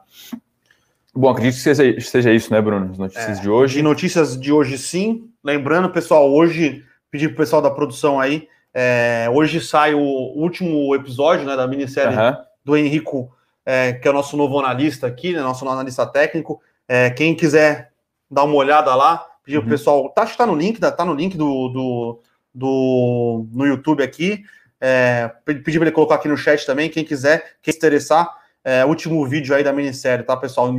Bom, 1.14 1.28
acredito 1.28 1.54
que 1.54 1.60
seja, 1.60 2.00
seja 2.00 2.32
isso, 2.32 2.52
né, 2.52 2.60
Bruno? 2.60 2.90
As 2.90 2.98
notícias 2.98 3.38
é, 3.38 3.42
de 3.42 3.50
hoje. 3.50 3.74
De 3.74 3.82
notícias 3.82 4.38
de 4.38 4.52
hoje, 4.52 4.78
sim. 4.78 5.28
Lembrando, 5.42 5.90
pessoal, 5.90 6.30
hoje, 6.32 6.84
pedir 7.10 7.28
pro 7.28 7.38
pessoal 7.38 7.60
da 7.60 7.70
produção 7.70 8.20
aí, 8.20 8.46
é, 8.72 9.28
hoje 9.32 9.60
sai 9.60 9.94
o 9.94 10.00
último 10.00 10.94
episódio 10.94 11.44
né, 11.44 11.56
da 11.56 11.66
minissérie 11.66 12.16
uhum. 12.16 12.36
do 12.64 12.76
Henrico, 12.76 13.32
é, 13.66 13.92
que 13.92 14.06
é 14.06 14.10
o 14.10 14.14
nosso 14.14 14.36
novo 14.36 14.58
analista 14.58 15.06
aqui, 15.06 15.32
né, 15.32 15.40
nosso 15.40 15.68
analista 15.68 16.06
técnico. 16.06 16.60
É, 16.86 17.10
quem 17.10 17.34
quiser 17.34 17.90
dar 18.30 18.44
uma 18.44 18.54
olhada 18.54 18.94
lá, 18.94 19.26
pedir 19.44 19.56
uhum. 19.56 19.62
pro 19.62 19.70
pessoal. 19.70 20.08
Tá, 20.10 20.22
acho 20.22 20.32
que 20.32 20.38
tá 20.38 20.46
no 20.46 20.54
link, 20.54 20.78
tá 20.78 21.04
no 21.04 21.14
link 21.14 21.36
do, 21.36 21.68
do, 21.68 22.20
do 22.54 23.46
no 23.52 23.66
YouTube 23.66 24.02
aqui. 24.02 24.44
É, 24.80 25.30
pedir 25.44 25.78
para 25.78 25.88
ele 25.88 25.94
colocar 25.94 26.14
aqui 26.14 26.28
no 26.28 26.36
chat 26.36 26.64
também, 26.64 26.88
quem 26.88 27.04
quiser, 27.04 27.56
quem 27.60 27.72
se 27.72 27.78
interessar, 27.78 28.32
é, 28.64 28.84
último 28.84 29.26
vídeo 29.26 29.54
aí 29.54 29.64
da 29.64 29.72
minissérie, 29.72 30.24
tá, 30.24 30.36
pessoal? 30.36 30.70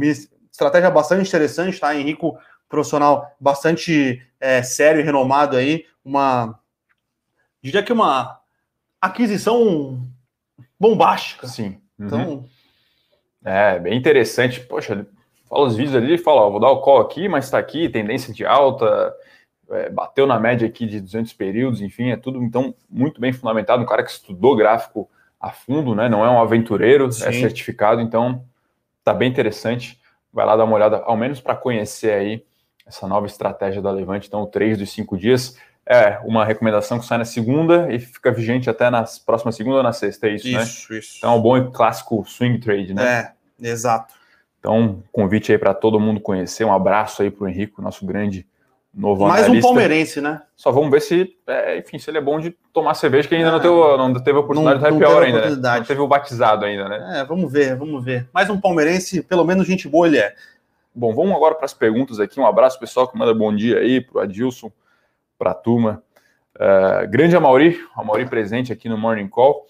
Estratégia 0.52 0.90
bastante 0.90 1.28
interessante, 1.28 1.80
tá? 1.80 1.96
Henrico, 1.96 2.38
profissional 2.70 3.36
bastante 3.40 4.22
é, 4.40 4.64
sério 4.64 5.02
e 5.02 5.04
renomado 5.04 5.58
aí, 5.58 5.86
uma. 6.04 6.60
Diria 7.62 7.84
que 7.84 7.94
uma 7.94 8.40
aquisição 9.00 10.08
bombástica. 10.80 11.48
Sim. 11.48 11.80
Uhum. 12.00 12.06
Então. 12.08 12.46
É, 13.44 13.80
bem 13.80 13.98
interessante. 13.98 14.60
Poxa, 14.60 15.06
fala 15.50 15.68
os 15.68 15.76
vídeos 15.76 15.96
ali 15.96 16.16
e 16.16 16.18
fala: 16.18 16.42
ó, 16.42 16.50
vou 16.50 16.60
dar 16.60 16.70
o 16.70 16.82
call 16.82 17.02
aqui, 17.02 17.28
mas 17.28 17.46
está 17.46 17.58
aqui, 17.58 17.90
tendência 17.90 18.34
de 18.34 18.46
alta, 18.46 19.14
é, 19.70 19.90
bateu 19.90 20.28
na 20.28 20.40
média 20.40 20.68
aqui 20.68 20.86
de 20.86 21.00
200 21.00 21.34
períodos, 21.34 21.82
enfim, 21.82 22.10
é 22.10 22.18
tudo 22.18 22.44
então 22.44 22.76
muito 22.90 23.20
bem 23.20 23.34
fundamentado. 23.34 23.82
Um 23.82 23.86
cara 23.86 24.04
que 24.04 24.12
estudou 24.12 24.56
gráfico 24.56 25.10
a 25.42 25.52
fundo, 25.52 25.96
né? 25.96 26.08
Não 26.08 26.24
é 26.24 26.30
um 26.30 26.40
aventureiro, 26.40 27.08
é 27.08 27.12
Sim. 27.12 27.26
é 27.26 27.32
certificado, 27.32 28.00
então 28.00 28.46
tá 29.04 29.14
bem 29.14 29.30
interessante. 29.30 30.00
Vai 30.32 30.46
lá 30.46 30.56
dar 30.56 30.66
uma 30.66 30.76
olhada, 30.76 30.98
ao 30.98 31.18
menos 31.18 31.42
para 31.42 31.56
conhecer 31.56 32.14
aí 32.14 32.46
essa 32.86 33.08
nova 33.08 33.26
estratégia 33.26 33.82
da 33.82 33.92
Levante. 33.92 34.28
Então, 34.28 34.44
o 34.44 34.48
3 34.48 34.78
dos 34.78 34.92
5 34.92 35.18
dias 35.18 35.58
é 35.86 36.20
uma 36.24 36.46
recomendação 36.46 37.00
que 37.00 37.06
sai 37.06 37.18
na 37.18 37.26
segunda 37.26 37.92
e 37.92 38.00
fica 38.00 38.32
vigente 38.32 38.70
até 38.70 38.90
nas 38.90 39.18
próximas 39.18 39.56
segunda 39.56 39.78
ou 39.78 39.84
na 39.84 39.92
sexta, 39.92 40.28
é 40.28 40.36
isso, 40.36 40.48
isso 40.48 40.58
né? 40.58 40.64
Isso, 40.64 40.94
isso. 40.94 41.18
Então, 41.18 41.34
é 41.34 41.36
um 41.36 41.42
bom 41.42 41.58
e 41.58 41.72
clássico 41.72 42.24
swing 42.26 42.60
trade, 42.60 42.94
né? 42.94 43.34
É, 43.60 43.68
exato. 43.68 44.14
Então, 44.60 45.04
convite 45.12 45.52
aí 45.52 45.58
para 45.58 45.74
todo 45.74 46.00
mundo 46.00 46.20
conhecer. 46.20 46.64
Um 46.64 46.74
abraço 46.74 47.24
aí 47.24 47.32
para 47.32 47.46
o 47.46 47.48
Henrico, 47.48 47.82
nosso 47.82 48.06
grande 48.06 48.46
novo 48.94 49.28
Mais 49.28 49.46
analista. 49.46 49.68
um 49.68 49.70
palmeirense, 49.70 50.22
né? 50.22 50.42
Só 50.56 50.72
vamos 50.72 50.92
ver 50.92 51.02
se, 51.02 51.36
é, 51.48 51.80
enfim, 51.80 51.98
se 51.98 52.10
ele 52.10 52.18
é 52.18 52.22
bom 52.22 52.40
de 52.40 52.52
tomar 52.74 52.94
cerveja, 52.94 53.28
que 53.28 53.36
ainda 53.36 53.50
é, 53.50 53.52
não, 53.52 53.60
teve, 53.60 53.74
não 53.74 54.14
teve 54.24 54.38
a 54.38 54.42
oportunidade 54.42 54.82
não, 54.82 54.90
do 54.90 54.96
happy 54.96 55.06
hour 55.06 55.24
ainda, 55.24 55.50
né? 55.50 55.78
Não 55.78 55.84
teve 55.84 56.02
o 56.02 56.08
batizado 56.08 56.66
ainda, 56.66 56.90
né? 56.90 57.20
É, 57.20 57.26
vamos 57.26 57.52
ver, 57.52 57.76
vamos 57.76 58.04
ver. 58.04 58.30
Mais 58.34 58.50
um 58.50 58.60
palmeirense, 58.60 59.22
pelo 59.24 59.46
menos 59.46 59.66
gente 59.66 59.88
boa 59.88 60.08
ele 60.08 60.18
é. 60.18 60.36
Bom, 60.94 61.14
vamos 61.14 61.34
agora 61.36 61.56
para 61.56 61.66
as 61.66 61.74
perguntas 61.74 62.20
aqui. 62.20 62.40
Um 62.40 62.46
abraço, 62.46 62.80
pessoal, 62.80 63.08
que 63.08 63.18
manda 63.18 63.34
bom 63.34 63.56
dia 63.56 63.80
aí 63.80 64.02
para 64.02 64.18
o 64.18 64.22
Adilson, 64.22 64.72
para 65.40 65.52
a 65.52 65.56
turma. 65.56 66.04
Uh, 66.56 67.10
grande 67.10 67.36
Amauri, 67.36 67.80
Amauri 67.96 68.26
presente 68.26 68.74
aqui 68.74 68.90
no 68.90 68.98
Morning 68.98 69.30
Call. 69.30 69.66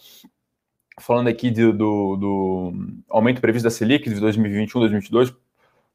Falando 0.99 1.27
aqui 1.27 1.51
do, 1.51 1.71
do, 1.71 2.15
do 2.17 2.73
aumento 3.09 3.39
previsto 3.39 3.63
da 3.63 3.69
Selic 3.69 4.09
de 4.09 4.19
2021, 4.19 4.79
2022 4.81 5.33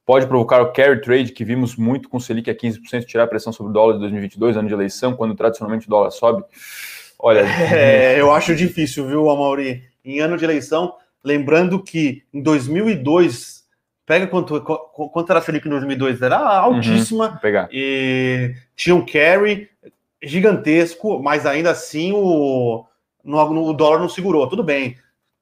pode 0.07 0.27
provocar 0.29 0.63
o 0.63 0.73
carry 0.73 1.01
trade, 1.01 1.33
que 1.33 1.45
vimos 1.45 1.75
muito 1.75 2.09
com 2.09 2.17
o 2.17 2.21
Selic 2.21 2.49
a 2.49 2.55
15%, 2.55 3.05
tirar 3.05 3.25
a 3.25 3.27
pressão 3.27 3.53
sobre 3.53 3.71
o 3.71 3.73
dólar 3.75 3.95
de 3.95 3.99
2022, 3.99 4.57
ano 4.57 4.69
de 4.69 4.75
eleição, 4.75 5.17
quando 5.17 5.35
tradicionalmente 5.35 5.89
o 5.89 5.91
dólar 5.91 6.13
sobe? 6.13 6.45
Olha. 7.19 7.45
É, 7.75 8.19
eu 8.19 8.33
acho 8.33 8.55
difícil, 8.55 9.07
viu, 9.09 9.29
Amauri? 9.29 9.83
Em 10.05 10.21
ano 10.21 10.39
de 10.39 10.45
eleição, 10.45 10.95
lembrando 11.25 11.83
que 11.83 12.23
em 12.33 12.41
2002, 12.41 13.65
pega 14.07 14.29
quanto, 14.29 14.61
quanto 14.63 15.31
era 15.31 15.41
a 15.41 15.43
Selic 15.43 15.67
em 15.67 15.71
2002? 15.71 16.23
Era 16.23 16.39
altíssima. 16.39 17.31
Uhum, 17.31 17.37
pegar. 17.39 17.69
E 17.73 18.55
tinha 18.77 18.95
um 18.95 19.05
carry 19.05 19.69
gigantesco, 20.23 21.21
mas 21.21 21.45
ainda 21.45 21.73
assim 21.73 22.13
o, 22.13 22.87
no, 23.25 23.69
o 23.69 23.73
dólar 23.73 23.99
não 23.99 24.09
segurou. 24.09 24.49
Tudo 24.49 24.63
bem 24.63 24.97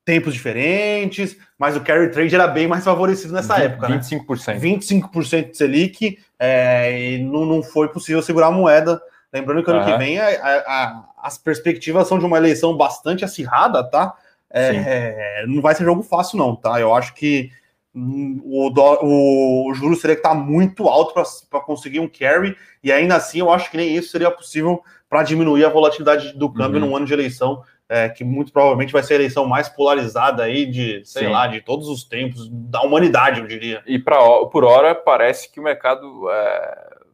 tempos 0.05 0.34
diferentes, 0.34 1.36
mas 1.59 1.76
o 1.76 1.80
carry 1.80 2.11
trade 2.11 2.34
era 2.34 2.46
bem 2.46 2.66
mais 2.66 2.84
favorecido 2.84 3.32
nessa 3.32 3.55
20, 3.55 3.64
época. 3.64 3.88
25%. 3.88 4.46
Né? 4.48 4.61
25% 4.61 5.50
de 5.50 5.57
Selic, 5.57 6.18
é, 6.38 7.14
e 7.14 7.18
não, 7.22 7.46
não 7.46 7.62
foi 7.62 7.88
possível 7.88 8.22
segurar 8.22 8.48
a 8.48 8.52
moeda. 8.52 9.00
Lembrando 9.32 9.64
que 9.64 9.70
ano 9.70 9.80
uhum. 9.80 9.86
que 9.86 9.96
vem 9.96 10.20
a, 10.20 10.26
a, 10.26 10.57
a, 10.57 11.05
as 11.22 11.38
perspectivas 11.38 12.07
são 12.07 12.18
de 12.18 12.24
uma 12.24 12.36
eleição 12.36 12.76
bastante 12.76 13.24
acirrada, 13.24 13.82
tá? 13.82 14.14
É, 14.50 15.40
é, 15.40 15.46
não 15.48 15.61
vai 15.61 15.74
ser 15.74 15.84
jogo 15.84 16.02
fácil, 16.02 16.38
não, 16.38 16.55
tá? 16.55 16.78
Eu 16.78 16.94
acho 16.94 17.14
que 17.14 17.50
hum, 17.92 18.40
o, 18.44 18.68
o, 18.68 19.70
o 19.70 19.74
juro 19.74 19.96
seria 19.96 20.14
que 20.14 20.22
tá 20.22 20.34
muito 20.34 20.86
alto 20.88 21.14
para 21.50 21.61
conseguir 21.61 21.98
um 21.98 22.09
carry, 22.09 22.57
e 22.82 22.92
ainda 22.92 23.16
assim 23.16 23.40
eu 23.40 23.50
acho 23.50 23.70
que 23.70 23.76
nem 23.76 23.96
isso 23.96 24.11
seria 24.11 24.30
possível 24.30 24.80
para 25.09 25.24
diminuir 25.24 25.64
a 25.64 25.68
volatilidade 25.70 26.36
do 26.38 26.52
câmbio 26.52 26.80
uhum. 26.80 26.88
num 26.88 26.96
ano 26.96 27.07
de 27.07 27.12
eleição 27.12 27.64
é, 27.89 28.09
que 28.09 28.24
muito 28.24 28.53
provavelmente 28.53 28.93
vai 28.93 29.03
ser 29.03 29.14
a 29.14 29.16
eleição 29.16 29.47
mais 29.47 29.68
polarizada 29.68 30.43
aí 30.43 30.66
de, 30.66 31.03
sei 31.05 31.26
Sim. 31.26 31.32
lá, 31.32 31.47
de 31.47 31.61
todos 31.61 31.89
os 31.89 32.05
tempos, 32.05 32.49
da 32.51 32.82
humanidade, 32.82 33.41
eu 33.41 33.47
diria. 33.47 33.82
E 33.87 33.99
pra, 33.99 34.18
por 34.47 34.64
hora 34.64 34.95
parece 34.95 35.51
que 35.51 35.61
o 35.61 35.62
mercado 35.62 36.28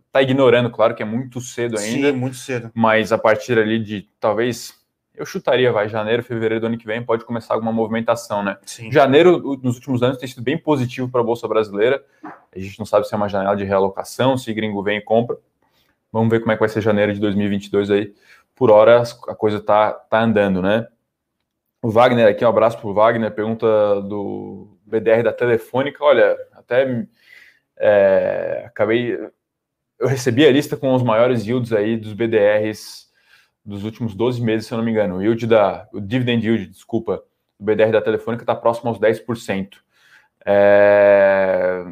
está 0.06 0.20
é, 0.20 0.22
ignorando, 0.22 0.70
claro 0.70 0.94
que 0.94 1.02
é 1.02 1.06
muito 1.06 1.40
cedo 1.40 1.78
ainda. 1.78 2.12
Sim, 2.12 2.16
muito 2.16 2.36
cedo. 2.36 2.70
Mas 2.74 3.12
a 3.12 3.18
partir 3.18 3.58
ali 3.58 3.78
de 3.78 4.08
talvez. 4.18 4.78
Eu 5.12 5.26
chutaria, 5.26 5.70
vai, 5.70 5.86
janeiro, 5.86 6.22
fevereiro 6.22 6.62
do 6.62 6.66
ano 6.68 6.78
que 6.78 6.86
vem, 6.86 7.04
pode 7.04 7.26
começar 7.26 7.52
alguma 7.52 7.70
movimentação, 7.70 8.42
né? 8.42 8.56
Sim. 8.64 8.90
Janeiro, 8.90 9.58
nos 9.62 9.74
últimos 9.74 10.02
anos, 10.02 10.16
tem 10.16 10.26
sido 10.26 10.40
bem 10.40 10.56
positivo 10.56 11.10
para 11.10 11.20
a 11.20 11.24
Bolsa 11.24 11.46
Brasileira. 11.46 12.02
A 12.24 12.58
gente 12.58 12.78
não 12.78 12.86
sabe 12.86 13.06
se 13.06 13.12
é 13.12 13.18
uma 13.18 13.28
janela 13.28 13.54
de 13.54 13.64
realocação, 13.64 14.38
se 14.38 14.54
gringo 14.54 14.82
vem 14.82 14.96
e 14.96 15.02
compra. 15.02 15.36
Vamos 16.10 16.30
ver 16.30 16.40
como 16.40 16.52
é 16.52 16.54
que 16.54 16.60
vai 16.60 16.70
ser 16.70 16.80
janeiro 16.80 17.12
de 17.12 17.20
2022 17.20 17.90
aí 17.90 18.14
por 18.60 18.70
hora 18.70 19.02
a 19.26 19.34
coisa 19.34 19.58
tá, 19.58 19.90
tá 19.90 20.20
andando, 20.20 20.60
né? 20.60 20.86
O 21.80 21.88
Wagner 21.88 22.28
aqui, 22.28 22.44
um 22.44 22.48
abraço 22.48 22.76
para 22.76 22.88
o 22.88 22.92
Wagner, 22.92 23.34
pergunta 23.34 23.66
do 24.02 24.76
BDR 24.84 25.22
da 25.22 25.32
Telefônica. 25.32 26.04
Olha, 26.04 26.36
até 26.52 27.06
é, 27.78 28.64
acabei. 28.66 29.18
Eu 29.98 30.06
recebi 30.06 30.44
a 30.44 30.52
lista 30.52 30.76
com 30.76 30.92
os 30.94 31.02
maiores 31.02 31.46
yields 31.46 31.72
aí 31.72 31.96
dos 31.96 32.12
BDRs 32.12 33.10
dos 33.64 33.82
últimos 33.82 34.14
12 34.14 34.42
meses, 34.42 34.66
se 34.66 34.74
eu 34.74 34.76
não 34.76 34.84
me 34.84 34.90
engano. 34.90 35.16
O 35.16 35.22
yield 35.22 35.46
da. 35.46 35.88
O 35.90 35.98
dividend 35.98 36.46
yield, 36.46 36.66
desculpa, 36.66 37.24
do 37.58 37.64
BDR 37.64 37.92
da 37.92 38.02
Telefônica 38.02 38.42
está 38.42 38.54
próximo 38.54 38.90
aos 38.90 38.98
10%. 38.98 39.78
É, 40.44 41.82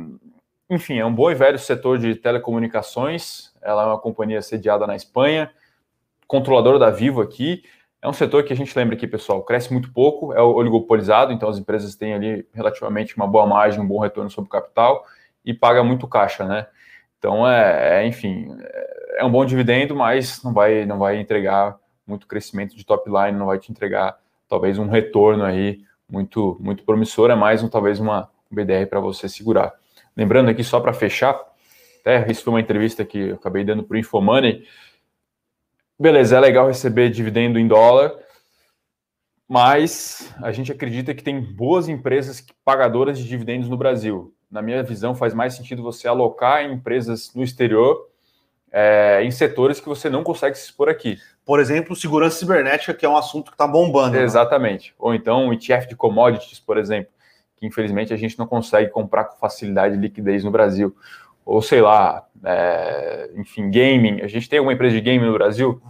enfim, 0.69 0.99
é 0.99 1.07
um 1.07 1.15
bom 1.15 1.31
e 1.31 1.35
velho 1.35 1.59
setor 1.59 1.99
de 1.99 2.15
telecomunicações. 2.15 3.55
Ela 3.63 3.85
é 3.85 3.87
uma 3.87 3.99
companhia 3.99 4.43
sediada 4.43 4.87
na 4.87 4.97
Espanha 4.97 5.51
controladora 6.29 6.79
da 6.79 6.91
Vivo 6.91 7.21
aqui. 7.21 7.65
É 8.01 8.09
um 8.09 8.13
setor 8.13 8.45
que 8.45 8.53
a 8.53 8.57
gente 8.57 8.77
lembra 8.79 8.95
aqui, 8.95 9.09
pessoal, 9.09 9.43
cresce 9.43 9.73
muito 9.73 9.93
pouco, 9.93 10.33
é 10.33 10.41
oligopolizado, 10.41 11.33
então 11.33 11.49
as 11.49 11.59
empresas 11.59 11.97
têm 11.97 12.15
ali 12.15 12.47
relativamente 12.55 13.17
uma 13.17 13.27
boa 13.27 13.45
margem, 13.45 13.81
um 13.81 13.87
bom 13.87 13.99
retorno 13.99 14.31
sobre 14.31 14.47
o 14.47 14.51
capital 14.51 15.05
e 15.45 15.53
paga 15.53 15.83
muito 15.83 16.07
caixa, 16.07 16.45
né? 16.45 16.69
Então, 17.19 17.49
é, 17.49 18.03
é 18.03 18.07
enfim, 18.07 18.57
é 19.17 19.25
um 19.25 19.31
bom 19.31 19.45
dividendo, 19.45 19.97
mas 19.97 20.41
não 20.45 20.53
vai, 20.53 20.87
não 20.87 20.99
vai 20.99 21.19
entregar 21.19 21.77
muito 22.07 22.29
crescimento 22.29 22.77
de 22.77 22.85
top 22.85 23.11
line, 23.11 23.37
não 23.37 23.47
vai 23.47 23.59
te 23.59 23.73
entregar 23.73 24.17
talvez 24.49 24.79
um 24.79 24.87
retorno 24.87 25.45
aí 25.45 25.81
muito, 26.09 26.57
muito 26.61 26.85
promissor, 26.85 27.31
é 27.31 27.35
mais 27.35 27.63
um, 27.63 27.69
talvez 27.69 27.99
uma 27.99 28.31
BDR 28.51 28.87
para 28.89 29.01
você 29.01 29.29
segurar. 29.29 29.75
Lembrando 30.17 30.49
aqui, 30.49 30.63
só 30.63 30.79
para 30.79 30.93
fechar, 30.93 31.39
até 32.01 32.31
isso 32.31 32.45
foi 32.45 32.53
uma 32.53 32.61
entrevista 32.61 33.05
que 33.05 33.19
eu 33.19 33.35
acabei 33.35 33.65
dando 33.65 33.83
para 33.83 33.97
o 33.97 33.99
Infomoney, 33.99 34.65
beleza, 35.99 36.37
é 36.37 36.41
legal 36.41 36.69
receber 36.69 37.11
dividendo 37.11 37.59
em 37.59 37.67
dólar, 37.67 38.15
mas 39.49 40.33
a 40.43 40.53
gente 40.53 40.71
acredita 40.71 41.15
que 41.15 41.23
tem 41.23 41.41
boas 41.41 41.89
empresas 41.89 42.45
pagadoras 42.65 43.19
de 43.19 43.27
dividendos 43.27 43.69
no 43.69 43.77
Brasil. 43.77 44.35
Na 44.51 44.63
minha 44.63 44.83
visão, 44.83 45.15
faz 45.15 45.35
mais 45.35 45.55
sentido 45.55 45.83
você 45.83 46.07
alocar 46.07 46.63
em 46.63 46.75
empresas 46.75 47.33
no 47.35 47.43
exterior, 47.43 48.09
é, 48.71 49.23
em 49.23 49.31
setores 49.31 49.81
que 49.81 49.89
você 49.89 50.11
não 50.11 50.23
consegue 50.23 50.57
se 50.57 50.67
expor 50.67 50.89
aqui. 50.89 51.19
Por 51.45 51.61
exemplo, 51.61 51.97
segurança 51.97 52.39
cibernética, 52.39 52.93
que 52.93 53.07
é 53.07 53.09
um 53.09 53.17
assunto 53.17 53.47
que 53.47 53.55
está 53.55 53.67
bombando. 53.67 54.17
Né? 54.17 54.23
Exatamente. 54.23 54.91
Né? 54.91 54.95
Ou 54.99 55.15
então 55.15 55.47
um 55.47 55.53
ETF 55.53 55.89
de 55.89 55.97
commodities, 55.97 56.61
por 56.61 56.77
exemplo, 56.77 57.11
que 57.57 57.67
infelizmente 57.67 58.13
a 58.13 58.17
gente 58.17 58.39
não 58.39 58.47
consegue 58.47 58.91
comprar 58.91 59.25
com 59.25 59.39
facilidade 59.39 59.97
e 59.97 59.99
liquidez 59.99 60.45
no 60.45 60.51
Brasil 60.51 60.95
ou 61.49 61.63
sei 61.63 61.81
lá, 61.81 62.29
é, 62.45 63.31
enfim, 63.35 63.71
gaming. 63.71 64.21
A 64.21 64.27
gente 64.27 64.51
tem 64.51 64.59
alguma 64.59 64.75
empresa 64.75 64.95
de 64.95 65.01
game 65.01 65.25
no 65.25 65.33
Brasil? 65.33 65.81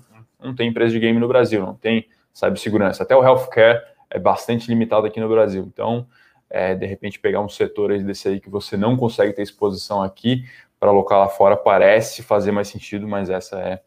Não 0.40 0.54
tem 0.54 0.68
empresa 0.68 0.92
de 0.92 1.00
game 1.00 1.18
no 1.18 1.26
Brasil, 1.26 1.66
não 1.66 1.74
tem 1.74 2.06
cibersegurança. 2.32 3.02
Até 3.02 3.16
o 3.16 3.24
healthcare 3.24 3.82
é 4.08 4.20
bastante 4.20 4.68
limitado 4.68 5.04
aqui 5.04 5.18
no 5.18 5.28
Brasil. 5.28 5.64
Então, 5.66 6.06
é, 6.48 6.76
de 6.76 6.86
repente, 6.86 7.18
pegar 7.18 7.40
um 7.40 7.48
setor 7.48 7.98
desse 8.04 8.28
aí 8.28 8.38
que 8.38 8.48
você 8.48 8.76
não 8.76 8.96
consegue 8.96 9.32
ter 9.32 9.42
exposição 9.42 10.00
aqui 10.00 10.44
para 10.78 10.90
alocar 10.90 11.18
lá 11.18 11.28
fora 11.28 11.56
parece 11.56 12.22
fazer 12.22 12.52
mais 12.52 12.68
sentido, 12.68 13.08
mas 13.08 13.28
essa 13.28 13.58
é 13.58 13.80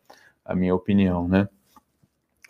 a 0.44 0.54
minha 0.54 0.76
opinião, 0.76 1.26
né? 1.26 1.48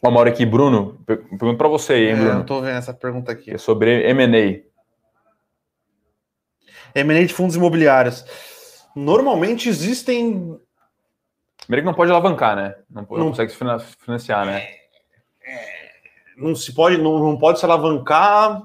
Uma 0.02 0.20
hora 0.20 0.32
aqui, 0.32 0.48
Bruno, 0.48 1.00
pergunto 1.06 1.58
para 1.58 1.68
você 1.68 1.94
aí, 1.94 2.10
hein, 2.10 2.16
Bruno? 2.16 2.32
É, 2.32 2.36
eu 2.38 2.44
tô 2.44 2.60
vendo 2.60 2.78
essa 2.78 2.92
pergunta 2.92 3.32
aqui. 3.32 3.52
É 3.52 3.60
sobre 3.60 4.02
M&A. 4.10 4.64
M&A 6.96 7.24
de 7.24 7.32
fundos 7.32 7.56
imobiliários. 7.56 8.26
Normalmente 8.96 9.70
existem. 9.70 10.60
Primeiro 11.66 11.84
que 11.84 11.92
não 11.92 11.94
pode 11.94 12.12
alavancar, 12.12 12.56
né? 12.56 12.76
Não, 12.90 13.08
não, 13.10 13.18
não 13.18 13.28
consegue 13.30 13.54
financiar, 14.00 14.46
né? 14.46 14.62
É, 14.62 14.80
é, 15.44 15.80
não 16.38 16.56
se 16.56 16.74
pode, 16.74 16.98
não, 16.98 17.20
não 17.20 17.38
pode 17.38 17.60
se 17.60 17.66
alavancar 17.66 18.62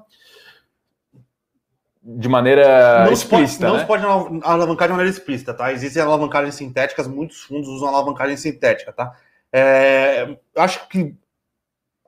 de 2.06 2.28
maneira 2.28 3.04
não 3.04 3.12
explícita. 3.12 3.68
Se 3.78 3.86
pode, 3.86 4.02
né? 4.02 4.08
Não 4.08 4.20
se 4.20 4.30
pode 4.30 4.44
alavancar 4.44 4.86
de 4.86 4.92
maneira 4.94 5.10
explícita, 5.10 5.52
tá? 5.52 5.72
Existem 5.72 6.00
alavancagens 6.00 6.54
sintéticas, 6.54 7.08
muitos 7.08 7.40
fundos 7.40 7.68
usam 7.68 7.88
alavancagem 7.88 8.36
sintética, 8.36 8.92
tá? 8.92 9.12
É, 9.52 10.36
acho 10.56 10.88
que 10.88 11.14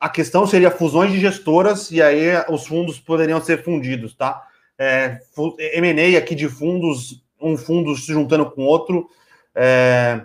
a 0.00 0.08
questão 0.08 0.46
seria 0.46 0.70
fusões 0.70 1.10
de 1.10 1.18
gestoras 1.18 1.90
e 1.90 2.00
aí 2.00 2.28
os 2.48 2.66
fundos 2.66 3.00
poderiam 3.00 3.40
ser 3.40 3.64
fundidos, 3.64 4.14
tá? 4.14 4.46
É, 4.78 5.20
M&A 5.74 6.16
aqui 6.16 6.36
de 6.36 6.48
fundos, 6.48 7.24
um 7.40 7.56
fundo 7.56 7.94
se 7.96 8.12
juntando 8.12 8.50
com 8.50 8.64
outro. 8.64 9.08
É, 9.54 10.22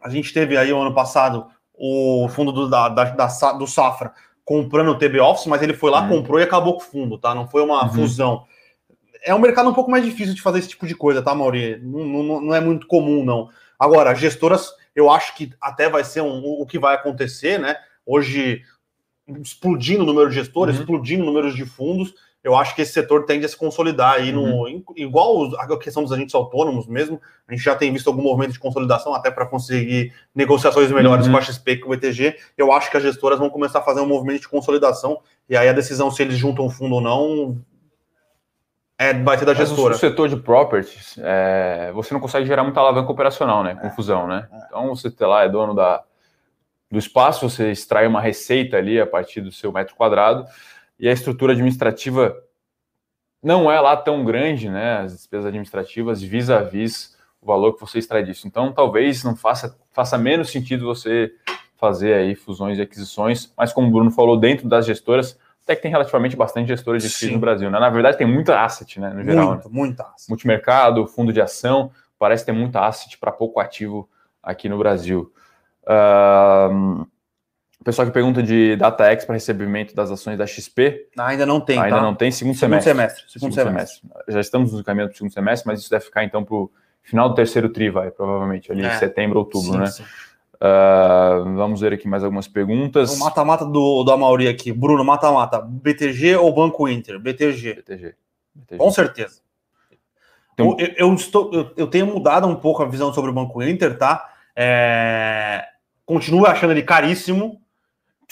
a 0.00 0.08
gente 0.08 0.32
teve 0.32 0.56
aí 0.56 0.72
o 0.72 0.80
ano 0.80 0.94
passado 0.94 1.46
o 1.74 2.28
fundo 2.28 2.52
do, 2.52 2.68
da, 2.68 2.88
da, 2.88 3.04
da, 3.04 3.26
do 3.52 3.66
Safra 3.66 4.12
comprando 4.44 4.88
o 4.88 4.98
TB 4.98 5.20
Office, 5.20 5.46
mas 5.46 5.62
ele 5.62 5.74
foi 5.74 5.90
lá, 5.90 6.02
uhum. 6.02 6.08
comprou 6.08 6.38
e 6.38 6.42
acabou 6.42 6.74
com 6.74 6.80
o 6.80 6.84
fundo, 6.84 7.18
tá? 7.18 7.34
Não 7.34 7.48
foi 7.48 7.62
uma 7.62 7.84
uhum. 7.84 7.92
fusão. 7.92 8.44
É 9.24 9.34
um 9.34 9.38
mercado 9.38 9.68
um 9.70 9.74
pouco 9.74 9.90
mais 9.90 10.04
difícil 10.04 10.34
de 10.34 10.42
fazer 10.42 10.58
esse 10.58 10.68
tipo 10.68 10.86
de 10.86 10.94
coisa, 10.94 11.22
tá, 11.22 11.34
Mauri? 11.34 11.78
Não, 11.82 12.04
não, 12.04 12.40
não 12.40 12.54
é 12.54 12.60
muito 12.60 12.86
comum, 12.86 13.24
não. 13.24 13.48
Agora, 13.78 14.14
gestoras, 14.14 14.72
eu 14.94 15.10
acho 15.10 15.34
que 15.36 15.52
até 15.60 15.88
vai 15.88 16.04
ser 16.04 16.22
um, 16.22 16.42
o 16.44 16.66
que 16.66 16.78
vai 16.78 16.94
acontecer, 16.94 17.58
né? 17.58 17.76
Hoje, 18.04 18.62
explodindo 19.40 20.02
o 20.02 20.06
número 20.06 20.28
de 20.28 20.34
gestores, 20.34 20.74
uhum. 20.74 20.80
explodindo 20.82 21.22
o 21.22 21.26
número 21.26 21.52
de 21.52 21.64
fundos, 21.64 22.14
eu 22.42 22.56
acho 22.56 22.74
que 22.74 22.82
esse 22.82 22.92
setor 22.92 23.24
tende 23.24 23.46
a 23.46 23.48
se 23.48 23.56
consolidar 23.56 24.14
aí 24.14 24.34
uhum. 24.34 24.82
no 24.84 24.94
igual 24.96 25.54
a 25.56 25.78
questão 25.78 26.02
dos 26.02 26.12
agentes 26.12 26.34
autônomos 26.34 26.88
mesmo. 26.88 27.20
A 27.46 27.52
gente 27.52 27.62
já 27.62 27.76
tem 27.76 27.92
visto 27.92 28.08
algum 28.08 28.22
movimento 28.22 28.52
de 28.52 28.58
consolidação 28.58 29.14
até 29.14 29.30
para 29.30 29.46
conseguir 29.46 30.12
negociações 30.34 30.90
melhores 30.90 31.26
uhum. 31.26 31.32
com 31.32 31.38
a 31.38 31.42
XP 31.42 31.72
e 31.72 31.78
com 31.78 31.90
o 31.90 31.94
ETG. 31.94 32.36
Eu 32.58 32.72
acho 32.72 32.90
que 32.90 32.96
as 32.96 33.02
gestoras 33.02 33.38
vão 33.38 33.48
começar 33.48 33.78
a 33.78 33.82
fazer 33.82 34.00
um 34.00 34.06
movimento 34.06 34.40
de 34.40 34.48
consolidação 34.48 35.20
e 35.48 35.56
aí 35.56 35.68
a 35.68 35.72
decisão 35.72 36.10
se 36.10 36.20
eles 36.20 36.36
juntam 36.36 36.68
fundo 36.68 36.96
ou 36.96 37.00
não 37.00 37.56
é, 38.98 39.14
vai 39.14 39.36
ter 39.36 39.44
da 39.44 39.54
gestora. 39.54 39.90
Mas 39.90 39.98
o 39.98 40.00
setor 40.00 40.28
de 40.28 40.36
properties, 40.36 41.16
é, 41.18 41.92
você 41.92 42.12
não 42.12 42.20
consegue 42.20 42.46
gerar 42.46 42.64
muita 42.64 42.80
alavanca 42.80 43.10
operacional, 43.10 43.62
né? 43.62 43.76
Confusão, 43.76 44.26
né? 44.26 44.48
É. 44.52 44.56
Então 44.66 44.94
você 44.94 45.12
lá 45.20 45.44
é 45.44 45.48
dono 45.48 45.74
da, 45.74 46.02
do 46.90 46.98
espaço, 46.98 47.48
você 47.48 47.70
extrai 47.70 48.06
uma 48.06 48.20
receita 48.20 48.76
ali 48.76 49.00
a 49.00 49.06
partir 49.06 49.40
do 49.40 49.52
seu 49.52 49.72
metro 49.72 49.94
quadrado 49.94 50.44
e 50.98 51.08
a 51.08 51.12
estrutura 51.12 51.52
administrativa 51.52 52.36
não 53.42 53.70
é 53.70 53.80
lá 53.80 53.96
tão 53.96 54.24
grande, 54.24 54.70
né? 54.70 54.98
As 54.98 55.12
despesas 55.12 55.46
administrativas 55.46 56.22
vis 56.22 56.48
a 56.48 56.62
vis 56.62 57.16
o 57.40 57.46
valor 57.46 57.74
que 57.74 57.80
você 57.80 57.98
extrai 57.98 58.22
disso. 58.22 58.46
Então, 58.46 58.72
talvez 58.72 59.24
não 59.24 59.34
faça, 59.34 59.76
faça 59.90 60.16
menos 60.16 60.50
sentido 60.50 60.86
você 60.86 61.32
fazer 61.76 62.14
aí 62.14 62.36
fusões 62.36 62.78
e 62.78 62.82
aquisições, 62.82 63.52
mas 63.56 63.72
como 63.72 63.88
o 63.88 63.90
Bruno 63.90 64.12
falou, 64.12 64.38
dentro 64.38 64.68
das 64.68 64.86
gestoras, 64.86 65.36
até 65.64 65.74
que 65.74 65.82
tem 65.82 65.90
relativamente 65.90 66.36
bastante 66.36 66.68
gestores 66.68 67.02
de 67.02 67.08
FIIs 67.08 67.32
no 67.32 67.40
Brasil, 67.40 67.68
né? 67.68 67.80
Na 67.80 67.90
verdade, 67.90 68.16
tem 68.16 68.26
muita 68.26 68.62
asset, 68.62 69.00
né? 69.00 69.10
No 69.10 69.24
geral. 69.24 69.48
Muito, 69.48 69.68
né? 69.68 69.70
muita 69.74 70.02
asset. 70.04 70.28
Multimercado, 70.28 71.06
fundo 71.08 71.32
de 71.32 71.40
ação, 71.40 71.90
parece 72.16 72.46
ter 72.46 72.52
muita 72.52 72.86
asset 72.86 73.18
para 73.18 73.32
pouco 73.32 73.58
ativo 73.58 74.08
aqui 74.40 74.68
no 74.68 74.78
Brasil. 74.78 75.32
Uh, 75.82 77.04
o 77.82 77.84
pessoal 77.84 78.06
que 78.06 78.14
pergunta 78.14 78.40
de 78.40 78.76
DataX 78.76 79.24
para 79.24 79.34
recebimento 79.34 79.92
das 79.92 80.08
ações 80.08 80.38
da 80.38 80.46
XP. 80.46 81.08
Ainda 81.18 81.44
não 81.44 81.60
tem. 81.60 81.76
Ainda 81.80 81.96
tá? 81.96 82.02
não 82.02 82.14
tem, 82.14 82.30
segundo, 82.30 82.54
segundo 82.54 82.80
semestre. 82.80 82.92
semestre. 82.92 83.32
Segundo, 83.32 83.52
segundo 83.54 83.68
semestre. 83.68 84.00
semestre. 84.00 84.32
Já 84.32 84.40
estamos 84.40 84.72
no 84.72 84.84
caminho 84.84 85.08
do 85.08 85.16
segundo 85.16 85.32
semestre, 85.32 85.66
mas 85.66 85.80
isso 85.80 85.90
deve 85.90 86.04
ficar 86.04 86.22
então 86.22 86.44
para 86.44 86.54
o 86.54 86.70
final 87.02 87.28
do 87.28 87.34
terceiro 87.34 87.68
TRI, 87.68 87.90
vai, 87.90 88.12
provavelmente, 88.12 88.70
ali 88.70 88.84
é. 88.84 88.96
setembro, 88.98 89.40
outubro, 89.40 89.72
sim, 89.72 89.78
né? 89.78 89.86
Sim. 89.86 90.04
Uh, 90.04 91.56
vamos 91.56 91.80
ver 91.80 91.92
aqui 91.92 92.06
mais 92.06 92.22
algumas 92.22 92.46
perguntas. 92.46 93.16
O 93.16 93.18
mata-mata 93.18 93.66
do, 93.66 94.04
do 94.04 94.12
Amauri 94.12 94.46
aqui. 94.46 94.72
Bruno, 94.72 95.04
mata-mata. 95.04 95.60
BTG 95.60 96.36
ou 96.36 96.54
Banco 96.54 96.88
Inter? 96.88 97.18
BTG. 97.18 97.74
BTG. 97.74 98.14
BTG. 98.54 98.78
Com 98.78 98.92
certeza. 98.92 99.40
Então, 100.54 100.76
eu, 100.78 101.08
eu, 101.08 101.14
estou, 101.14 101.50
eu, 101.52 101.72
eu, 101.76 101.86
tenho 101.88 102.06
mudado 102.06 102.46
um 102.46 102.54
pouco 102.54 102.80
a 102.80 102.86
visão 102.86 103.12
sobre 103.12 103.32
o 103.32 103.34
Banco 103.34 103.60
Inter, 103.60 103.98
tá? 103.98 104.30
É, 104.54 105.64
continuo 106.06 106.46
achando 106.46 106.70
ele 106.70 106.82
caríssimo 106.82 107.60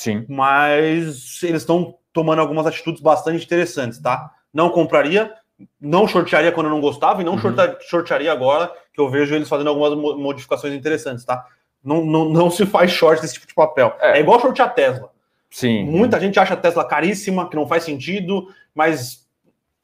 Sim. 0.01 0.25
Mas 0.31 1.43
eles 1.43 1.61
estão 1.61 1.95
tomando 2.11 2.41
algumas 2.41 2.67
atitudes 2.67 3.03
bastante 3.03 3.45
interessantes, 3.45 3.99
tá? 3.99 4.31
Não 4.53 4.71
compraria, 4.71 5.31
não 5.79 6.09
shortearia 6.09 6.51
quando 6.51 6.69
eu 6.69 6.73
não 6.73 6.81
gostava 6.81 7.21
e 7.21 7.25
não 7.25 7.35
uhum. 7.35 7.77
shortearia 7.83 8.33
agora 8.33 8.73
que 8.95 8.99
eu 8.99 9.11
vejo 9.11 9.35
eles 9.35 9.47
fazendo 9.47 9.69
algumas 9.69 9.95
modificações 10.17 10.73
interessantes, 10.73 11.23
tá? 11.23 11.45
Não, 11.85 12.03
não, 12.03 12.31
não 12.31 12.51
se 12.51 12.65
faz 12.65 12.91
short 12.91 13.21
desse 13.21 13.35
tipo 13.35 13.47
de 13.47 13.53
papel. 13.53 13.95
É, 14.01 14.17
é 14.17 14.21
igual 14.21 14.41
shortear 14.41 14.69
a 14.69 14.71
Tesla. 14.71 15.11
Sim. 15.51 15.85
Muita 15.85 16.19
gente 16.19 16.41
acha 16.41 16.55
a 16.55 16.57
Tesla 16.57 16.83
caríssima, 16.83 17.51
que 17.51 17.57
não 17.57 17.67
faz 17.67 17.85
sentido, 17.85 18.49
mas 18.75 19.29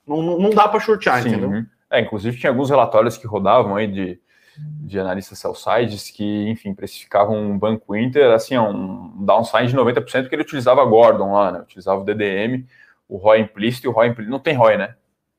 não, 0.07 0.23
não 0.23 0.49
dá 0.49 0.67
para 0.67 0.81
shortear, 0.81 1.23
Sim, 1.23 1.29
entendeu? 1.29 1.51
Uhum. 1.51 1.67
É, 1.91 2.01
inclusive 2.01 2.39
tinha 2.39 2.51
alguns 2.51 2.71
relatórios 2.71 3.19
que 3.19 3.27
rodavam 3.27 3.77
aí 3.77 3.87
de 3.87 4.19
de 4.59 4.99
analistas 4.99 5.39
sell-sides 5.39 6.11
que, 6.11 6.49
enfim, 6.49 6.75
precificavam 6.75 7.37
um 7.37 7.59
banco 7.59 7.97
Inter, 7.97 8.33
assim, 8.33 8.57
um 8.57 9.25
downside 9.25 9.69
de 9.69 9.77
90%, 9.77 10.23
porque 10.23 10.35
ele 10.35 10.43
utilizava 10.43 10.85
Gordon 10.85 11.33
lá, 11.33 11.53
né? 11.53 11.61
Utilizava 11.61 12.01
o 12.01 12.05
DDM, 12.05 12.67
o 13.09 13.17
ROI 13.17 13.41
implícito 13.41 13.87
e 13.87 13.89
o 13.89 13.93
ROI 13.93 14.09
implícito. 14.09 14.31
Não 14.31 14.39
tem 14.39 14.55
ROI, 14.55 14.77
né? 14.77 14.95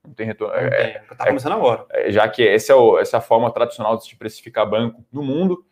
Não 0.06 0.14
tem 0.14 0.26
retorno. 0.26 0.54
Não 0.54 0.62
é, 0.62 1.00
tem. 1.00 1.18
Tá 1.18 1.26
começando 1.26 1.54
é, 1.54 1.56
agora. 1.56 1.86
É, 1.92 2.12
já 2.12 2.28
que 2.30 2.42
esse 2.42 2.72
é 2.72 2.76
o, 2.76 2.98
essa 2.98 3.18
é 3.18 3.20
a 3.20 3.22
forma 3.22 3.52
tradicional 3.52 3.98
de 3.98 4.06
se 4.06 4.16
precificar 4.16 4.70
banco 4.70 5.04
no 5.12 5.22
mundo. 5.22 5.66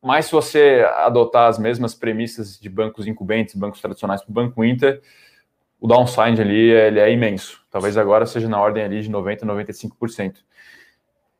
Mas 0.00 0.26
se 0.26 0.32
você 0.32 0.84
adotar 0.96 1.48
as 1.48 1.58
mesmas 1.58 1.94
premissas 1.94 2.58
de 2.58 2.68
bancos 2.68 3.06
incumbentes, 3.06 3.54
bancos 3.54 3.80
tradicionais 3.80 4.20
para 4.20 4.30
o 4.30 4.34
Banco 4.34 4.64
Inter, 4.64 5.00
o 5.80 5.86
downside 5.86 6.40
ali 6.40 6.70
ele 6.70 7.00
é 7.00 7.10
imenso. 7.12 7.60
Talvez 7.70 7.96
agora 7.96 8.26
seja 8.26 8.48
na 8.48 8.60
ordem 8.60 8.84
ali 8.84 9.00
de 9.00 9.10
90%, 9.10 9.42
95%. 9.44 10.36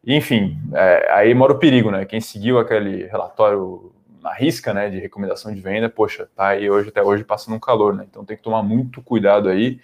Enfim, 0.04 0.58
é, 0.74 1.08
aí 1.12 1.34
mora 1.34 1.52
o 1.52 1.58
perigo, 1.58 1.90
né? 1.90 2.04
Quem 2.04 2.20
seguiu 2.20 2.58
aquele 2.58 3.06
relatório 3.06 3.92
na 4.20 4.32
risca, 4.32 4.72
né, 4.72 4.88
de 4.88 5.00
recomendação 5.00 5.52
de 5.52 5.60
venda, 5.60 5.88
poxa, 5.88 6.28
tá 6.36 6.48
aí 6.48 6.70
hoje 6.70 6.90
até 6.90 7.02
hoje 7.02 7.24
passando 7.24 7.54
um 7.54 7.60
calor, 7.60 7.94
né? 7.94 8.06
Então 8.08 8.24
tem 8.24 8.36
que 8.36 8.42
tomar 8.42 8.62
muito 8.62 9.02
cuidado 9.02 9.48
aí. 9.48 9.80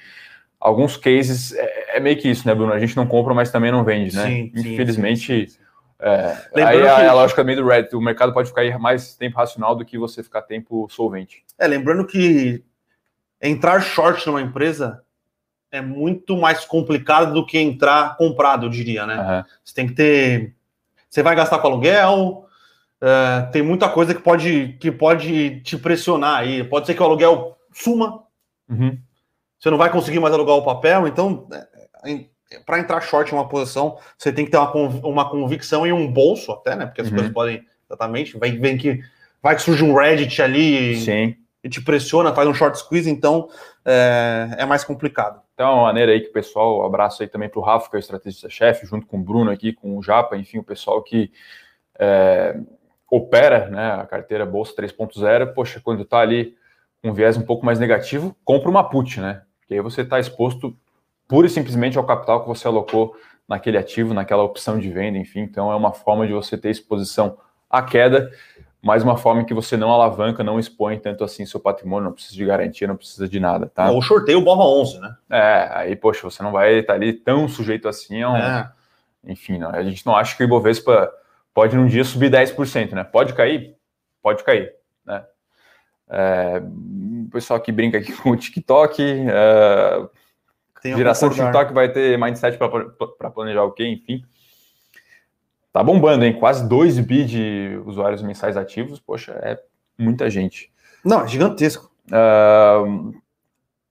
Alguns 0.61 0.97
cases 0.97 1.53
é, 1.55 1.97
é 1.97 2.01
meio 2.01 2.17
que 2.17 2.29
isso, 2.29 2.47
né, 2.47 2.55
Bruno? 2.55 2.73
A 2.73 2.79
gente 2.79 2.97
não 2.97 3.07
compra, 3.07 3.35
mas 3.35 3.51
também 3.51 3.73
não 3.73 3.85
vende, 3.85 4.15
né? 4.15 4.25
Sim, 4.25 4.53
Infelizmente, 4.55 5.47
sim, 5.47 5.47
sim, 5.49 5.59
é, 6.01 6.37
aí 6.55 6.87
a, 6.87 6.97
que... 6.97 7.03
a 7.03 7.13
lógica 7.13 7.43
meio 7.43 7.63
do 7.63 7.69
Reddit, 7.69 7.95
o 7.97 8.01
mercado 8.01 8.33
pode 8.33 8.49
ficar 8.49 8.61
aí 8.63 8.77
mais 8.79 9.15
tempo 9.17 9.37
racional 9.37 9.75
do 9.75 9.85
que 9.85 9.99
você 9.99 10.23
ficar 10.23 10.43
tempo 10.43 10.89
solvente. 10.89 11.45
É, 11.59 11.67
lembrando 11.67 12.07
que 12.07 12.63
entrar 13.43 13.81
short 13.81 14.25
numa 14.27 14.41
empresa 14.41 15.03
é 15.71 15.81
muito 15.81 16.37
mais 16.37 16.65
complicado 16.65 17.33
do 17.33 17.45
que 17.45 17.59
entrar 17.59 18.17
comprado, 18.17 18.67
eu 18.67 18.71
diria, 18.71 19.07
né? 19.07 19.17
Uhum. 19.17 19.45
Você 19.65 19.75
tem 19.75 19.87
que 19.87 19.95
ter. 19.95 20.55
Você 21.09 21.23
vai 21.23 21.35
gastar 21.35 21.59
com 21.59 21.67
aluguel, 21.67 22.47
uh, 23.03 23.51
tem 23.51 23.63
muita 23.63 23.89
coisa 23.89 24.15
que 24.15 24.23
pode, 24.23 24.77
que 24.81 24.91
pode 24.91 25.61
te 25.61 25.77
pressionar 25.77 26.41
aí. 26.41 26.65
Pode 26.65 26.87
ser 26.87 26.95
que 26.95 27.03
o 27.03 27.05
aluguel 27.05 27.57
suma, 27.73 28.25
uhum. 28.69 28.99
você 29.59 29.71
não 29.71 29.79
vai 29.79 29.91
conseguir 29.91 30.21
mais 30.21 30.35
alugar 30.35 30.57
o 30.57 30.65
papel, 30.65 31.07
então. 31.07 31.47
É, 31.53 31.79
para 32.65 32.79
entrar 32.79 33.01
short 33.03 33.31
em 33.31 33.37
uma 33.37 33.49
posição, 33.49 33.99
você 34.17 34.33
tem 34.33 34.47
que 34.47 34.51
ter 34.51 34.57
uma, 34.57 34.73
uma 34.73 35.31
convicção 35.31 35.87
e 35.87 35.93
um 35.93 36.11
bolso 36.11 36.51
até, 36.53 36.75
né? 36.75 36.87
Porque 36.87 37.03
as 37.03 37.09
uhum. 37.09 37.15
coisas 37.15 37.33
podem 37.33 37.67
exatamente. 37.89 38.39
Vai, 38.39 38.53
vem 38.53 38.77
que 38.79 39.03
vai 39.43 39.57
que 39.57 39.63
surge 39.63 39.85
um 39.85 39.95
Reddit 39.95 40.41
ali 40.41 40.97
Sim. 40.97 41.13
e 41.13 41.37
te 41.67 41.83
pressiona, 41.83 42.35
faz 42.35 42.47
um 42.47 42.55
short 42.55 42.79
squeeze, 42.79 43.11
então 43.11 43.49
é, 43.85 44.57
é 44.59 44.67
mais 44.67 44.85
complicado. 44.85 45.41
Então, 45.55 45.75
uma 45.75 45.85
maneira 45.85 46.13
aí 46.13 46.21
que 46.21 46.29
o 46.29 46.33
pessoal, 46.33 46.83
um 46.83 46.87
abraço 46.87 47.23
aí 47.23 47.29
também 47.29 47.49
para 47.49 47.59
o 47.59 47.63
Rafa, 47.63 47.91
que 47.91 47.97
é 47.97 47.99
o 47.99 48.01
estrategista-chefe, 48.01 48.87
junto 48.87 49.07
com 49.07 49.19
o 49.19 49.23
Bruno 49.23 49.51
aqui, 49.51 49.73
com 49.73 49.97
o 49.97 50.03
Japa, 50.03 50.37
enfim, 50.37 50.59
o 50.59 50.63
pessoal 50.63 51.03
que 51.03 51.33
é, 51.99 52.57
opera 53.11 53.69
né, 53.69 53.93
a 53.95 54.07
carteira 54.07 54.47
Bolsa 54.47 54.75
3.0, 54.77 55.53
poxa, 55.55 55.81
quando 55.83 56.03
está 56.03 56.19
ali 56.19 56.55
com 57.03 57.11
um 57.11 57.13
viés 57.13 57.37
um 57.37 57.43
pouco 57.43 57.67
mais 57.67 57.79
negativo, 57.79 58.37
compra 58.45 58.71
uma 58.71 58.89
put, 58.89 59.21
né? 59.21 59.43
Porque 59.61 59.75
aí 59.75 59.81
você 59.81 60.03
está 60.03 60.21
exposto 60.21 60.77
pura 61.27 61.47
e 61.47 61.51
simplesmente 61.51 61.99
ao 61.99 62.07
capital 62.07 62.43
que 62.43 62.49
você 62.49 62.67
alocou 62.67 63.17
naquele 63.49 63.79
ativo, 63.79 64.15
naquela 64.15 64.43
opção 64.43 64.79
de 64.79 64.91
venda, 64.91 65.19
enfim. 65.19 65.41
Então, 65.41 65.73
é 65.73 65.77
uma 65.77 65.93
forma 65.93 66.27
de 66.27 66.33
você 66.33 66.57
ter 66.57 66.71
exposição 66.71 67.39
à 67.69 67.83
queda 67.83 68.31
mais 68.83 69.03
uma 69.03 69.17
forma 69.17 69.43
em 69.43 69.45
que 69.45 69.55
você 69.55 69.77
não 69.77 69.91
alavanca, 69.91 70.45
não 70.45 70.59
expõe 70.59 70.99
tanto 70.99 71.25
assim 71.25 71.45
seu 71.45 71.59
patrimônio, 71.59 72.07
não 72.07 72.13
precisa 72.13 72.37
de 72.37 72.45
garantia, 72.45 72.87
não 72.87 72.97
precisa 72.97 73.29
de 73.29 73.41
nada, 73.41 73.67
tá? 73.67 73.91
Ou 73.91 74.01
sorteio 74.01 74.41
BOVA 74.41 74.63
11, 74.63 75.01
né? 75.01 75.17
É, 75.31 75.71
aí, 75.73 75.97
poxa, 75.97 76.23
você 76.23 76.43
não 76.43 76.53
vai 76.53 76.79
estar 76.79 76.95
ali 76.95 77.13
tão 77.13 77.49
sujeito 77.49 77.89
assim 77.89 78.23
a 78.23 78.31
um... 78.31 78.37
É. 78.37 78.73
Enfim, 79.25 79.59
não, 79.59 79.71
a 79.71 79.83
gente 79.83 80.07
não 80.07 80.17
acha 80.17 80.37
que 80.37 80.43
o 80.43 80.47
Ibovespa 80.47 81.13
pode 81.53 81.77
num 81.77 81.87
dia 81.87 82.05
subir 82.05 82.31
10%, 82.31 82.93
né? 82.93 83.03
Pode 83.03 83.35
cair? 83.35 83.77
Pode 84.23 84.45
cair, 84.45 84.73
né? 85.05 85.25
É, 86.09 86.63
o 87.27 87.31
pessoal 87.31 87.61
que 87.61 87.73
brinca 87.73 87.99
aqui 87.99 88.13
com 88.23 88.31
o 88.31 88.37
TikTok, 88.37 89.03
é, 89.03 90.09
Geração 90.85 91.29
TikTok 91.31 91.73
vai 91.73 91.91
ter 91.91 92.19
mindset 92.19 92.57
para 92.57 93.31
planejar 93.31 93.65
o 93.65 93.73
quê, 93.73 93.87
enfim. 93.87 94.25
Tá 95.79 95.85
bombando, 95.85 96.25
hein? 96.25 96.33
Quase 96.33 96.69
2 96.69 96.99
bi 96.99 97.25
de 97.25 97.81
usuários 97.87 98.21
mensais 98.21 98.57
ativos. 98.57 98.99
Poxa, 98.99 99.31
é 99.41 99.57
muita 99.97 100.29
gente. 100.29 100.73
Não, 101.05 101.23
é 101.23 101.29
gigantesco. 101.29 101.89
Uh, 102.09 103.15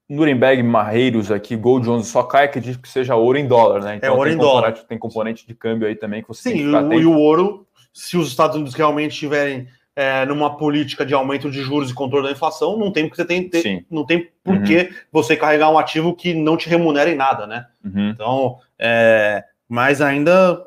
Nuremberg 0.09 0.61
Marreiros 0.63 1.31
aqui, 1.31 1.55
Gold 1.55 1.85
Jones 1.85 2.07
só 2.07 2.23
cai, 2.23 2.43
acredito 2.43 2.81
que 2.81 2.89
seja 2.89 3.15
ouro 3.15 3.37
em 3.37 3.47
dólar, 3.47 3.83
né? 3.83 3.95
Então 3.95 4.09
é 4.09 4.11
ouro 4.11 4.29
em 4.29 4.35
dólar. 4.35 4.73
Tem 4.73 4.97
componente 4.97 5.47
de 5.47 5.55
câmbio 5.55 5.87
aí 5.87 5.95
também 5.95 6.21
que 6.21 6.27
você 6.27 6.49
Sim, 6.49 6.69
tem 6.69 6.89
que 6.89 6.95
e 6.97 7.05
o 7.05 7.13
ouro, 7.13 7.65
se 7.93 8.17
os 8.17 8.27
Estados 8.27 8.57
Unidos 8.57 8.73
realmente 8.73 9.13
estiverem 9.13 9.69
é, 9.95 10.25
numa 10.25 10.57
política 10.57 11.05
de 11.05 11.13
aumento 11.13 11.49
de 11.49 11.61
juros 11.61 11.89
e 11.89 11.93
controle 11.93 12.25
da 12.25 12.33
inflação, 12.33 12.77
não 12.77 12.91
tem 12.91 13.05
porque 13.05 13.21
você 13.21 13.25
tem, 13.25 13.47
ter, 13.47 13.85
não 13.89 14.05
tem 14.05 14.29
por 14.43 14.61
que 14.63 14.75
uhum. 14.75 14.89
você 15.09 15.37
carregar 15.37 15.69
um 15.69 15.79
ativo 15.79 16.13
que 16.13 16.33
não 16.33 16.57
te 16.57 16.67
remunera 16.67 17.09
em 17.09 17.15
nada, 17.15 17.47
né? 17.47 17.65
Uhum. 17.81 18.09
Então, 18.09 18.57
é, 18.77 19.41
mas 19.69 20.01
ainda 20.01 20.66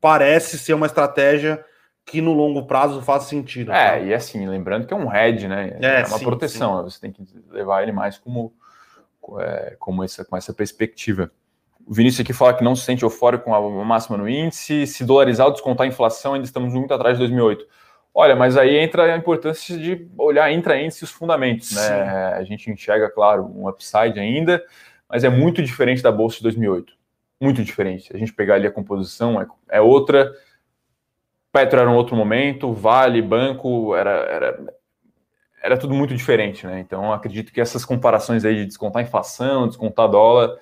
parece 0.00 0.58
ser 0.58 0.74
uma 0.74 0.86
estratégia 0.86 1.64
que 2.04 2.20
no 2.20 2.32
longo 2.32 2.66
prazo 2.66 3.02
faz 3.02 3.24
sentido. 3.24 3.70
É, 3.72 4.04
e 4.06 4.14
assim, 4.14 4.46
lembrando 4.46 4.86
que 4.86 4.94
é 4.94 4.96
um 4.96 5.14
hedge, 5.14 5.46
né? 5.46 5.76
É, 5.80 6.00
é 6.00 6.06
uma 6.06 6.18
sim, 6.18 6.24
proteção, 6.24 6.70
sim. 6.70 6.76
Né? 6.76 6.82
você 6.90 7.00
tem 7.00 7.12
que 7.12 7.24
levar 7.50 7.82
ele 7.82 7.92
mais 7.92 8.18
como, 8.18 8.52
é, 9.38 9.76
como 9.78 10.02
essa, 10.02 10.24
com 10.24 10.36
essa 10.36 10.52
perspectiva. 10.54 11.30
O 11.86 11.92
Vinícius 11.92 12.20
aqui 12.20 12.32
fala 12.32 12.54
que 12.54 12.64
não 12.64 12.76
se 12.76 12.84
sente 12.84 13.02
eufórico 13.02 13.44
com 13.44 13.54
a 13.54 13.84
máxima 13.84 14.16
no 14.16 14.28
índice, 14.28 14.86
se 14.86 15.04
dolarizar 15.04 15.46
ou 15.46 15.52
descontar 15.52 15.84
a 15.84 15.88
inflação, 15.88 16.34
ainda 16.34 16.46
estamos 16.46 16.72
muito 16.72 16.92
atrás 16.92 17.16
de 17.16 17.20
2008. 17.20 17.64
Olha, 18.14 18.34
mas 18.34 18.56
aí 18.56 18.76
entra 18.76 19.14
a 19.14 19.16
importância 19.16 19.76
de 19.78 20.08
olhar 20.18 20.50
entre 20.50 20.82
índice 20.82 21.04
os 21.04 21.10
fundamentos, 21.10 21.72
né? 21.72 21.82
Sim. 21.82 21.92
A 22.40 22.44
gente 22.44 22.70
enxerga, 22.70 23.08
claro, 23.10 23.44
um 23.44 23.68
upside 23.68 24.18
ainda, 24.18 24.62
mas 25.08 25.24
é 25.24 25.28
muito 25.28 25.62
diferente 25.62 26.02
da 26.02 26.10
bolsa 26.10 26.38
de 26.38 26.42
2008. 26.42 26.97
Muito 27.40 27.62
diferente. 27.62 28.14
A 28.14 28.18
gente 28.18 28.32
pegar 28.32 28.54
ali 28.54 28.66
a 28.66 28.72
composição 28.72 29.40
é, 29.40 29.46
é 29.68 29.80
outra, 29.80 30.32
Petro 31.52 31.80
era 31.80 31.90
um 31.90 31.96
outro 31.96 32.14
momento, 32.14 32.72
Vale, 32.72 33.22
Banco, 33.22 33.94
era, 33.94 34.10
era, 34.10 34.74
era 35.62 35.78
tudo 35.78 35.94
muito 35.94 36.14
diferente, 36.14 36.66
né? 36.66 36.80
Então, 36.80 37.12
acredito 37.12 37.52
que 37.52 37.60
essas 37.60 37.84
comparações 37.84 38.44
aí 38.44 38.54
de 38.54 38.66
descontar 38.66 39.02
inflação, 39.02 39.66
descontar 39.66 40.08
dólar, 40.08 40.56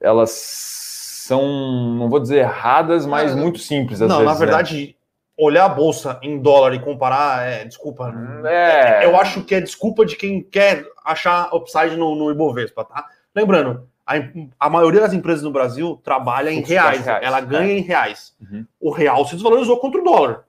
elas 0.00 0.30
são, 0.30 1.94
não 1.96 2.08
vou 2.08 2.20
dizer 2.20 2.38
erradas, 2.38 3.06
mas 3.06 3.32
é, 3.32 3.34
muito 3.34 3.58
simples. 3.58 4.00
não, 4.00 4.08
vezes, 4.08 4.24
na 4.24 4.32
né? 4.32 4.38
verdade, 4.38 4.86
né? 4.88 4.94
olhar 5.36 5.64
a 5.64 5.68
bolsa 5.68 6.20
em 6.22 6.38
dólar 6.38 6.74
e 6.74 6.80
comparar 6.80 7.46
é 7.46 7.64
desculpa. 7.64 8.14
É... 8.44 9.04
Eu 9.04 9.16
acho 9.16 9.42
que 9.42 9.54
é 9.54 9.60
desculpa 9.60 10.06
de 10.06 10.16
quem 10.16 10.42
quer 10.42 10.84
achar 11.04 11.52
upside 11.54 11.96
no, 11.96 12.14
no 12.14 12.30
Ibovespa, 12.30 12.84
tá? 12.84 13.06
Lembrando, 13.34 13.88
a, 14.06 14.14
a, 14.60 14.70
maioria 14.70 15.00
das 15.00 15.12
empresas 15.12 15.42
no 15.42 15.50
Brasil 15.50 16.00
trabalha 16.04 16.50
em 16.50 16.60
reais, 16.60 17.04
reais, 17.04 17.24
ela 17.24 17.40
ganha 17.40 17.72
é. 17.72 17.78
em 17.78 17.80
reais. 17.80 18.34
Uhum. 18.40 18.66
O 18.80 18.90
real 18.90 19.24
se 19.24 19.34
desvalorizou 19.34 19.78
contra 19.78 20.00
o 20.00 20.04
dólar. 20.04 20.44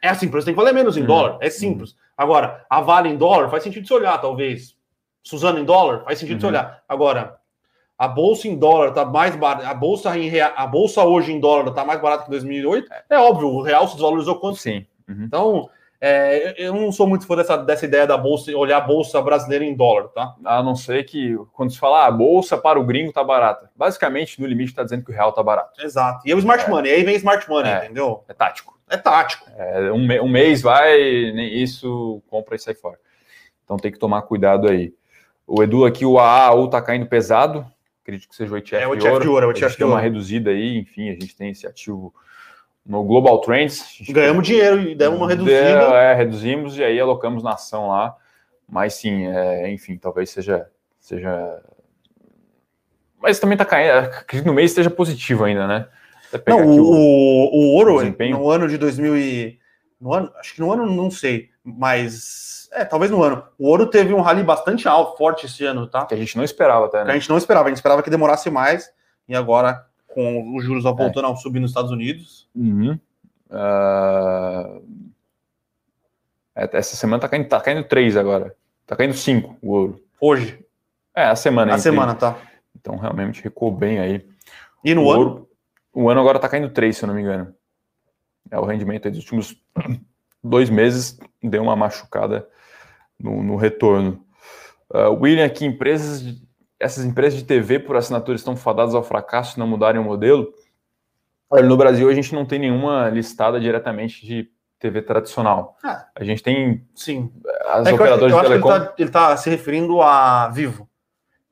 Essa 0.00 0.24
empresa 0.24 0.46
tem 0.46 0.54
que 0.54 0.60
valer 0.60 0.74
menos 0.74 0.96
em 0.96 1.00
uhum. 1.00 1.06
dólar, 1.06 1.38
é 1.40 1.50
simples. 1.50 1.92
Uhum. 1.92 1.98
Agora, 2.16 2.64
a 2.70 2.80
Vale 2.80 3.08
em 3.08 3.16
dólar 3.16 3.48
faz 3.48 3.62
sentido 3.62 3.82
de 3.82 3.88
se 3.88 3.94
olhar, 3.94 4.16
talvez. 4.20 4.76
Suzano 5.22 5.58
em 5.58 5.64
dólar 5.64 6.04
faz 6.04 6.18
sentido 6.18 6.38
se 6.38 6.46
uhum. 6.46 6.52
olhar. 6.52 6.82
Agora, 6.88 7.38
a 7.98 8.06
bolsa 8.06 8.46
em 8.46 8.56
dólar 8.56 8.88
está 8.88 9.04
mais 9.04 9.34
barata, 9.34 9.68
a 9.68 9.74
bolsa 9.74 10.16
em 10.18 10.28
real, 10.28 10.52
a 10.56 10.66
bolsa 10.66 11.04
hoje 11.04 11.32
em 11.32 11.40
dólar 11.40 11.68
está 11.68 11.84
mais 11.84 12.00
barata 12.00 12.24
que 12.24 12.30
2008. 12.30 12.90
É 13.08 13.18
óbvio, 13.18 13.48
o 13.48 13.62
real 13.62 13.86
se 13.88 13.94
desvalorizou 13.94 14.38
quanto? 14.38 14.58
Sim. 14.58 14.86
Uhum. 15.08 15.24
Então, 15.24 15.70
é, 16.06 16.54
eu 16.58 16.74
não 16.74 16.92
sou 16.92 17.06
muito 17.06 17.26
fã 17.26 17.34
dessa, 17.34 17.56
dessa 17.56 17.86
ideia 17.86 18.06
da 18.06 18.18
bolsa, 18.18 18.54
olhar 18.54 18.76
a 18.76 18.80
bolsa 18.82 19.22
brasileira 19.22 19.64
em 19.64 19.74
dólar, 19.74 20.08
tá? 20.08 20.34
A 20.44 20.62
não 20.62 20.76
ser 20.76 21.04
que, 21.04 21.34
quando 21.54 21.72
se 21.72 21.78
fala, 21.78 22.04
ah, 22.04 22.08
a 22.08 22.10
bolsa 22.10 22.58
para 22.58 22.78
o 22.78 22.84
gringo 22.84 23.10
tá 23.10 23.24
barata. 23.24 23.70
Basicamente, 23.74 24.38
no 24.38 24.46
limite, 24.46 24.72
está 24.72 24.82
dizendo 24.82 25.02
que 25.02 25.10
o 25.10 25.14
real 25.14 25.32
tá 25.32 25.42
barato. 25.42 25.80
Exato. 25.82 26.20
E 26.28 26.30
é 26.30 26.34
o 26.34 26.38
smart 26.38 26.66
é. 26.66 26.68
money, 26.68 26.92
aí 26.92 27.04
vem 27.04 27.16
smart 27.16 27.48
money, 27.48 27.72
é. 27.72 27.84
entendeu? 27.86 28.22
É 28.28 28.34
tático. 28.34 28.78
É 28.90 28.98
tático. 28.98 29.50
É, 29.56 29.90
um, 29.92 30.24
um 30.24 30.28
mês 30.28 30.60
vai, 30.60 31.00
isso, 31.00 32.22
compra 32.28 32.56
e 32.56 32.58
sai 32.58 32.74
fora. 32.74 32.98
Então 33.64 33.78
tem 33.78 33.90
que 33.90 33.98
tomar 33.98 34.20
cuidado 34.22 34.68
aí. 34.68 34.92
O 35.46 35.62
Edu 35.62 35.86
aqui, 35.86 36.04
o 36.04 36.18
AAU 36.18 36.68
tá 36.68 36.82
caindo 36.82 37.06
pesado. 37.06 37.64
Acredito 38.02 38.28
que 38.28 38.36
seja 38.36 38.52
o 38.52 38.58
ETF, 38.58 38.82
é, 38.82 38.86
o 38.86 38.92
ETF 38.92 39.20
de 39.20 39.28
ouro. 39.28 39.46
É 39.46 39.48
o 39.48 39.52
ETF 39.52 39.78
tem 39.78 39.86
uma 39.86 40.00
reduzida 40.00 40.50
aí, 40.50 40.76
enfim, 40.76 41.08
a 41.08 41.14
gente 41.14 41.34
tem 41.34 41.48
esse 41.48 41.66
ativo 41.66 42.14
no 42.84 43.02
Global 43.04 43.40
Trends. 43.40 43.98
Ganhamos 44.10 44.46
dinheiro 44.46 44.80
e 44.80 44.94
demos 44.94 45.18
uma 45.18 45.28
reduzida. 45.28 45.56
É, 45.56 46.14
reduzimos 46.14 46.76
e 46.76 46.84
aí 46.84 47.00
alocamos 47.00 47.42
na 47.42 47.52
ação 47.52 47.88
lá. 47.88 48.16
Mas 48.68 48.94
sim, 48.94 49.26
é, 49.26 49.70
enfim, 49.70 49.96
talvez 49.96 50.30
seja, 50.30 50.68
seja. 50.98 51.62
Mas 53.20 53.38
também 53.38 53.54
está 53.54 53.64
caindo. 53.64 54.06
Acredito 54.06 54.26
que 54.26 54.48
no 54.48 54.54
mês 54.54 54.70
esteja 54.70 54.90
positivo 54.90 55.44
ainda, 55.44 55.66
né? 55.66 55.86
Não, 56.46 56.66
o, 56.66 56.80
o, 56.80 57.54
o, 57.54 57.74
ouro 57.74 58.00
no 58.02 58.50
ano 58.50 58.68
de 58.68 58.76
2000 58.76 59.16
e, 59.16 59.58
no 60.00 60.12
ano, 60.12 60.32
acho 60.36 60.54
que 60.54 60.60
no 60.60 60.72
ano 60.72 60.84
não 60.84 61.08
sei, 61.08 61.50
mas 61.62 62.68
é, 62.72 62.84
talvez 62.84 63.10
no 63.10 63.22
ano. 63.22 63.44
O 63.58 63.68
ouro 63.68 63.86
teve 63.86 64.12
um 64.12 64.20
rally 64.20 64.42
bastante 64.42 64.88
alto, 64.88 65.16
forte 65.16 65.46
esse 65.46 65.64
ano, 65.64 65.86
tá? 65.86 66.04
Que 66.04 66.14
a 66.14 66.16
gente 66.16 66.36
não 66.36 66.42
esperava 66.42 66.86
até, 66.86 66.98
né? 66.98 67.04
Que 67.04 67.10
a 67.10 67.14
gente 67.14 67.30
não 67.30 67.38
esperava, 67.38 67.66
a 67.66 67.68
gente 67.68 67.78
esperava 67.78 68.02
que 68.02 68.10
demorasse 68.10 68.50
mais 68.50 68.90
e 69.28 69.34
agora 69.34 69.86
com 70.14 70.56
os 70.56 70.64
juros 70.64 70.84
voltando 70.84 71.26
é. 71.26 71.32
a 71.32 71.36
subir 71.36 71.60
nos 71.60 71.70
Estados 71.70 71.90
Unidos. 71.90 72.48
Uhum. 72.54 72.98
Uh... 73.50 74.82
Essa 76.54 76.94
semana 76.94 77.20
tá 77.20 77.28
caindo, 77.28 77.48
tá 77.48 77.60
caindo 77.60 77.82
3 77.84 78.16
agora. 78.16 78.54
Tá 78.86 78.94
caindo 78.94 79.14
5 79.14 79.56
o 79.60 79.72
ouro. 79.72 80.00
Hoje? 80.20 80.64
É, 81.14 81.24
a 81.24 81.36
semana. 81.36 81.74
A 81.74 81.78
semana, 81.78 82.14
tá. 82.14 82.38
Então 82.76 82.96
realmente 82.96 83.42
recuou 83.42 83.72
bem 83.72 83.98
aí. 83.98 84.24
E 84.84 84.94
no 84.94 85.04
o 85.04 85.10
ano? 85.10 85.20
Ouro, 85.20 85.48
o 85.92 86.08
ano 86.08 86.20
agora 86.20 86.38
tá 86.38 86.48
caindo 86.48 86.70
3, 86.70 86.96
se 86.96 87.02
eu 87.02 87.08
não 87.08 87.14
me 87.14 87.22
engano. 87.22 87.52
É 88.50 88.58
o 88.58 88.64
rendimento 88.64 89.10
dos 89.10 89.18
últimos 89.20 89.56
dois 90.42 90.70
meses 90.70 91.18
deu 91.42 91.62
uma 91.62 91.74
machucada 91.74 92.48
no, 93.18 93.42
no 93.42 93.56
retorno. 93.56 94.24
Uh, 94.90 95.10
William, 95.20 95.44
aqui, 95.44 95.64
empresas 95.64 96.40
essas 96.84 97.02
empresas 97.02 97.38
de 97.38 97.46
TV 97.46 97.78
por 97.78 97.96
assinatura 97.96 98.36
estão 98.36 98.54
fadadas 98.54 98.94
ao 98.94 99.02
fracasso 99.02 99.54
se 99.54 99.58
não 99.58 99.66
mudarem 99.66 99.98
o 99.98 100.04
modelo? 100.04 100.52
Olha, 101.48 101.62
no 101.62 101.78
Brasil 101.78 102.08
a 102.10 102.14
gente 102.14 102.34
não 102.34 102.44
tem 102.44 102.58
nenhuma 102.58 103.08
listada 103.08 103.58
diretamente 103.58 104.26
de 104.26 104.50
TV 104.78 105.00
tradicional. 105.00 105.78
Ah, 105.82 106.04
a 106.14 106.22
gente 106.24 106.42
tem 106.42 106.86
sim 106.94 107.32
as 107.70 107.86
é 107.86 107.94
operadoras 107.94 108.32
eu 108.32 108.38
eu 108.38 108.42
de 108.42 108.48
telecom. 108.48 108.92
Ele 108.98 109.08
está 109.08 109.28
tá 109.28 109.36
se 109.38 109.48
referindo 109.48 110.02
a 110.02 110.48
Vivo, 110.48 110.86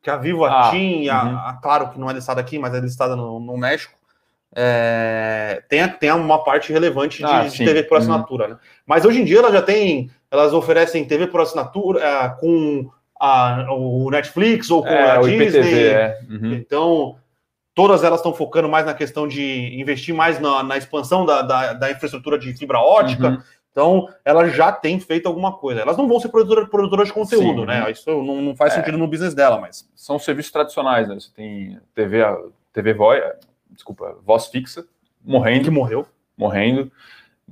que 0.02 0.10
a 0.10 0.16
Vivo, 0.18 0.44
a 0.44 0.68
ah, 0.68 0.70
TIM, 0.70 1.08
a, 1.08 1.24
uhum. 1.24 1.36
a, 1.38 1.58
claro 1.62 1.88
que 1.88 1.98
não 1.98 2.10
é 2.10 2.12
listada 2.12 2.38
aqui, 2.38 2.58
mas 2.58 2.74
é 2.74 2.80
listada 2.80 3.16
no, 3.16 3.40
no 3.40 3.56
México. 3.56 3.98
É, 4.54 5.62
tem, 5.66 5.88
tem 5.88 6.12
uma 6.12 6.44
parte 6.44 6.70
relevante 6.70 7.18
de, 7.18 7.24
ah, 7.24 7.44
de 7.44 7.56
TV 7.56 7.84
por 7.84 7.94
uhum. 7.94 8.00
assinatura. 8.02 8.44
Uhum. 8.44 8.50
Né? 8.50 8.58
Mas 8.84 9.06
hoje 9.06 9.22
em 9.22 9.24
dia 9.24 9.38
elas 9.38 9.52
já 9.54 9.62
têm, 9.62 10.10
elas 10.30 10.52
oferecem 10.52 11.06
TV 11.06 11.26
por 11.26 11.40
assinatura 11.40 12.04
é, 12.04 12.28
com 12.38 12.90
a, 13.22 13.72
o 13.72 14.10
Netflix 14.10 14.68
ou 14.68 14.82
com 14.82 14.88
é, 14.88 15.10
a 15.12 15.18
Disney. 15.18 15.46
IPTV, 15.46 15.84
é. 15.90 16.20
uhum. 16.28 16.52
Então, 16.54 17.16
todas 17.72 18.02
elas 18.02 18.18
estão 18.18 18.34
focando 18.34 18.68
mais 18.68 18.84
na 18.84 18.94
questão 18.94 19.28
de 19.28 19.80
investir 19.80 20.12
mais 20.12 20.40
na, 20.40 20.64
na 20.64 20.76
expansão 20.76 21.24
da, 21.24 21.40
da, 21.40 21.72
da, 21.72 21.90
infraestrutura 21.92 22.36
de 22.36 22.52
fibra 22.52 22.80
ótica. 22.80 23.28
Uhum. 23.28 23.42
Então, 23.70 24.08
elas 24.24 24.52
já 24.56 24.72
têm 24.72 24.98
feito 24.98 25.28
alguma 25.28 25.52
coisa. 25.52 25.82
Elas 25.82 25.96
não 25.96 26.08
vão 26.08 26.18
ser 26.18 26.30
produtoras 26.30 26.68
produtora 26.68 27.04
de 27.04 27.12
conteúdo, 27.12 27.60
Sim, 27.60 27.66
né? 27.66 27.84
Uhum. 27.84 27.90
Isso 27.90 28.10
não, 28.10 28.42
não 28.42 28.56
faz 28.56 28.72
é. 28.72 28.76
sentido 28.76 28.98
no 28.98 29.06
business 29.06 29.34
dela, 29.34 29.56
mas. 29.60 29.88
São 29.94 30.18
serviços 30.18 30.50
tradicionais, 30.50 31.08
né? 31.08 31.14
Você 31.14 31.30
tem 31.32 31.78
TV, 31.94 32.24
TV 32.72 32.92
voz, 32.92 33.22
desculpa, 33.70 34.18
voz 34.24 34.48
fixa, 34.48 34.84
morrendo. 35.24 35.64
Que 35.64 35.70
morreu. 35.70 36.04
Morrendo. 36.36 36.90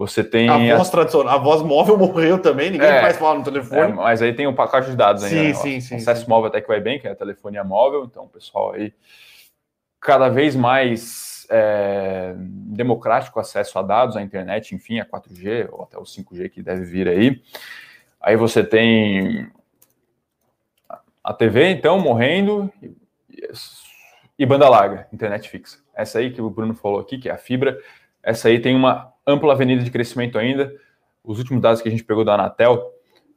Você 0.01 0.25
tem. 0.25 0.49
A 0.49 0.77
voz 0.79 0.89
tradicional, 0.89 1.35
a 1.35 1.37
voz 1.37 1.61
móvel 1.61 1.99
morreu 1.99 2.39
também, 2.39 2.71
ninguém 2.71 2.89
é, 2.89 3.03
mais 3.03 3.19
fala 3.19 3.39
no 3.39 3.45
telefone. 3.45 3.93
É, 3.93 3.95
mas 3.95 4.23
aí 4.23 4.33
tem 4.33 4.47
um 4.47 4.55
pacote 4.55 4.91
de 4.91 4.97
dados 4.97 5.23
ainda. 5.23 5.37
Sim, 5.37 5.49
né? 5.49 5.53
sim, 5.53 5.81
sim. 5.83 5.97
Acesso 5.97 6.23
sim. 6.23 6.27
móvel 6.27 6.49
até 6.49 6.63
que 6.63 6.69
vai 6.69 6.81
bem, 6.81 6.99
que 6.99 7.07
é 7.07 7.11
a 7.11 7.15
telefonia 7.15 7.63
móvel, 7.63 8.07
então 8.07 8.25
o 8.25 8.29
pessoal 8.29 8.73
aí 8.73 8.95
cada 10.01 10.31
vez 10.31 10.57
mais 10.57 11.47
é, 11.51 12.33
democrático 12.35 13.39
acesso 13.39 13.79
a 13.79 13.83
dados, 13.83 14.17
à 14.17 14.23
internet, 14.23 14.75
enfim, 14.75 15.01
a 15.01 15.05
4G 15.05 15.69
ou 15.71 15.83
até 15.83 15.99
o 15.99 16.03
5G 16.05 16.49
que 16.49 16.63
deve 16.63 16.87
vir 16.87 17.07
aí. 17.07 17.43
Aí 18.19 18.37
você 18.37 18.65
tem 18.65 19.51
a 21.23 21.35
TV, 21.35 21.73
então, 21.73 22.01
morrendo 22.01 22.73
e, 22.83 22.97
e 24.39 24.47
banda 24.47 24.67
larga, 24.67 25.07
internet 25.13 25.47
fixa. 25.51 25.79
Essa 25.95 26.21
aí 26.21 26.33
que 26.33 26.41
o 26.41 26.49
Bruno 26.49 26.75
falou 26.75 27.01
aqui, 27.01 27.19
que 27.19 27.29
é 27.29 27.33
a 27.33 27.37
fibra, 27.37 27.79
essa 28.23 28.49
aí 28.49 28.61
tem 28.61 28.75
uma 28.75 29.13
ampla 29.27 29.53
avenida 29.53 29.83
de 29.83 29.91
crescimento 29.91 30.39
ainda. 30.39 30.73
Os 31.25 31.39
últimos 31.39 31.63
dados 31.63 31.81
que 31.81 31.89
a 31.89 31.91
gente 31.91 32.05
pegou 32.05 32.25
da 32.25 32.35
Anatel 32.35 32.93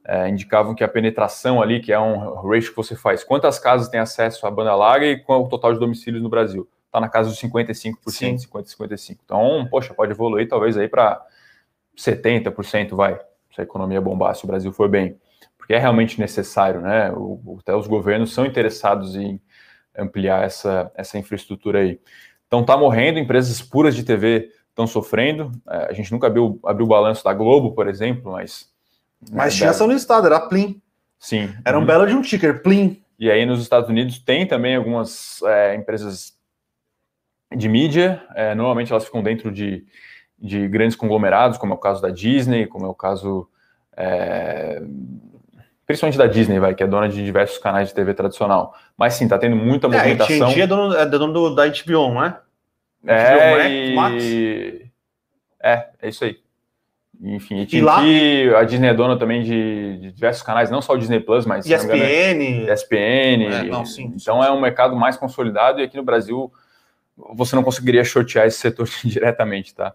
é, 0.06 0.28
indicavam 0.28 0.74
que 0.74 0.84
a 0.84 0.88
penetração 0.88 1.62
ali, 1.62 1.80
que 1.80 1.92
é 1.92 1.98
um 1.98 2.34
ratio 2.34 2.70
que 2.70 2.76
você 2.76 2.94
faz, 2.94 3.24
quantas 3.24 3.58
casas 3.58 3.88
têm 3.88 4.00
acesso 4.00 4.46
à 4.46 4.50
banda 4.50 4.74
larga 4.74 5.06
e 5.06 5.18
qual 5.18 5.42
é 5.42 5.44
o 5.44 5.48
total 5.48 5.72
de 5.72 5.80
domicílios 5.80 6.22
no 6.22 6.28
Brasil? 6.28 6.68
Está 6.86 7.00
na 7.00 7.08
casa 7.08 7.30
dos 7.30 7.40
55%, 7.40 7.96
Sim. 8.08 8.36
50%, 8.36 8.76
55%. 8.76 9.18
Então, 9.24 9.66
poxa, 9.70 9.94
pode 9.94 10.12
evoluir 10.12 10.48
talvez 10.48 10.76
aí 10.76 10.88
para 10.88 11.24
70%, 11.96 12.94
vai, 12.94 13.18
se 13.50 13.60
a 13.60 13.64
economia 13.64 14.00
bombar, 14.00 14.34
se 14.34 14.44
o 14.44 14.46
Brasil 14.46 14.72
for 14.72 14.88
bem. 14.88 15.18
porque 15.56 15.72
é 15.72 15.78
realmente 15.78 16.20
necessário, 16.20 16.80
né? 16.82 17.10
O, 17.12 17.58
até 17.60 17.74
os 17.74 17.86
governos 17.86 18.34
são 18.34 18.44
interessados 18.44 19.16
em 19.16 19.40
ampliar 19.96 20.44
essa, 20.44 20.92
essa 20.94 21.18
infraestrutura 21.18 21.80
aí. 21.80 21.98
Então 22.46 22.60
está 22.60 22.76
morrendo, 22.76 23.18
empresas 23.18 23.62
puras 23.62 23.96
de 23.96 24.04
TV 24.04 24.50
estão 24.74 24.86
sofrendo. 24.86 25.52
É, 25.68 25.90
a 25.90 25.92
gente 25.92 26.12
nunca 26.12 26.26
abriu, 26.26 26.58
abriu 26.64 26.84
o 26.84 26.88
balanço 26.88 27.24
da 27.24 27.32
Globo, 27.32 27.72
por 27.72 27.88
exemplo, 27.88 28.32
mas. 28.32 28.68
Mas 29.32 29.54
né, 29.54 29.58
tinha 29.58 29.70
ação 29.70 29.86
no 29.86 29.94
estado, 29.94 30.26
era 30.26 30.40
Plim. 30.40 30.82
Sim. 31.18 31.54
Era 31.64 31.78
um 31.78 31.80
uhum. 31.80 31.86
belo 31.86 32.06
de 32.06 32.14
um 32.14 32.20
ticker, 32.20 32.62
Plim. 32.62 33.02
E 33.18 33.30
aí 33.30 33.46
nos 33.46 33.62
Estados 33.62 33.88
Unidos 33.88 34.18
tem 34.18 34.46
também 34.46 34.76
algumas 34.76 35.40
é, 35.44 35.74
empresas 35.74 36.34
de 37.56 37.68
mídia, 37.68 38.22
é, 38.34 38.54
normalmente 38.54 38.90
elas 38.90 39.04
ficam 39.04 39.22
dentro 39.22 39.50
de, 39.50 39.86
de 40.38 40.66
grandes 40.66 40.96
conglomerados, 40.96 41.56
como 41.56 41.72
é 41.72 41.76
o 41.76 41.78
caso 41.78 42.02
da 42.02 42.10
Disney, 42.10 42.66
como 42.66 42.84
é 42.84 42.88
o 42.88 42.94
caso 42.94 43.48
é, 43.96 44.82
principalmente 45.86 46.18
da 46.18 46.26
Disney, 46.26 46.58
vai, 46.58 46.74
que 46.74 46.82
é 46.82 46.86
dona 46.86 47.08
de 47.08 47.24
diversos 47.24 47.58
canais 47.58 47.88
de 47.88 47.94
TV 47.94 48.14
tradicional. 48.14 48.74
Mas 48.96 49.14
sim, 49.14 49.28
tá 49.28 49.38
tendo 49.38 49.56
muita 49.56 49.88
movimentação. 49.88 50.48
É, 50.50 50.54
a 50.54 50.58
é 50.58 50.66
dono, 50.66 50.94
é 50.94 51.06
dono 51.06 51.32
do, 51.32 51.54
da 51.54 51.66
HBO, 51.66 52.14
não 52.14 52.24
é? 52.24 52.36
É, 53.06 53.68
e... 53.68 54.90
é, 55.62 55.88
é 56.00 56.08
isso 56.08 56.24
aí. 56.24 56.38
Enfim, 57.22 57.66
e, 57.70 57.80
lá... 57.80 58.00
a 58.58 58.64
Disney 58.64 58.88
é 58.88 58.94
dona 58.94 59.18
também 59.18 59.42
de, 59.42 59.98
de, 59.98 60.12
diversos 60.12 60.42
canais, 60.42 60.70
não 60.70 60.82
só 60.82 60.94
o 60.94 60.98
Disney 60.98 61.20
Plus, 61.20 61.46
mas 61.46 61.64
ESPN, 61.64 62.66
ESPN. 62.70 63.44
É, 63.50 63.62
não, 63.64 63.86
sim, 63.86 64.12
então 64.16 64.42
sim. 64.42 64.48
é 64.48 64.50
um 64.50 64.60
mercado 64.60 64.96
mais 64.96 65.16
consolidado 65.16 65.80
e 65.80 65.84
aqui 65.84 65.96
no 65.96 66.02
Brasil 66.02 66.52
você 67.34 67.54
não 67.54 67.62
conseguiria 67.62 68.04
shortear 68.04 68.46
esse 68.46 68.58
setor 68.58 68.88
diretamente, 69.04 69.74
tá? 69.74 69.94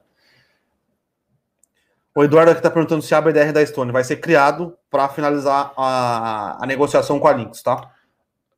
O 2.16 2.24
Eduardo 2.24 2.52
aqui 2.52 2.60
está 2.60 2.72
perguntando 2.72 3.02
se 3.02 3.14
a 3.14 3.22
BDR 3.22 3.52
da 3.54 3.66
Stone 3.66 3.92
vai 3.92 4.04
ser 4.04 4.18
criado 4.18 4.76
para 4.90 5.08
finalizar 5.10 5.72
a, 5.78 6.58
a, 6.62 6.66
negociação 6.66 7.20
com 7.20 7.28
a 7.28 7.32
Lynx, 7.32 7.62
tá? 7.62 7.92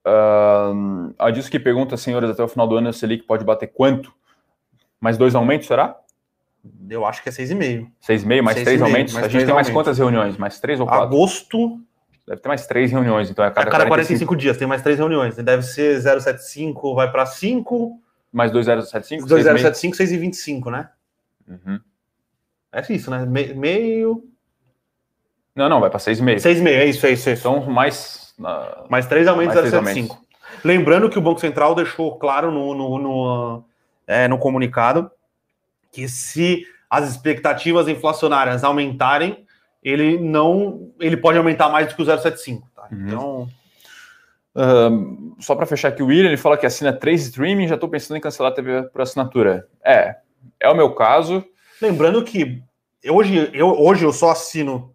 Uh, 0.07 1.13
a 1.19 1.29
disso 1.29 1.51
que 1.51 1.59
pergunta, 1.59 1.97
senhores, 1.97 2.29
até 2.29 2.41
o 2.41 2.47
final 2.47 2.67
do 2.67 2.77
ano 2.77 2.89
a 2.89 2.93
Selic 2.93 3.23
pode 3.23 3.43
bater 3.43 3.67
quanto? 3.67 4.13
Mais 5.01 5.17
dois 5.17 5.33
aumentos, 5.33 5.67
será? 5.67 5.97
Eu 6.87 7.05
acho 7.05 7.23
que 7.23 7.29
é 7.29 7.31
6,5. 7.31 7.89
6,5, 8.07 8.41
mais 8.43 8.55
6 8.55 8.65
três 8.65 8.81
aumentos? 8.81 9.13
Mais 9.15 9.25
a 9.25 9.29
gente 9.29 9.45
tem 9.45 9.53
mais 9.53 9.69
quantas 9.69 9.97
reuniões? 9.97 10.37
Mais 10.37 10.59
três 10.59 10.79
ou 10.79 10.85
quatro? 10.85 11.03
Agosto. 11.03 11.81
Deve 12.27 12.39
ter 12.39 12.47
mais 12.47 12.67
três 12.67 12.91
reuniões, 12.91 13.31
então 13.31 13.43
é 13.43 13.49
cada, 13.49 13.67
a 13.67 13.71
cada 13.71 13.87
45. 13.87 14.19
45 14.27 14.35
dias, 14.35 14.57
tem 14.57 14.67
mais 14.67 14.83
três 14.83 14.99
reuniões. 14.99 15.35
Deve 15.35 15.63
ser 15.63 15.97
0,75, 15.97 16.93
vai 16.93 17.11
para 17.11 17.25
5. 17.25 17.99
Mais 18.31 18.51
2,075? 18.51 19.27
2,075, 19.27 19.97
6,25, 19.97 20.71
né? 20.71 20.89
Uhum. 21.47 21.79
É 22.71 22.93
isso, 22.93 23.09
né? 23.09 23.25
Me, 23.25 23.53
meio. 23.55 24.23
Não, 25.55 25.67
não, 25.67 25.81
vai 25.81 25.89
para 25.89 25.99
6,5. 25.99 26.35
6,5, 26.35 26.67
é 26.67 26.85
isso, 26.85 27.05
é 27.05 27.11
isso, 27.11 27.29
é 27.29 27.33
isso. 27.33 27.47
Então, 27.47 27.65
mais. 27.65 28.33
Uh, 28.39 28.85
mais 28.87 29.07
três 29.07 29.27
aumentos, 29.27 29.55
0,75. 29.55 30.17
Lembrando 30.63 31.09
que 31.09 31.17
o 31.17 31.21
Banco 31.21 31.39
Central 31.39 31.73
deixou 31.73 32.17
claro 32.17 32.51
no, 32.51 32.73
no, 32.73 32.97
no, 32.99 33.63
é, 34.11 34.27
no 34.27 34.37
comunicado 34.37 35.09
que 35.91 36.07
se 36.07 36.65
as 36.89 37.09
expectativas 37.09 37.87
inflacionárias 37.87 38.63
aumentarem, 38.63 39.45
ele 39.81 40.19
não, 40.19 40.91
ele 40.99 41.17
pode 41.17 41.37
aumentar 41.37 41.69
mais 41.69 41.87
do 41.87 41.95
que 41.95 42.01
o 42.01 42.05
0,75. 42.05 42.63
Tá? 42.75 42.87
Uhum. 42.91 43.07
Então, 43.07 43.49
uh, 44.55 45.35
só 45.39 45.55
para 45.55 45.65
fechar 45.65 45.87
aqui 45.89 46.03
o 46.03 46.07
William, 46.07 46.27
ele 46.27 46.37
fala 46.37 46.57
que 46.57 46.65
assina 46.65 46.93
três 46.93 47.23
streaming, 47.23 47.67
já 47.67 47.75
estou 47.75 47.89
pensando 47.89 48.17
em 48.17 48.21
cancelar 48.21 48.51
a 48.51 48.55
TV 48.55 48.83
por 48.83 49.01
assinatura. 49.01 49.67
É, 49.83 50.17
é 50.59 50.69
o 50.69 50.75
meu 50.75 50.93
caso. 50.93 51.43
Lembrando 51.81 52.23
que 52.23 52.61
hoje 53.09 53.49
eu, 53.53 53.69
hoje 53.69 54.05
eu 54.05 54.13
só 54.13 54.31
assino 54.31 54.93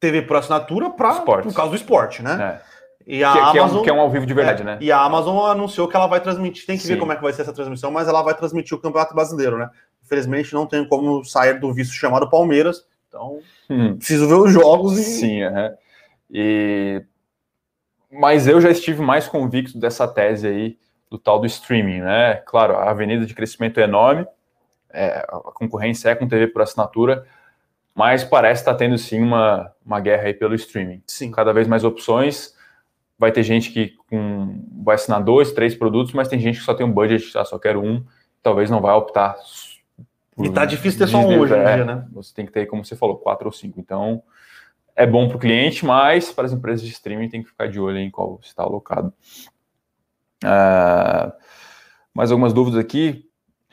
TV 0.00 0.22
por 0.22 0.36
assinatura 0.36 0.90
pra, 0.90 1.20
por 1.20 1.52
causa 1.52 1.70
do 1.70 1.76
esporte, 1.76 2.22
né? 2.22 2.62
É. 2.64 2.77
E 3.08 3.24
a 3.24 3.32
que, 3.32 3.38
Amazon, 3.38 3.54
que, 3.54 3.58
é 3.58 3.62
um, 3.64 3.82
que 3.84 3.90
é 3.90 3.92
um 3.94 4.00
ao 4.00 4.10
vivo 4.10 4.26
de 4.26 4.34
verdade, 4.34 4.60
é, 4.60 4.64
né? 4.66 4.78
E 4.82 4.92
a 4.92 5.00
Amazon 5.00 5.50
anunciou 5.50 5.88
que 5.88 5.96
ela 5.96 6.06
vai 6.06 6.20
transmitir, 6.20 6.66
tem 6.66 6.76
que 6.76 6.82
Sim. 6.82 6.92
ver 6.92 7.00
como 7.00 7.10
é 7.10 7.16
que 7.16 7.22
vai 7.22 7.32
ser 7.32 7.40
essa 7.40 7.54
transmissão, 7.54 7.90
mas 7.90 8.06
ela 8.06 8.20
vai 8.20 8.34
transmitir 8.34 8.76
o 8.76 8.80
Campeonato 8.80 9.14
Brasileiro, 9.14 9.56
né? 9.56 9.70
Infelizmente 10.04 10.52
não 10.52 10.66
tem 10.66 10.86
como 10.86 11.24
sair 11.24 11.58
do 11.58 11.72
visto 11.72 11.94
chamado 11.94 12.28
Palmeiras, 12.28 12.84
então 13.08 13.40
hum. 13.70 13.96
preciso 13.96 14.28
ver 14.28 14.34
os 14.34 14.52
jogos 14.52 14.98
e. 14.98 15.02
Sim, 15.04 15.42
uhum. 15.42 15.74
e. 16.30 17.02
Mas 18.12 18.46
eu 18.46 18.60
já 18.60 18.70
estive 18.70 19.00
mais 19.00 19.26
convicto 19.26 19.78
dessa 19.78 20.06
tese 20.06 20.46
aí 20.46 20.78
do 21.10 21.18
tal 21.18 21.40
do 21.40 21.46
streaming, 21.46 22.00
né? 22.00 22.42
Claro, 22.44 22.76
a 22.76 22.90
avenida 22.90 23.24
de 23.24 23.34
crescimento 23.34 23.80
é 23.80 23.84
enorme, 23.84 24.26
é, 24.90 25.24
a 25.26 25.50
concorrência 25.54 26.10
é 26.10 26.14
com 26.14 26.28
TV 26.28 26.48
por 26.48 26.60
assinatura, 26.60 27.26
mas 27.94 28.22
parece 28.22 28.60
estar 28.60 28.72
tá 28.72 28.78
tendo 28.78 28.98
sim 28.98 29.22
uma, 29.22 29.72
uma 29.84 29.98
guerra 29.98 30.24
aí 30.24 30.34
pelo 30.34 30.54
streaming. 30.54 31.02
Sim. 31.06 31.30
Cada 31.30 31.54
vez 31.54 31.66
mais 31.66 31.84
opções 31.84 32.57
vai 33.18 33.32
ter 33.32 33.42
gente 33.42 33.70
que 33.70 33.94
com, 34.08 34.64
vai 34.84 34.94
assinar 34.94 35.22
dois, 35.22 35.52
três 35.52 35.74
produtos, 35.74 36.12
mas 36.12 36.28
tem 36.28 36.38
gente 36.38 36.58
que 36.58 36.64
só 36.64 36.72
tem 36.72 36.86
um 36.86 36.92
budget, 36.92 37.36
ah, 37.36 37.44
só 37.44 37.58
quero 37.58 37.82
um, 37.82 38.04
talvez 38.42 38.70
não 38.70 38.80
vai 38.80 38.94
optar. 38.94 39.36
e 40.38 40.48
tá 40.50 40.64
difícil 40.64 41.00
ter 41.00 41.08
só 41.08 41.18
um 41.18 41.40
hoje 41.40 41.54
em 41.54 41.58
é, 41.58 41.74
dia, 41.74 41.84
né? 41.84 42.06
Você 42.12 42.32
tem 42.32 42.46
que 42.46 42.52
ter, 42.52 42.66
como 42.66 42.84
você 42.84 42.94
falou, 42.94 43.16
quatro 43.16 43.46
ou 43.46 43.52
cinco. 43.52 43.80
Então, 43.80 44.22
é 44.94 45.06
bom 45.06 45.26
para 45.28 45.36
o 45.36 45.40
cliente, 45.40 45.84
mas 45.84 46.32
para 46.32 46.46
as 46.46 46.52
empresas 46.52 46.86
de 46.86 46.92
streaming 46.92 47.28
tem 47.28 47.42
que 47.42 47.48
ficar 47.48 47.68
de 47.68 47.80
olho 47.80 47.98
em 47.98 48.10
qual 48.10 48.38
está 48.42 48.62
alocado. 48.62 49.12
Uh, 50.44 51.32
mais 52.14 52.30
algumas 52.30 52.52
dúvidas 52.52 52.78
aqui? 52.78 53.27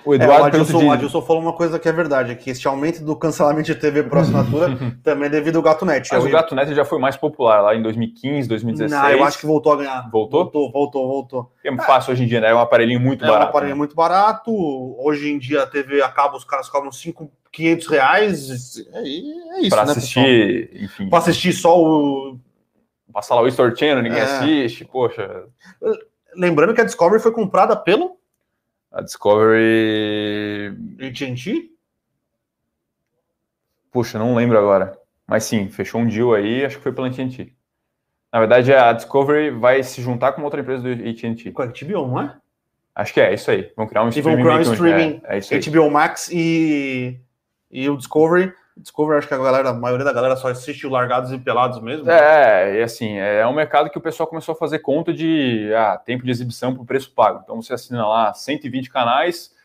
O 0.05 0.13
Eduardo 0.13 0.35
é, 0.35 0.41
o 0.41 0.45
Adilson, 0.45 0.79
de... 0.79 0.85
o 0.85 0.91
Adilson 0.91 1.21
falou 1.21 1.41
uma 1.41 1.53
coisa 1.53 1.79
que 1.79 1.89
é 1.89 1.91
verdade, 1.91 2.35
que 2.35 2.51
esse 2.51 2.67
aumento 2.67 3.03
do 3.03 3.15
cancelamento 3.15 3.65
de 3.65 3.75
TV 3.75 4.03
por 4.03 4.19
assinatura 4.19 4.77
também 5.03 5.25
é 5.25 5.29
devido 5.29 5.55
ao 5.55 5.63
GatoNet. 5.63 6.09
Mas 6.11 6.23
eu... 6.23 6.29
o 6.29 6.31
GatoNet 6.31 6.75
já 6.75 6.85
foi 6.85 6.99
mais 6.99 7.17
popular 7.17 7.61
lá 7.61 7.75
em 7.75 7.81
2015, 7.81 8.47
2016. 8.47 8.91
Não, 8.91 9.09
eu 9.09 9.23
acho 9.23 9.39
que 9.39 9.47
voltou 9.47 9.73
a 9.73 9.77
ganhar. 9.77 10.09
Voltou? 10.11 10.43
Voltou, 10.43 10.71
voltou, 10.71 11.07
voltou. 11.07 11.51
É 11.63 11.75
fácil 11.77 12.13
hoje 12.13 12.23
em 12.23 12.27
dia, 12.27 12.39
né? 12.39 12.51
É 12.51 12.55
um 12.55 12.59
aparelhinho 12.59 12.99
muito 12.99 13.25
é 13.25 13.27
barato. 13.27 13.43
É 13.43 13.45
um 13.45 13.49
aparelhinho 13.49 13.75
né? 13.75 13.79
muito 13.79 13.95
barato. 13.95 14.51
Hoje 15.03 15.31
em 15.31 15.39
dia 15.39 15.63
a 15.63 15.67
TV 15.67 16.01
acaba, 16.03 16.37
os 16.37 16.43
caras 16.43 16.69
cobram 16.69 16.91
5, 16.91 17.31
500 17.51 17.87
reais. 17.87 18.77
É, 18.93 18.99
é 18.99 19.61
isso, 19.61 19.69
pra 19.69 19.85
né, 19.85 19.91
assistir, 19.91 20.67
pessoal? 20.67 20.83
enfim. 20.83 21.09
Pra 21.09 21.19
assistir 21.19 21.53
só 21.53 21.81
o... 21.81 22.37
Passar 23.11 23.35
lá 23.35 23.41
o 23.41 23.47
History 23.47 23.75
Channel, 23.75 24.03
ninguém 24.03 24.19
é. 24.19 24.23
assiste, 24.23 24.83
poxa. 24.83 25.45
Lembrando 26.35 26.73
que 26.73 26.81
a 26.81 26.83
Discovery 26.83 27.23
foi 27.23 27.31
comprada 27.31 27.75
pelo 27.75 28.17
a 28.95 29.01
Discovery. 29.01 30.73
AT&T? 31.01 31.69
Puxa, 33.91 34.17
não 34.17 34.33
lembro 34.33 34.57
agora. 34.57 34.97
Mas 35.27 35.43
sim, 35.43 35.69
fechou 35.69 36.01
um 36.01 36.07
deal 36.07 36.33
aí, 36.33 36.63
acho 36.63 36.77
que 36.77 36.83
foi 36.83 36.93
pela 36.93 37.07
AT&T. 37.07 37.53
Na 38.31 38.39
verdade, 38.39 38.73
a 38.73 38.93
Discovery 38.93 39.51
vai 39.51 39.83
se 39.83 40.01
juntar 40.01 40.31
com 40.31 40.43
outra 40.43 40.61
empresa 40.61 40.83
do 40.83 40.91
AT&T. 40.91 41.51
Com 41.51 41.61
a 41.61 41.67
HBO, 41.67 42.07
não 42.07 42.21
é? 42.21 42.37
Acho 42.95 43.13
que 43.13 43.19
é, 43.19 43.33
isso 43.33 43.51
aí. 43.51 43.71
Vão 43.75 43.85
criar 43.85 44.03
um 44.03 44.09
streaming. 44.09 44.31
E 44.31 44.35
vão 44.35 44.43
criar 44.43 44.57
um 44.57 44.73
streaming, 44.73 45.21
é, 45.25 45.35
é 45.35 45.37
isso 45.39 45.53
aí. 45.53 45.59
HBO 45.59 45.91
Max 45.91 46.29
e, 46.31 47.19
e 47.69 47.89
o 47.89 47.97
Discovery 47.97 48.53
Discovery, 48.77 49.19
acho 49.19 49.27
que 49.27 49.33
a 49.33 49.37
galera, 49.37 49.69
a 49.69 49.73
maioria 49.73 50.03
da 50.03 50.11
galera 50.11 50.35
só 50.35 50.49
assiste 50.49 50.85
o 50.85 50.89
Largados 50.89 51.31
e 51.31 51.37
Pelados 51.37 51.79
mesmo. 51.81 52.09
É, 52.09 52.79
e 52.79 52.83
assim, 52.83 53.17
é 53.17 53.45
um 53.47 53.53
mercado 53.53 53.89
que 53.89 53.97
o 53.97 54.01
pessoal 54.01 54.27
começou 54.27 54.53
a 54.53 54.57
fazer 54.57 54.79
conta 54.79 55.13
de 55.13 55.71
ah, 55.73 55.97
tempo 55.97 56.25
de 56.25 56.31
exibição 56.31 56.75
por 56.75 56.85
preço 56.85 57.11
pago. 57.11 57.39
Então 57.43 57.61
você 57.61 57.73
assina 57.73 58.05
lá 58.05 58.33
120 58.33 58.89
canais, 58.89 59.55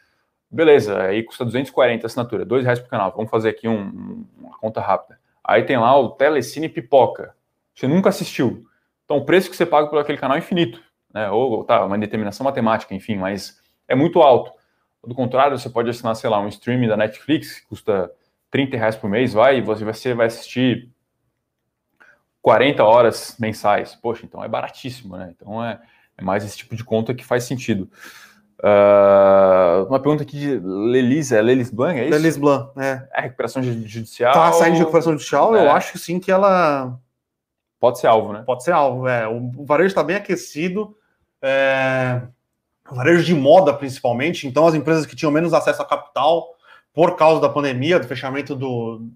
beleza, 0.49 1.03
aí 1.03 1.25
custa 1.25 1.45
240 1.45 2.05
a 2.05 2.07
assinatura, 2.07 2.45
dois 2.45 2.65
reais 2.65 2.79
por 2.79 2.89
canal. 2.89 3.13
Vamos 3.17 3.31
fazer 3.31 3.49
aqui 3.49 3.67
um, 3.67 4.25
uma 4.39 4.57
conta 4.59 4.81
rápida. 4.81 5.19
Aí 5.43 5.65
tem 5.65 5.77
lá 5.77 5.99
o 5.99 6.11
Telecine 6.11 6.69
Pipoca. 6.69 7.35
Você 7.75 7.89
nunca 7.89 8.11
assistiu. 8.11 8.65
Então 9.05 9.17
o 9.17 9.25
preço 9.25 9.51
que 9.51 9.57
você 9.57 9.67
paga 9.67 9.89
por 9.89 9.99
aquele 9.99 10.19
canal 10.19 10.37
é 10.37 10.39
infinito. 10.39 10.81
Né? 11.13 11.29
Ou 11.31 11.65
tá, 11.65 11.85
uma 11.85 11.99
determinação 11.99 12.45
matemática, 12.45 12.95
enfim, 12.95 13.17
mas 13.17 13.61
é 13.89 13.95
muito 13.97 14.23
alto. 14.23 14.53
Do 15.05 15.15
contrário, 15.15 15.59
você 15.59 15.69
pode 15.69 15.91
assinar, 15.91 16.15
sei 16.15 16.31
lá, 16.31 16.39
um 16.39 16.49
streaming 16.49 16.87
da 16.87 16.97
Netflix, 16.97 17.59
que 17.59 17.67
custa 17.67 18.13
30 18.51 18.77
reais 18.77 18.97
por 18.97 19.09
mês, 19.09 19.33
vai, 19.33 19.59
e 19.59 19.61
você 19.61 20.15
vai 20.15 20.27
assistir 20.27 20.91
40 22.43 22.85
horas 22.85 23.37
mensais. 23.39 23.95
Poxa, 23.95 24.25
então 24.25 24.43
é 24.43 24.49
baratíssimo, 24.49 25.17
né? 25.17 25.33
Então 25.37 25.65
é, 25.65 25.81
é 26.17 26.23
mais 26.23 26.45
esse 26.45 26.57
tipo 26.57 26.75
de 26.75 26.85
conta 26.85 27.15
que 27.15 27.25
faz 27.25 27.45
sentido. 27.45 27.91
Uh, 28.63 29.89
uma 29.89 29.99
pergunta 29.99 30.23
aqui 30.23 30.39
de 30.39 30.59
Lelis, 30.59 31.33
é 31.33 31.41
Lelis 31.41 31.71
Blanc, 31.71 31.99
é 31.99 32.05
isso? 32.05 32.13
Lelis 32.13 32.37
Blanc, 32.37 32.79
é. 32.79 33.09
É 33.15 33.21
recuperação 33.23 33.63
judicial? 33.63 34.35
Tá 34.35 34.53
saindo 34.53 34.75
de 34.75 34.81
recuperação 34.81 35.13
judicial, 35.13 35.57
é. 35.57 35.65
eu 35.65 35.71
acho 35.71 35.97
sim 35.99 36.21
que 36.21 36.31
ela... 36.31 36.99
Pode 37.79 37.99
ser 37.99 38.09
alvo, 38.09 38.35
né? 38.35 38.43
Pode 38.45 38.63
ser 38.63 38.73
alvo, 38.73 39.09
é. 39.09 39.27
O 39.27 39.65
varejo 39.65 39.89
está 39.89 40.03
bem 40.03 40.17
aquecido, 40.17 40.95
é... 41.41 42.21
o 42.91 42.95
varejo 42.95 43.25
de 43.25 43.35
moda 43.35 43.73
principalmente, 43.73 44.47
então 44.47 44.67
as 44.67 44.75
empresas 44.75 45.07
que 45.07 45.17
tinham 45.17 45.33
menos 45.33 45.55
acesso 45.55 45.81
a 45.81 45.87
capital 45.87 46.55
por 46.93 47.17
causa 47.17 47.41
da 47.41 47.49
pandemia, 47.49 47.99
do 47.99 48.07
fechamento 48.07 48.55
do. 48.55 49.09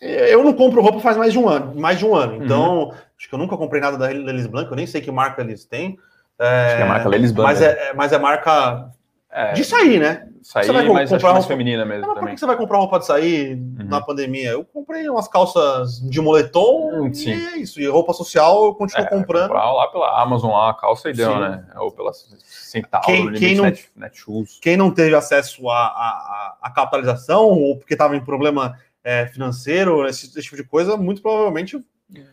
Eu 0.00 0.44
não 0.44 0.52
compro 0.52 0.82
roupa 0.82 1.00
faz 1.00 1.16
mais 1.16 1.32
de 1.32 1.38
um 1.38 1.48
ano, 1.48 1.74
mais 1.74 1.98
de 1.98 2.04
um 2.04 2.14
ano. 2.14 2.44
Então, 2.44 2.84
uhum. 2.84 2.92
acho 3.18 3.28
que 3.28 3.34
eu 3.34 3.38
nunca 3.38 3.56
comprei 3.56 3.80
nada 3.80 3.96
da 3.96 4.06
Lelis 4.06 4.46
Blanc, 4.46 4.70
eu 4.70 4.76
nem 4.76 4.86
sei 4.86 5.00
que 5.00 5.10
marca 5.10 5.42
eles 5.42 5.64
têm. 5.64 5.98
É, 6.38 6.66
acho 6.66 6.76
que 6.76 6.82
é 6.82 6.84
a 6.84 6.88
marca 6.88 7.08
Lelis 7.08 7.32
Blanc. 7.32 7.52
Mas 7.52 7.62
é, 7.62 7.88
é, 7.88 7.94
mas 7.94 8.12
é 8.12 8.18
marca 8.18 8.90
É, 9.36 9.52
de 9.52 9.62
sair, 9.64 10.00
né? 10.00 10.26
Sair, 10.42 10.72
vai 10.72 10.88
mas 10.88 11.10
comprar 11.10 11.34
mais 11.34 11.44
feminina 11.44 11.84
mesmo. 11.84 12.06
Mas 12.06 12.18
por 12.18 12.30
que 12.30 12.38
você 12.38 12.46
vai 12.46 12.56
comprar 12.56 12.78
roupa 12.78 12.98
de 12.98 13.04
sair 13.04 13.52
uhum. 13.52 13.84
na 13.84 14.00
pandemia? 14.00 14.52
Eu 14.52 14.64
comprei 14.64 15.06
umas 15.10 15.28
calças 15.28 16.00
de 16.00 16.22
moletom 16.22 17.02
hum, 17.02 17.12
e 17.14 17.32
é 17.32 17.58
isso. 17.58 17.78
E 17.78 17.86
roupa 17.86 18.14
social 18.14 18.64
eu 18.64 18.74
continuo 18.74 19.04
é, 19.04 19.10
comprando. 19.10 19.52
Lá 19.52 19.88
pela 19.88 20.22
Amazon 20.22 20.52
lá, 20.52 20.70
a 20.70 20.74
calça 20.74 21.10
e 21.10 21.12
deu, 21.12 21.30
Sim. 21.30 21.38
né? 21.38 21.66
Ou 21.76 21.92
pela 21.92 22.12
Centauro, 22.14 23.04
quem, 23.06 23.32
quem 23.34 23.54
não, 23.56 23.64
Net, 23.64 23.90
Netshoes. 23.94 24.58
Quem 24.58 24.74
não 24.74 24.90
teve 24.90 25.14
acesso 25.14 25.68
à, 25.68 25.84
à, 25.84 26.58
à 26.62 26.70
capitalização 26.70 27.50
ou 27.50 27.76
porque 27.76 27.92
estava 27.92 28.16
em 28.16 28.24
problema 28.24 28.78
é, 29.04 29.26
financeiro, 29.26 30.06
esse, 30.06 30.28
esse, 30.28 30.40
tipo 30.40 30.56
de 30.56 30.64
coisa, 30.64 30.96
muito 30.96 31.20
provavelmente 31.20 31.78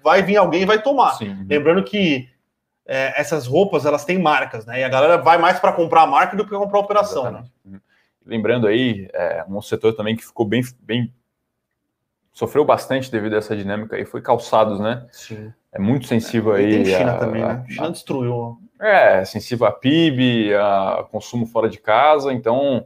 vai 0.01 0.23
vir 0.23 0.37
alguém 0.37 0.61
e 0.61 0.65
vai 0.65 0.81
tomar. 0.81 1.15
Sim. 1.15 1.45
Lembrando 1.49 1.83
que 1.83 2.29
é, 2.85 3.19
essas 3.19 3.47
roupas 3.47 3.85
elas 3.85 4.05
têm 4.05 4.17
marcas, 4.17 4.65
né? 4.65 4.81
E 4.81 4.83
a 4.83 4.89
galera 4.89 5.17
vai 5.17 5.37
mais 5.37 5.59
para 5.59 5.71
comprar 5.71 6.03
a 6.03 6.07
marca 6.07 6.35
do 6.35 6.43
que 6.43 6.51
comprar 6.51 6.77
a 6.77 6.81
operação. 6.81 7.31
Né? 7.31 7.43
Uhum. 7.65 7.79
Lembrando 8.25 8.67
aí, 8.67 9.09
é, 9.13 9.45
um 9.47 9.61
setor 9.61 9.93
também 9.93 10.15
que 10.15 10.25
ficou 10.25 10.45
bem, 10.45 10.61
bem. 10.79 11.13
sofreu 12.33 12.65
bastante 12.65 13.11
devido 13.11 13.33
a 13.33 13.37
essa 13.37 13.55
dinâmica 13.55 13.95
aí 13.95 14.05
foi 14.05 14.21
calçados, 14.21 14.79
né? 14.79 15.05
Sim. 15.11 15.53
É 15.71 15.79
muito 15.79 16.07
sensível 16.07 16.55
é, 16.55 16.59
aí. 16.59 16.83
Tem 16.83 16.85
China 16.85 17.13
a, 17.13 17.17
também, 17.17 17.41
né? 17.41 17.65
A 17.67 17.71
China 17.71 17.91
destruiu. 17.91 18.57
É, 18.79 19.23
sensível 19.23 19.65
a 19.65 19.71
PIB, 19.71 20.53
a 20.55 21.05
consumo 21.09 21.45
fora 21.45 21.69
de 21.69 21.79
casa, 21.79 22.33
então 22.33 22.85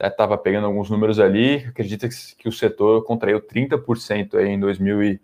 estava 0.00 0.38
pegando 0.38 0.66
alguns 0.66 0.90
números 0.90 1.18
ali. 1.18 1.56
Acredita 1.68 2.08
que, 2.08 2.14
que 2.36 2.48
o 2.48 2.52
setor 2.52 3.04
contraiu 3.04 3.40
30% 3.40 4.38
aí 4.38 4.48
em 4.48 4.60
2000 4.60 5.02
e 5.02 5.20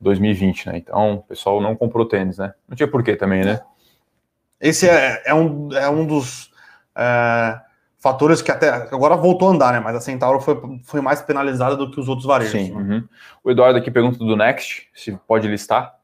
2020, 0.00 0.66
né? 0.68 0.78
Então, 0.78 1.14
o 1.14 1.22
pessoal 1.22 1.60
não 1.60 1.74
comprou 1.74 2.06
tênis, 2.06 2.38
né? 2.38 2.52
Não 2.68 2.76
tinha 2.76 2.88
porquê 2.88 3.16
também, 3.16 3.44
né? 3.44 3.60
Esse 4.60 4.88
é, 4.88 5.22
é, 5.26 5.34
um, 5.34 5.72
é 5.72 5.88
um 5.88 6.06
dos 6.06 6.50
é, 6.96 7.58
fatores 7.98 8.40
que 8.40 8.50
até 8.50 8.70
agora 8.70 9.16
voltou 9.16 9.48
a 9.48 9.52
andar, 9.52 9.72
né? 9.72 9.80
Mas 9.80 9.96
a 9.96 10.00
Centauro 10.00 10.40
foi, 10.40 10.60
foi 10.84 11.00
mais 11.00 11.20
penalizada 11.20 11.76
do 11.76 11.90
que 11.90 12.00
os 12.00 12.08
outros 12.08 12.26
varejos. 12.26 12.52
Sim. 12.52 12.72
Né? 12.72 12.82
Uhum. 12.82 13.08
O 13.44 13.50
Eduardo 13.50 13.78
aqui 13.78 13.90
pergunta 13.90 14.18
do 14.18 14.36
Next, 14.36 14.88
se 14.94 15.18
pode 15.26 15.48
listar. 15.48 15.94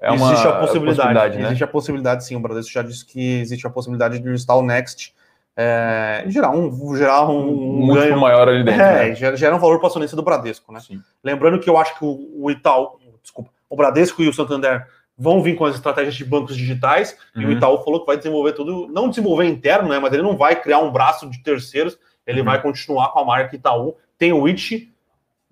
É 0.00 0.10
uma, 0.10 0.32
existe 0.32 0.48
a 0.48 0.52
possibilidade, 0.52 0.96
possibilidade 0.96 1.38
né? 1.38 1.44
existe 1.44 1.64
a 1.64 1.66
possibilidade, 1.68 2.24
sim. 2.24 2.36
O 2.36 2.40
Bradesco 2.40 2.72
já 2.72 2.82
disse 2.82 3.04
que 3.04 3.40
existe 3.40 3.64
a 3.66 3.70
possibilidade 3.70 4.18
de 4.18 4.28
listar 4.28 4.56
o 4.56 4.62
Next 4.62 5.14
é, 5.56 6.24
gerar 6.28 6.50
um, 6.50 6.96
gerar 6.96 7.28
um, 7.28 7.84
um 7.84 7.94
ganho 7.94 8.18
maior 8.18 8.48
ali 8.48 8.64
dentro. 8.64 8.80
É, 8.80 9.08
né? 9.08 9.14
gera, 9.14 9.36
gera 9.36 9.54
um 9.54 9.58
valor 9.58 9.78
para 9.78 9.88
a 9.88 9.90
acionista 9.90 10.16
do 10.16 10.22
Bradesco, 10.22 10.72
né? 10.72 10.80
Sim. 10.80 11.00
Lembrando 11.22 11.58
que 11.60 11.68
eu 11.68 11.76
acho 11.76 11.98
que 11.98 12.04
o, 12.04 12.30
o 12.36 12.50
Itaú, 12.50 12.98
desculpa, 13.22 13.50
o 13.68 13.76
Bradesco 13.76 14.22
e 14.22 14.28
o 14.28 14.32
Santander 14.32 14.86
vão 15.16 15.42
vir 15.42 15.54
com 15.56 15.64
as 15.64 15.74
estratégias 15.74 16.14
de 16.14 16.24
bancos 16.24 16.56
digitais, 16.56 17.16
uhum. 17.34 17.42
e 17.42 17.44
o 17.44 17.48
uhum. 17.48 17.54
Itaú 17.54 17.84
falou 17.84 18.00
que 18.00 18.06
vai 18.06 18.16
desenvolver 18.16 18.52
tudo, 18.52 18.88
não 18.88 19.08
desenvolver 19.08 19.44
interno, 19.46 19.88
né, 19.88 19.98
mas 19.98 20.12
ele 20.12 20.22
não 20.22 20.36
vai 20.36 20.60
criar 20.60 20.78
um 20.78 20.90
braço 20.90 21.28
de 21.28 21.42
terceiros, 21.42 21.98
ele 22.26 22.40
uhum. 22.40 22.46
vai 22.46 22.60
continuar 22.60 23.08
com 23.12 23.18
a 23.20 23.24
marca 23.24 23.54
Itaú. 23.54 23.96
Tem 24.16 24.32
o 24.32 24.46
It, 24.46 24.90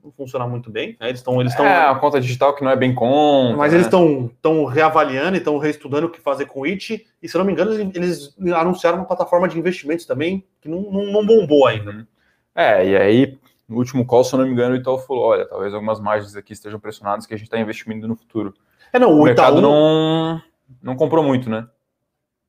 não 0.02 0.10
funciona 0.12 0.46
muito 0.46 0.70
bem, 0.70 0.96
né, 0.98 1.08
eles 1.08 1.20
estão... 1.20 1.40
Eles 1.40 1.54
é, 1.54 1.82
a 1.84 1.94
conta 1.94 2.20
digital 2.20 2.54
que 2.54 2.64
não 2.64 2.70
é 2.70 2.76
bem 2.76 2.94
conta. 2.94 3.56
Mas 3.56 3.72
né? 3.72 3.78
eles 3.78 3.86
estão 3.86 4.64
reavaliando 4.64 5.36
e 5.36 5.38
estão 5.38 5.58
reestudando 5.58 6.06
o 6.06 6.10
que 6.10 6.20
fazer 6.20 6.46
com 6.46 6.60
o 6.60 6.64
It, 6.64 7.06
e 7.22 7.28
se 7.28 7.36
não 7.36 7.44
me 7.44 7.52
engano, 7.52 7.72
eles 7.94 8.34
anunciaram 8.56 8.98
uma 8.98 9.06
plataforma 9.06 9.46
de 9.46 9.58
investimentos 9.58 10.06
também, 10.06 10.44
que 10.60 10.68
não, 10.68 10.80
não, 10.82 11.12
não 11.12 11.26
bombou 11.26 11.66
ainda. 11.66 11.90
Uhum. 11.90 12.06
É, 12.54 12.86
e 12.86 12.96
aí 12.96 13.38
no 13.70 13.76
último 13.76 14.04
call, 14.04 14.24
se 14.24 14.34
eu 14.34 14.38
não 14.40 14.46
me 14.46 14.52
engano, 14.52 14.74
o 14.74 14.76
Itaú 14.76 14.98
falou: 14.98 15.26
olha, 15.26 15.46
talvez 15.46 15.72
algumas 15.72 16.00
margens 16.00 16.34
aqui 16.34 16.52
estejam 16.52 16.80
pressionadas 16.80 17.24
que 17.24 17.32
a 17.32 17.36
gente 17.36 17.46
está 17.46 17.58
investindo 17.58 18.08
no 18.08 18.16
futuro. 18.16 18.52
É, 18.92 18.98
não, 18.98 19.12
o, 19.12 19.20
o 19.20 19.24
mercado 19.24 19.58
Itaú 19.58 19.62
não, 19.62 20.42
não 20.82 20.96
comprou 20.96 21.22
muito, 21.22 21.48
né? 21.48 21.68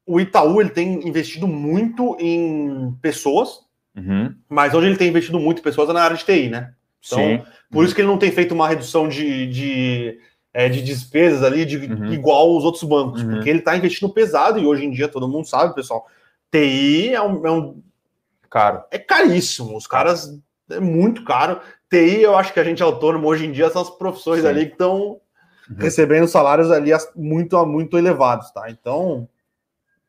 O 0.03 0.19
Itaú 0.19 0.59
ele 0.59 0.71
tem 0.71 1.07
investido 1.07 1.47
muito 1.47 2.17
em 2.19 2.91
pessoas, 3.03 3.59
uhum. 3.95 4.33
mas 4.49 4.73
hoje 4.73 4.87
ele 4.87 4.97
tem 4.97 5.09
investido 5.09 5.39
muito 5.39 5.59
em 5.59 5.63
pessoas 5.63 5.87
na 5.89 6.01
área 6.01 6.17
de 6.17 6.25
TI, 6.25 6.49
né? 6.49 6.73
Então, 7.05 7.19
Sim. 7.19 7.43
por 7.69 7.85
isso 7.85 7.93
que 7.93 8.01
ele 8.01 8.07
não 8.07 8.17
tem 8.17 8.31
feito 8.31 8.53
uma 8.55 8.67
redução 8.67 9.07
de, 9.07 9.47
de, 9.47 10.19
é, 10.51 10.69
de 10.69 10.81
despesas 10.81 11.43
ali 11.43 11.65
de, 11.65 11.77
uhum. 11.77 12.11
igual 12.11 12.57
os 12.57 12.63
outros 12.63 12.83
bancos, 12.83 13.21
uhum. 13.21 13.29
porque 13.29 13.49
ele 13.49 13.59
está 13.59 13.77
investindo 13.77 14.11
pesado 14.11 14.59
e 14.59 14.65
hoje 14.65 14.85
em 14.85 14.91
dia 14.91 15.07
todo 15.07 15.27
mundo 15.27 15.47
sabe, 15.47 15.75
pessoal, 15.75 16.07
TI 16.51 17.13
é 17.13 17.21
um, 17.21 17.45
é 17.45 17.51
um 17.51 17.81
caro. 18.49 18.83
É 18.91 18.99
caríssimo. 18.99 19.77
Os 19.77 19.87
caras 19.87 20.37
é 20.71 20.79
muito 20.79 21.23
caro. 21.23 21.59
TI, 21.89 22.21
eu 22.21 22.37
acho 22.37 22.53
que 22.53 22.59
a 22.59 22.63
gente 22.63 22.81
é 22.81 22.85
autônomo 22.85 23.27
hoje 23.27 23.45
em 23.45 23.51
dia 23.51 23.69
são 23.69 23.81
as 23.81 23.89
profissões 23.89 24.41
Sim. 24.41 24.47
ali 24.47 24.65
que 24.67 24.73
estão 24.73 25.19
uhum. 25.69 25.77
recebendo 25.77 26.27
salários 26.27 26.71
ali 26.71 26.91
muito, 27.15 27.63
muito 27.65 27.97
elevados, 27.97 28.51
tá? 28.51 28.69
Então, 28.69 29.27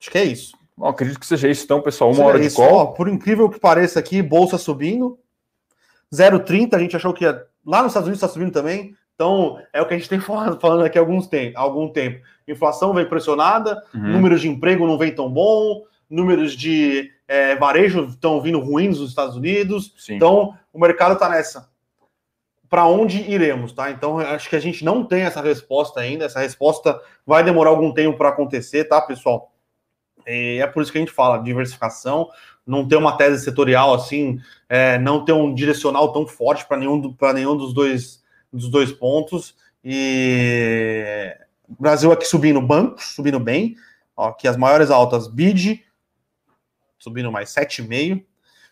acho 0.01 0.11
que 0.11 0.19
é 0.19 0.25
isso. 0.25 0.57
Bom, 0.77 0.89
acredito 0.89 1.21
que 1.21 1.27
seja 1.27 1.49
isso, 1.49 1.65
então, 1.65 1.81
pessoal. 1.81 2.13
Uma 2.13 2.25
hora 2.25 2.41
de 2.41 2.55
call. 2.55 2.75
Ó, 2.75 2.87
por 2.87 3.09
incrível 3.09 3.49
que 3.51 3.61
pareça 3.61 3.99
aqui, 3.99 4.23
bolsa 4.23 4.59
subindo. 4.59 5.19
0,30, 6.13 6.75
a 6.75 6.79
gente 6.79 6.97
achou 6.97 7.13
que 7.13 7.25
ia... 7.25 7.45
lá 7.65 7.83
nos 7.83 7.93
Estados 7.93 8.07
Unidos 8.07 8.23
está 8.23 8.29
subindo 8.29 8.53
também. 8.53 8.95
Então, 9.15 9.59
é 9.73 9.81
o 9.81 9.87
que 9.87 9.95
a 9.95 9.97
gente 9.97 10.09
tem 10.09 10.19
falando, 10.21 10.61
falando 10.61 10.85
aqui 10.85 10.99
há 10.99 11.01
alguns 11.01 11.27
tem, 11.27 11.53
algum 11.55 11.89
tempo. 11.89 12.23
Inflação 12.47 12.93
vem 12.93 13.09
pressionada, 13.09 13.83
uhum. 13.95 14.13
números 14.13 14.41
de 14.41 14.49
emprego 14.49 14.87
não 14.87 14.99
vem 14.99 15.15
tão 15.15 15.31
bom, 15.31 15.85
números 16.13 16.55
de 16.55 17.11
é, 17.27 17.57
varejo 17.57 18.05
estão 18.05 18.41
vindo 18.41 18.61
ruins 18.61 18.99
nos 18.99 19.09
Estados 19.09 19.35
Unidos. 19.35 19.95
Sim. 19.97 20.17
Então, 20.17 20.57
o 20.73 20.79
mercado 20.79 21.15
está 21.15 21.29
nessa. 21.29 21.71
Para 22.69 22.87
onde 22.87 23.23
iremos, 23.31 23.73
tá? 23.73 23.91
Então, 23.91 24.19
acho 24.19 24.49
que 24.49 24.57
a 24.57 24.61
gente 24.61 24.85
não 24.85 25.05
tem 25.05 25.23
essa 25.23 25.41
resposta 25.41 26.01
ainda. 26.01 26.27
Essa 26.27 26.41
resposta 26.41 27.01
vai 27.27 27.43
demorar 27.43 27.71
algum 27.71 27.93
tempo 27.93 28.17
para 28.17 28.29
acontecer, 28.29 28.85
tá, 28.85 29.01
pessoal? 29.01 29.53
E 30.27 30.59
é 30.63 30.67
por 30.67 30.83
isso 30.83 30.93
que 30.93 30.99
a 30.99 31.01
gente 31.01 31.13
fala 31.13 31.43
diversificação, 31.43 32.29
não 32.67 32.87
ter 32.87 32.97
uma 32.97 33.17
tese 33.17 33.43
setorial 33.43 33.93
assim, 33.93 34.39
é, 34.69 34.99
não 34.99 35.25
ter 35.25 35.33
um 35.33 35.53
direcional 35.53 36.13
tão 36.13 36.27
forte 36.27 36.67
para 36.67 36.77
nenhum, 36.77 37.15
nenhum 37.35 37.57
dos 37.57 37.75
dois, 37.75 38.23
dos 38.53 38.69
dois 38.69 38.93
pontos. 38.93 39.55
E 39.85 41.37
Brasil 41.67 42.13
aqui 42.13 42.27
subindo 42.27 42.61
bancos, 42.61 43.15
subindo 43.15 43.41
bem. 43.41 43.77
Ó, 44.17 44.29
aqui 44.29 44.47
as 44.47 44.57
maiores 44.57 44.91
altas, 44.91 45.27
BID, 45.27 45.83
subindo 47.03 47.33
mais 47.33 47.51
7,5. 47.51 48.23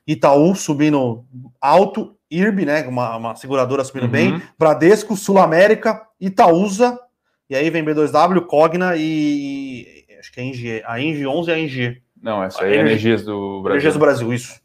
Itaú 0.06 0.54
subindo 0.54 1.24
alto, 1.60 2.16
IRB, 2.30 2.64
né? 2.64 2.82
Uma, 2.86 3.16
uma 3.16 3.36
seguradora 3.36 3.82
subindo 3.82 4.04
uhum. 4.04 4.10
bem. 4.10 4.42
Bradesco, 4.58 5.16
Sul 5.16 5.38
América, 5.38 6.06
Itaúsa, 6.20 6.98
e 7.48 7.56
aí 7.56 7.68
vem 7.70 7.84
B2W, 7.84 8.46
Cogna 8.46 8.94
e. 8.96 10.04
Acho 10.18 10.32
que 10.32 10.40
é 10.40 10.42
a 10.42 10.46
Engie, 10.46 10.82
a 10.84 11.00
Engie 11.00 11.26
11 11.26 11.50
e 11.50 11.52
a 11.52 11.58
Engie. 11.58 12.02
Não, 12.22 12.42
essa 12.44 12.62
aí 12.62 12.76
é 12.76 12.80
Energias 12.80 13.24
do 13.24 13.62
Brasil. 13.62 13.70
Energias 13.70 13.94
do 13.94 14.00
Brasil, 14.00 14.32
isso. 14.32 14.60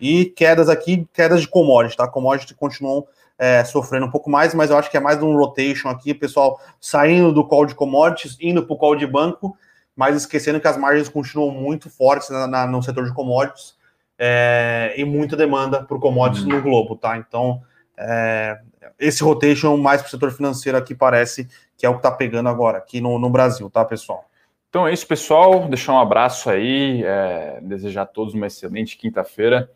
E 0.00 0.26
quedas 0.26 0.68
aqui, 0.68 1.06
quedas 1.12 1.40
de 1.40 1.48
commodity, 1.48 1.96
tá? 1.96 2.06
Commodity 2.06 2.54
continuam 2.54 3.06
é, 3.38 3.64
sofrendo 3.64 4.06
um 4.06 4.10
pouco 4.10 4.30
mais, 4.30 4.54
mas 4.54 4.70
eu 4.70 4.76
acho 4.76 4.90
que 4.90 4.96
é 4.96 5.00
mais 5.00 5.22
um 5.22 5.36
rotation 5.36 5.88
aqui, 5.88 6.14
pessoal 6.14 6.60
saindo 6.78 7.32
do 7.32 7.44
call 7.44 7.66
de 7.66 7.74
commodities, 7.74 8.36
indo 8.40 8.62
para 8.62 8.74
o 8.74 8.78
call 8.78 8.94
de 8.94 9.06
banco 9.06 9.56
mas 9.96 10.16
esquecendo 10.16 10.60
que 10.60 10.68
as 10.68 10.76
margens 10.76 11.08
continuam 11.08 11.50
muito 11.50 11.90
fortes 11.90 12.30
na, 12.30 12.46
na, 12.46 12.66
no 12.66 12.82
setor 12.82 13.04
de 13.04 13.12
commodities 13.12 13.74
é, 14.18 14.94
e 14.96 15.04
muita 15.04 15.36
demanda 15.36 15.82
por 15.82 15.98
commodities 15.98 16.44
uhum. 16.44 16.52
no 16.52 16.62
globo, 16.62 16.96
tá? 16.96 17.16
Então, 17.16 17.62
é, 17.98 18.60
esse 18.98 19.22
rotation 19.22 19.76
mais 19.76 20.02
para 20.02 20.08
o 20.08 20.10
setor 20.10 20.30
financeiro 20.30 20.76
aqui 20.76 20.94
parece 20.94 21.48
que 21.76 21.86
é 21.86 21.88
o 21.88 21.94
que 21.94 22.00
está 22.00 22.10
pegando 22.10 22.48
agora 22.48 22.78
aqui 22.78 23.00
no, 23.00 23.18
no, 23.18 23.30
Brasil, 23.30 23.70
tá, 23.70 23.84
pessoal? 23.84 24.26
Então 24.68 24.86
é 24.86 24.92
isso, 24.92 25.06
pessoal. 25.06 25.66
Deixar 25.68 25.94
um 25.94 25.98
abraço 25.98 26.50
aí, 26.50 27.02
é, 27.02 27.58
desejar 27.62 28.02
a 28.02 28.06
todos 28.06 28.34
uma 28.34 28.46
excelente 28.46 28.96
quinta-feira. 28.96 29.70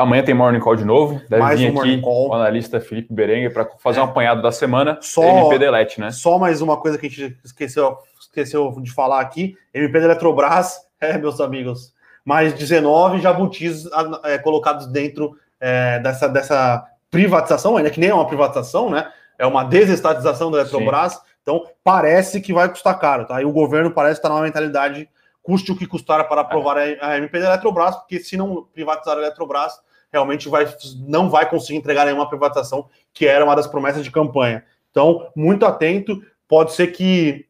Amanhã 0.00 0.22
tem 0.22 0.34
Morning 0.34 0.60
Call 0.60 0.76
de 0.76 0.84
novo. 0.84 1.20
Deve 1.28 1.42
mais 1.42 1.60
vir 1.60 1.70
um 1.70 1.80
aqui 1.80 2.00
o 2.02 2.32
analista 2.32 2.80
Felipe 2.80 3.12
Berengue 3.12 3.50
para 3.50 3.68
fazer 3.78 4.00
é. 4.00 4.02
um 4.02 4.06
apanhado 4.06 4.40
da 4.40 4.50
semana. 4.50 4.98
Só, 5.02 5.22
MP 5.22 5.58
Delete, 5.58 6.00
né? 6.00 6.10
Só 6.10 6.38
mais 6.38 6.62
uma 6.62 6.76
coisa 6.78 6.96
que 6.96 7.06
a 7.06 7.10
gente 7.10 7.36
esqueceu 7.44 7.98
esqueceu 8.30 8.70
de 8.80 8.92
falar 8.92 9.20
aqui, 9.20 9.56
MP 9.74 9.98
da 9.98 10.06
Eletrobras, 10.06 10.80
é, 11.00 11.18
meus 11.18 11.40
amigos, 11.40 11.92
mais 12.24 12.54
19 12.54 13.20
jabutis 13.20 13.84
é, 14.24 14.38
colocados 14.38 14.86
dentro 14.86 15.36
é, 15.60 15.98
dessa, 15.98 16.28
dessa 16.28 16.86
privatização, 17.10 17.76
ainda 17.76 17.90
que 17.90 18.00
nem 18.00 18.10
é 18.10 18.14
uma 18.14 18.26
privatização, 18.26 18.88
né? 18.88 19.10
É 19.38 19.46
uma 19.46 19.64
desestatização 19.64 20.50
da 20.50 20.60
Eletrobras, 20.60 21.14
Sim. 21.14 21.20
então 21.42 21.66
parece 21.82 22.40
que 22.40 22.52
vai 22.52 22.68
custar 22.68 22.98
caro, 22.98 23.26
tá? 23.26 23.40
E 23.42 23.44
o 23.44 23.52
governo 23.52 23.90
parece 23.90 24.18
estar 24.18 24.28
numa 24.28 24.42
mentalidade 24.42 25.08
custe 25.42 25.72
o 25.72 25.76
que 25.76 25.86
custar 25.86 26.28
para 26.28 26.42
aprovar 26.42 26.76
é. 26.76 26.98
a, 27.00 27.08
a 27.08 27.18
MP 27.18 27.40
da 27.40 27.48
Eletrobras, 27.48 27.96
porque 27.96 28.20
se 28.20 28.36
não 28.36 28.66
privatizar 28.72 29.16
a 29.16 29.20
Eletrobras, 29.20 29.80
realmente 30.12 30.48
vai, 30.48 30.66
não 31.06 31.30
vai 31.30 31.48
conseguir 31.48 31.78
entregar 31.78 32.04
nenhuma 32.04 32.28
privatização, 32.28 32.88
que 33.12 33.26
era 33.26 33.44
uma 33.44 33.56
das 33.56 33.66
promessas 33.66 34.02
de 34.02 34.10
campanha. 34.10 34.64
Então, 34.90 35.30
muito 35.36 35.64
atento, 35.64 36.22
pode 36.48 36.72
ser 36.72 36.88
que 36.88 37.46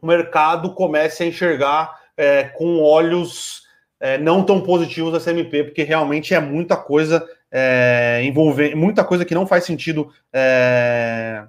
o 0.00 0.06
mercado 0.06 0.72
comece 0.74 1.22
a 1.22 1.26
enxergar 1.26 1.98
é, 2.16 2.44
com 2.44 2.80
olhos 2.80 3.62
é, 3.98 4.16
não 4.16 4.42
tão 4.44 4.60
positivos 4.60 5.14
a 5.14 5.20
CMP, 5.20 5.64
porque 5.64 5.82
realmente 5.82 6.32
é 6.32 6.40
muita 6.40 6.76
coisa 6.76 7.26
é, 7.50 8.20
envolvendo, 8.24 8.76
muita 8.76 9.04
coisa 9.04 9.24
que 9.24 9.34
não 9.34 9.46
faz 9.46 9.64
sentido. 9.64 10.10
É, 10.32 11.44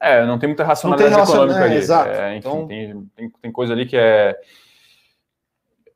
é 0.00 0.24
não 0.26 0.38
tem 0.38 0.48
muita 0.48 0.64
racionalidade 0.64 1.14
tem 1.14 1.22
econômica 1.22 1.60
é, 1.60 1.64
ali. 1.64 1.76
Exato. 1.76 2.10
É, 2.10 2.36
enfim, 2.36 2.38
então... 2.38 2.66
tem, 2.66 3.10
tem, 3.14 3.30
tem 3.42 3.52
coisa 3.52 3.72
ali 3.72 3.86
que 3.86 3.96
é 3.96 4.36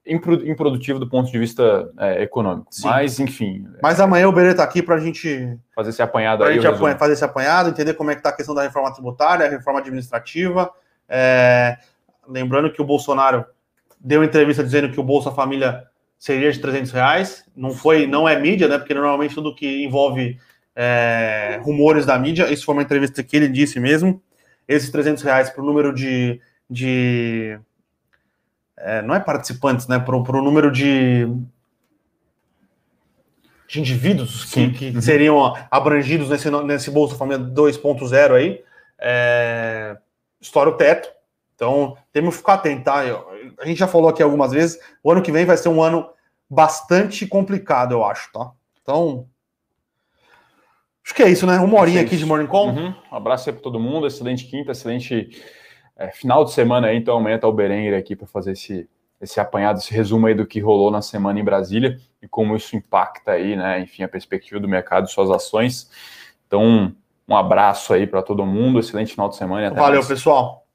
improdutivo 0.04 0.98
do 0.98 1.08
ponto 1.08 1.30
de 1.30 1.38
vista 1.38 1.90
é, 1.98 2.22
econômico. 2.22 2.66
Sim. 2.70 2.88
Mas, 2.88 3.20
enfim. 3.20 3.66
Mas 3.82 4.00
amanhã 4.00 4.28
o 4.28 4.32
Berê 4.32 4.50
está 4.50 4.64
aqui 4.64 4.82
para 4.82 4.96
a 4.96 5.00
gente 5.00 5.56
fazer 5.74 5.90
esse 5.90 6.02
apanhado 6.02 6.44
aí. 6.44 6.60
Gente 6.60 6.98
fazer 6.98 7.12
esse 7.12 7.24
apanhado, 7.24 7.70
entender 7.70 7.94
como 7.94 8.10
é 8.10 8.14
que 8.14 8.20
está 8.20 8.30
a 8.30 8.36
questão 8.36 8.54
da 8.54 8.62
reforma 8.62 8.92
tributária, 8.92 9.46
a 9.46 9.50
reforma 9.50 9.80
administrativa. 9.80 10.70
É... 11.08 11.78
Lembrando 12.28 12.72
que 12.72 12.82
o 12.82 12.84
Bolsonaro 12.84 13.44
deu 14.00 14.24
entrevista 14.24 14.64
dizendo 14.64 14.90
que 14.90 14.98
o 14.98 15.04
Bolsa 15.04 15.30
Família 15.30 15.84
seria 16.18 16.50
de 16.52 16.58
300 16.60 16.92
reais. 16.92 17.44
Não 17.54 17.70
foi, 17.70 18.06
não 18.06 18.28
é 18.28 18.38
mídia, 18.38 18.68
né? 18.68 18.78
Porque 18.78 18.94
normalmente 18.94 19.34
tudo 19.34 19.54
que 19.54 19.84
envolve 19.84 20.38
é, 20.74 21.60
rumores 21.62 22.06
da 22.06 22.18
mídia, 22.18 22.50
isso 22.52 22.64
foi 22.64 22.74
uma 22.74 22.82
entrevista 22.82 23.22
que 23.22 23.36
ele 23.36 23.48
disse 23.48 23.78
mesmo. 23.78 24.22
Esses 24.66 24.90
300 24.90 25.22
reais 25.22 25.50
para 25.50 25.62
o 25.62 25.66
número 25.66 25.92
de, 25.92 26.40
de 26.70 27.58
é, 28.82 29.00
não 29.00 29.14
é 29.14 29.20
participantes, 29.20 29.86
né? 29.86 29.98
Para 29.98 30.16
o 30.16 30.42
número 30.42 30.70
de, 30.70 31.26
de 33.68 33.80
indivíduos 33.80 34.44
que, 34.46 34.70
que 34.70 34.90
uhum. 34.90 35.00
seriam 35.00 35.54
abrangidos 35.70 36.28
nesse, 36.28 36.50
nesse 36.50 36.90
Bolsa 36.90 37.14
Família 37.14 37.44
2.0 37.44 38.34
aí, 38.34 38.62
é, 38.98 39.96
estoura 40.40 40.70
o 40.70 40.76
teto. 40.76 41.08
Então, 41.54 41.96
temos 42.12 42.34
que 42.34 42.38
ficar 42.38 42.54
atento, 42.54 42.84
tá? 42.84 43.02
A 43.60 43.66
gente 43.66 43.78
já 43.78 43.86
falou 43.86 44.08
aqui 44.08 44.22
algumas 44.22 44.50
vezes, 44.50 44.80
o 45.02 45.12
ano 45.12 45.22
que 45.22 45.30
vem 45.30 45.44
vai 45.44 45.56
ser 45.56 45.68
um 45.68 45.80
ano 45.80 46.10
bastante 46.50 47.24
complicado, 47.24 47.92
eu 47.92 48.04
acho, 48.04 48.32
tá? 48.32 48.50
Então, 48.82 49.26
acho 51.04 51.14
que 51.14 51.22
é 51.22 51.30
isso, 51.30 51.46
né? 51.46 51.60
Uma 51.60 51.78
horinha 51.78 52.02
aqui 52.02 52.16
de 52.16 52.26
Morning 52.26 52.48
Call. 52.48 52.70
Uhum. 52.70 52.94
Um 53.12 53.16
abraço 53.16 53.48
aí 53.48 53.52
para 53.52 53.62
todo 53.62 53.78
mundo, 53.78 54.08
excelente 54.08 54.44
quinta, 54.46 54.72
excelente 54.72 55.30
é, 56.02 56.10
final 56.10 56.44
de 56.44 56.52
semana 56.52 56.88
aí, 56.88 56.96
então 56.96 57.16
amanhã 57.16 57.38
tá 57.38 57.46
o 57.46 57.52
Berenguer 57.52 57.96
aqui 57.96 58.16
para 58.16 58.26
fazer 58.26 58.52
esse, 58.52 58.88
esse 59.20 59.38
apanhado, 59.38 59.78
esse 59.78 59.94
resumo 59.94 60.26
aí 60.26 60.34
do 60.34 60.44
que 60.44 60.58
rolou 60.58 60.90
na 60.90 61.00
semana 61.00 61.38
em 61.38 61.44
Brasília 61.44 61.96
e 62.20 62.26
como 62.26 62.56
isso 62.56 62.74
impacta 62.74 63.32
aí, 63.32 63.54
né, 63.54 63.80
enfim, 63.80 64.02
a 64.02 64.08
perspectiva 64.08 64.58
do 64.58 64.66
mercado 64.66 65.06
e 65.06 65.10
suas 65.10 65.30
ações. 65.30 65.88
Então, 66.46 66.92
um 67.28 67.36
abraço 67.36 67.92
aí 67.92 68.04
para 68.04 68.20
todo 68.20 68.44
mundo, 68.44 68.80
excelente 68.80 69.12
final 69.12 69.28
de 69.28 69.36
semana. 69.36 69.70
Valeu, 69.70 70.00
mais. 70.00 70.08
pessoal. 70.08 70.66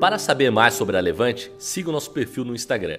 Para 0.00 0.18
saber 0.18 0.50
mais 0.50 0.74
sobre 0.74 0.96
a 0.96 1.00
Levante, 1.00 1.52
siga 1.58 1.90
o 1.90 1.92
nosso 1.92 2.10
perfil 2.10 2.44
no 2.44 2.54
Instagram 2.54 2.98